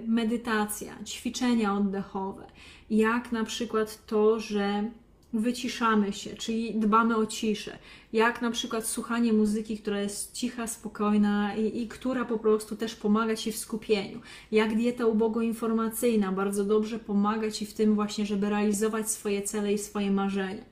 medytacja, 0.07 0.95
ćwiczenia 1.05 1.74
oddechowe, 1.74 2.47
jak 2.91 3.32
na 3.32 3.45
przykład 3.45 4.07
to, 4.07 4.41
że 4.41 4.91
wyciszamy 5.33 6.12
się, 6.12 6.37
czyli 6.37 6.74
dbamy 6.74 7.16
o 7.16 7.26
ciszę. 7.26 7.79
Jak 8.12 8.43
na 8.43 8.51
przykład 8.51 8.87
słuchanie 8.87 9.33
muzyki, 9.33 9.79
która 9.79 10.01
jest 10.01 10.33
cicha, 10.33 10.66
spokojna 10.66 11.57
i, 11.57 11.83
i, 11.83 11.89
która 11.89 12.24
po 12.24 12.39
prostu 12.39 12.76
też 12.76 12.95
pomaga 12.95 13.37
Ci 13.37 13.53
w 13.53 13.57
skupieniu. 13.57 14.20
Jak 14.53 14.76
dieta 14.76 15.07
ubogoinformacyjna 15.07 16.33
bardzo 16.33 16.64
dobrze 16.64 16.99
pomaga 16.99 17.51
Ci 17.51 17.66
w 17.66 17.74
tym 17.74 17.95
właśnie, 17.95 18.26
żeby 18.26 18.51
realizować 18.51 19.11
swoje 19.11 19.43
cele 19.43 19.72
i 19.72 19.79
swoje 19.79 20.11
marzenia. 20.11 20.64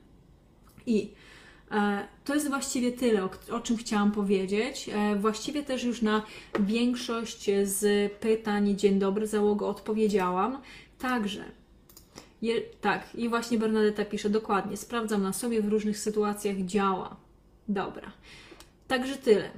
I 0.85 1.11
e, 1.71 2.07
to 2.25 2.33
jest 2.33 2.49
właściwie 2.49 2.91
tyle, 2.91 3.29
o, 3.51 3.59
czym 3.59 3.77
chciałam 3.77 4.11
powiedzieć. 4.11 4.89
E, 4.93 5.15
właściwie 5.15 5.63
też 5.63 5.83
już 5.83 6.01
na 6.01 6.23
większość 6.59 7.49
z 7.63 8.11
pytań 8.13 8.77
Dzień 8.77 8.99
dobry 8.99 9.27
załogo 9.27 9.69
odpowiedziałam. 9.69 10.61
Także 10.99 11.56
je, 12.41 12.61
tak, 12.61 13.15
i 13.15 13.29
właśnie 13.29 13.57
Bernadetta 13.57 14.05
pisze 14.05 14.29
dokładnie. 14.29 14.77
Sprawdzam 14.77 15.23
na 15.23 15.33
sobie 15.33 15.61
w 15.61 15.67
różnych 15.67 15.99
sytuacjach, 15.99 16.57
działa. 16.57 17.15
Dobra. 17.67 18.11
Także 18.87 19.15
tyle. 19.15 19.51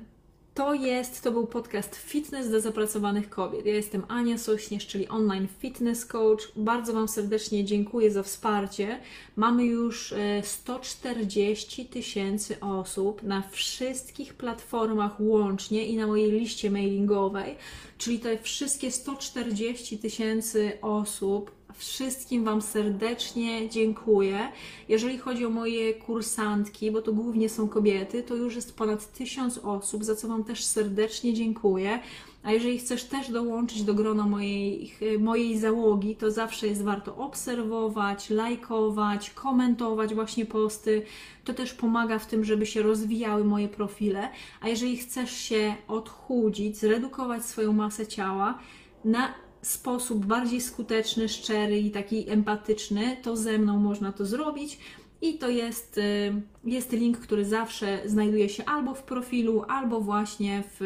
To 0.54 0.74
jest, 0.74 1.24
to 1.24 1.32
był 1.32 1.48
podcast 1.48 1.96
Fitness 1.96 2.50
dla 2.50 2.60
zapracowanych 2.60 3.30
kobiet. 3.30 3.66
Ja 3.66 3.74
jestem 3.74 4.04
Ania 4.08 4.38
Sośnierz, 4.38 4.88
czyli 4.88 5.08
online 5.08 5.48
fitness 5.60 6.06
coach. 6.06 6.52
Bardzo 6.56 6.94
Wam 6.94 7.08
serdecznie 7.08 7.66
dziękuję 7.66 8.12
za 8.12 8.24
wsparcie. 8.24 9.00
Mamy 9.36 9.66
już 9.66 10.14
140 10.44 11.82
e, 11.82 11.86
tysięcy 11.86 12.60
osób 12.60 13.24
na 13.24 13.42
wszystkich 13.52 14.34
platformach 14.34 15.20
łącznie 15.20 15.86
i 15.86 15.98
na 15.98 16.08
mojej 16.08 16.32
liście 16.32 16.72
mailingowej, 16.72 17.56
czyli 17.98 18.20
te 18.20 18.38
wszystkie 18.38 18.92
140 18.92 19.98
tysięcy 19.98 20.72
osób 20.82 21.59
Wszystkim 21.80 22.44
Wam 22.44 22.62
serdecznie 22.62 23.70
dziękuję. 23.70 24.52
Jeżeli 24.90 25.18
chodzi 25.18 25.46
o 25.46 25.50
moje 25.50 25.94
kursantki, 25.94 26.92
bo 26.92 27.02
to 27.02 27.14
głównie 27.14 27.50
są 27.50 27.68
kobiety, 27.68 28.24
to 28.24 28.36
już 28.36 28.56
jest 28.56 28.76
ponad 28.76 29.12
tysiąc 29.14 29.58
osób, 29.58 30.04
za 30.04 30.16
co 30.16 30.28
Wam 30.28 30.44
też 30.44 30.64
serdecznie 30.64 31.34
dziękuję. 31.34 32.00
A 32.44 32.52
jeżeli 32.52 32.80
chcesz 32.80 33.04
też 33.04 33.32
dołączyć 33.32 33.84
do 33.84 33.94
grona 33.94 34.28
mojej, 34.28 34.94
mojej 35.20 35.60
załogi, 35.60 36.16
to 36.16 36.32
zawsze 36.32 36.68
jest 36.68 36.84
warto 36.84 37.16
obserwować, 37.16 38.30
lajkować, 38.30 39.30
komentować 39.30 40.14
właśnie 40.14 40.46
posty. 40.46 41.02
To 41.44 41.54
też 41.54 41.74
pomaga 41.74 42.20
w 42.20 42.28
tym, 42.28 42.44
żeby 42.44 42.66
się 42.66 42.82
rozwijały 42.82 43.44
moje 43.44 43.68
profile. 43.68 44.30
A 44.62 44.68
jeżeli 44.68 44.98
chcesz 44.98 45.32
się 45.32 45.76
odchudzić, 45.88 46.78
zredukować 46.78 47.46
swoją 47.46 47.74
masę 47.74 48.08
ciała, 48.08 48.60
na 49.06 49.34
sposób 49.62 50.26
bardziej 50.26 50.62
skuteczny, 50.62 51.30
szczery 51.30 51.80
i 51.80 51.92
taki 51.92 52.30
empatyczny, 52.30 53.18
to 53.22 53.38
ze 53.38 53.58
mną 53.58 53.78
można 53.78 54.12
to 54.12 54.26
zrobić. 54.26 54.80
I 55.22 55.38
to 55.38 55.50
jest, 55.50 55.98
y, 55.98 56.42
jest 56.64 56.92
link, 56.92 57.18
który 57.18 57.46
zawsze 57.46 58.00
znajduje 58.06 58.50
się 58.50 58.66
albo 58.66 58.94
w 58.94 59.04
profilu, 59.04 59.64
albo 59.68 60.02
właśnie 60.02 60.64
w, 60.68 60.78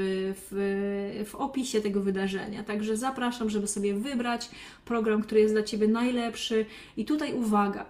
w, 0.51 1.26
w 1.30 1.36
opisie 1.36 1.82
tego 1.82 2.01
wydarzenia. 2.01 2.63
Także 2.63 2.97
zapraszam, 2.97 3.49
żeby 3.49 3.67
sobie 3.67 3.93
wybrać 3.93 4.49
program, 4.86 5.21
który 5.21 5.41
jest 5.41 5.53
dla 5.53 5.63
Ciebie 5.63 5.88
najlepszy. 5.88 6.65
I 6.97 7.05
tutaj 7.05 7.34
uwaga, 7.34 7.86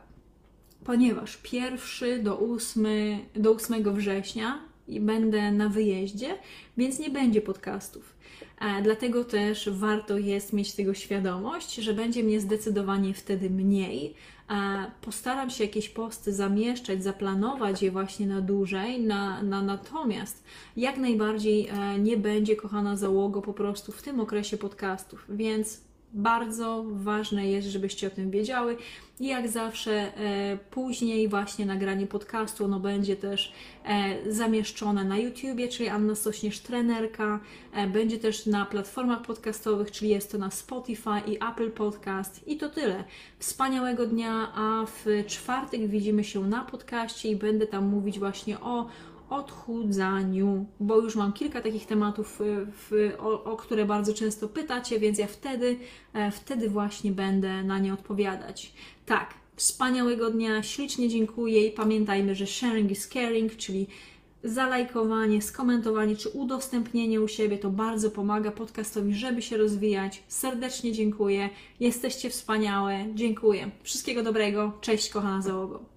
ponieważ 0.84 1.38
pierwszy 1.38 2.20
do 2.20 2.40
8, 2.40 2.86
do 3.36 3.52
8 3.52 3.94
września 3.94 4.60
będę 4.88 5.52
na 5.52 5.70
wyjeździe, 5.70 6.38
więc 6.78 7.00
nie 7.00 7.10
będzie 7.10 7.42
podcastów. 7.42 8.13
E, 8.64 8.82
dlatego 8.82 9.24
też 9.24 9.70
warto 9.70 10.18
jest 10.18 10.54
mieć 10.54 10.74
tego 10.74 10.94
świadomość, 10.94 11.76
że 11.76 11.94
będzie 11.94 12.24
mnie 12.24 12.40
zdecydowanie 12.40 13.14
wtedy 13.14 13.50
mniej. 13.50 14.14
E, 14.50 14.92
postaram 15.02 15.50
się 15.50 15.64
jakieś 15.64 15.90
posty 15.90 16.34
zamieszczać, 16.34 17.04
zaplanować 17.04 17.82
je 17.82 17.92
właśnie 17.92 18.28
na 18.28 18.42
dłużej, 18.42 19.02
na, 19.02 19.44
na, 19.44 19.62
natomiast 19.62 20.44
jak 20.78 20.98
najbardziej 20.98 21.68
e, 21.68 22.00
nie 22.00 22.18
będzie, 22.18 22.56
kochana 22.56 22.96
załogo, 22.96 23.42
po 23.42 23.54
prostu 23.54 23.92
w 23.92 24.02
tym 24.02 24.20
okresie 24.20 24.58
podcastów, 24.58 25.26
więc 25.30 25.82
bardzo 26.14 26.84
ważne 26.88 27.48
jest, 27.48 27.68
żebyście 27.68 28.08
o 28.08 28.10
tym 28.10 28.32
wiedziały. 28.32 28.78
I 29.20 29.28
jak 29.28 29.48
zawsze 29.48 29.92
e, 29.92 30.58
później 30.72 31.28
właśnie 31.28 31.66
nagranie 31.66 32.08
podcastu, 32.08 32.66
ono 32.66 32.80
będzie 32.80 33.16
też 33.16 33.54
e, 33.86 34.32
zamieszczone 34.32 35.04
na 35.04 35.18
YouTubie, 35.18 35.68
czyli 35.68 35.90
Anna 35.90 36.16
Sośnierz 36.16 36.60
Trenerka, 36.60 37.40
e, 37.74 37.88
będzie 37.88 38.18
też 38.18 38.46
na 38.46 38.66
platformach 38.66 39.22
podcastowych, 39.22 39.92
czyli 39.92 40.10
jest 40.10 40.32
to 40.32 40.38
na 40.38 40.52
Spotify 40.52 41.20
i 41.28 41.36
Apple 41.36 41.72
Podcast. 41.72 42.48
I 42.48 42.58
to 42.58 42.70
tyle. 42.70 43.04
Wspaniałego 43.40 44.06
dnia, 44.06 44.52
a 44.56 44.86
w 44.86 45.06
czwartek 45.28 45.88
widzimy 45.88 46.24
się 46.24 46.48
na 46.48 46.62
podcaście 46.66 47.30
i 47.30 47.36
będę 47.36 47.68
tam 47.68 47.88
mówić 47.88 48.20
właśnie 48.20 48.60
o 48.60 48.88
odchudzaniu, 49.34 50.66
bo 50.80 50.98
już 50.98 51.16
mam 51.16 51.34
kilka 51.34 51.62
takich 51.62 51.86
tematów, 51.86 52.42
y, 52.42 52.66
w, 52.72 53.12
o, 53.20 53.44
o, 53.44 53.58
które 53.58 53.86
bardzo 53.86 54.14
często 54.14 54.48
pytacie, 54.48 55.00
więc 55.00 55.18
ja 55.18 55.28
wtedy, 55.28 55.78
e, 56.14 56.32
wtedy 56.32 56.70
właśnie 56.70 57.12
będę 57.12 57.64
na 57.64 57.80
nie 57.80 57.94
odpowiadać. 57.94 58.74
Tak, 59.06 59.34
wspaniałego 59.56 60.30
dnia, 60.30 60.64
ślicznie 60.64 61.10
dziękuję 61.10 61.68
i 61.68 61.72
pamiętajmy, 61.72 62.36
że 62.36 62.48
sharing 62.48 62.92
is 62.92 63.08
caring, 63.08 63.56
czyli 63.56 63.88
zalajkowanie, 64.44 65.42
skomentowanie 65.42 66.16
czy 66.16 66.30
udostępnienie 66.30 67.22
u 67.22 67.28
siebie 67.28 67.58
to 67.58 67.70
bardzo 67.70 68.12
pomaga 68.12 68.52
podcastowi, 68.52 69.16
żeby 69.16 69.42
się 69.42 69.58
rozwijać. 69.58 70.24
Serdecznie 70.28 70.92
dziękuję. 70.92 71.50
Jesteście 71.80 72.30
wspaniałe. 72.30 73.06
Dziękuję. 73.16 73.72
Wszystkiego 73.84 74.24
dobrego. 74.24 74.72
Cześć, 74.82 75.10
kochana 75.10 75.42
załogo. 75.42 75.93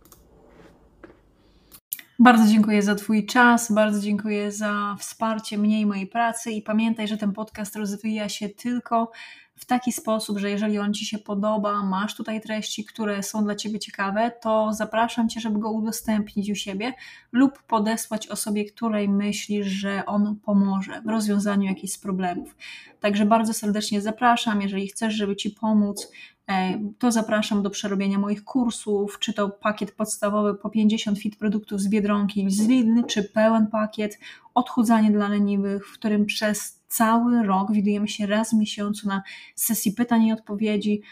Bardzo 2.19 2.53
dziękuję 2.53 2.83
za 2.83 2.95
Twój 2.95 3.27
czas, 3.27 3.73
bardzo 3.73 4.01
dziękuję 4.01 4.53
za 4.53 4.97
wsparcie 4.99 5.59
mnie 5.59 5.81
i 5.81 5.87
mojej 5.87 6.07
pracy 6.07 6.51
i 6.51 6.62
pamiętaj, 6.62 7.09
że 7.09 7.17
ten 7.17 7.33
podcast 7.33 7.77
rozwija 7.77 8.29
się 8.29 8.49
tylko 8.49 9.11
w 9.57 9.64
taki 9.64 9.92
sposób, 9.92 10.38
że 10.38 10.50
jeżeli 10.50 10.78
on 10.78 10.94
Ci 10.94 11.07
się 11.07 11.18
podoba, 11.18 11.82
masz 11.82 12.14
tutaj 12.14 12.40
treści, 12.40 12.84
które 12.84 13.22
są 13.22 13.44
dla 13.44 13.54
Ciebie 13.54 13.78
ciekawe, 13.78 14.32
to 14.42 14.72
zapraszam 14.72 15.28
Cię, 15.28 15.40
żeby 15.40 15.59
go 15.59 15.70
udostępnić 15.70 16.50
u 16.50 16.54
siebie 16.54 16.92
lub 17.32 17.62
podesłać 17.62 18.28
osobie, 18.28 18.64
której 18.64 19.09
myślisz, 19.09 19.66
że 19.66 20.07
on 20.07 20.36
pomoże 20.44 21.02
w 21.04 21.09
rozwiązaniu 21.09 21.68
jakichś 21.68 21.98
problemów. 21.98 22.57
Także 23.00 23.26
bardzo 23.26 23.54
serdecznie 23.54 24.00
zapraszam, 24.00 24.62
jeżeli 24.62 24.88
chcesz, 24.88 25.14
żeby 25.14 25.36
Ci 25.36 25.50
pomóc, 25.50 26.12
e, 26.48 26.78
to 26.98 27.12
zapraszam 27.12 27.62
do 27.62 27.70
przerobienia 27.70 28.18
moich 28.18 28.44
kursów, 28.44 29.18
czy 29.18 29.32
to 29.32 29.48
pakiet 29.48 29.92
podstawowy 29.92 30.54
po 30.54 30.70
50 30.70 31.18
fit 31.18 31.36
produktów 31.36 31.80
z 31.80 31.88
Biedronki 31.88 32.50
z 32.50 32.68
Lidl, 32.68 33.04
czy 33.07 33.22
pełen 33.22 33.66
pakiet 33.66 34.18
odchudzanie 34.54 35.11
dla 35.11 35.28
leniwych, 35.28 35.88
w 35.88 35.92
którym 35.92 36.26
przez 36.26 36.76
cały 36.97 37.42
rok. 37.42 37.72
Widujemy 37.72 38.09
się 38.09 38.26
raz 38.26 38.51
w 38.51 38.57
miesiącu 38.57 39.09
na 39.09 39.22
sesji 39.55 39.92
pytań 39.92 40.26
i 40.26 40.32
odpowiedzi. 40.32 41.03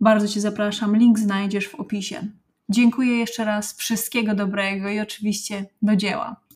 Bardzo 0.00 0.28
Cię 0.28 0.40
zapraszam. 0.40 0.96
Link 0.96 1.18
znajdziesz 1.18 1.68
w 1.68 1.74
opisie. 1.74 2.20
Dziękuję 2.68 3.16
jeszcze 3.16 3.44
raz. 3.44 3.76
Wszystkiego 3.76 4.34
dobrego 4.34 4.88
i 4.88 5.00
oczywiście 5.00 5.66
do 5.82 5.96
dzieła. 5.96 6.40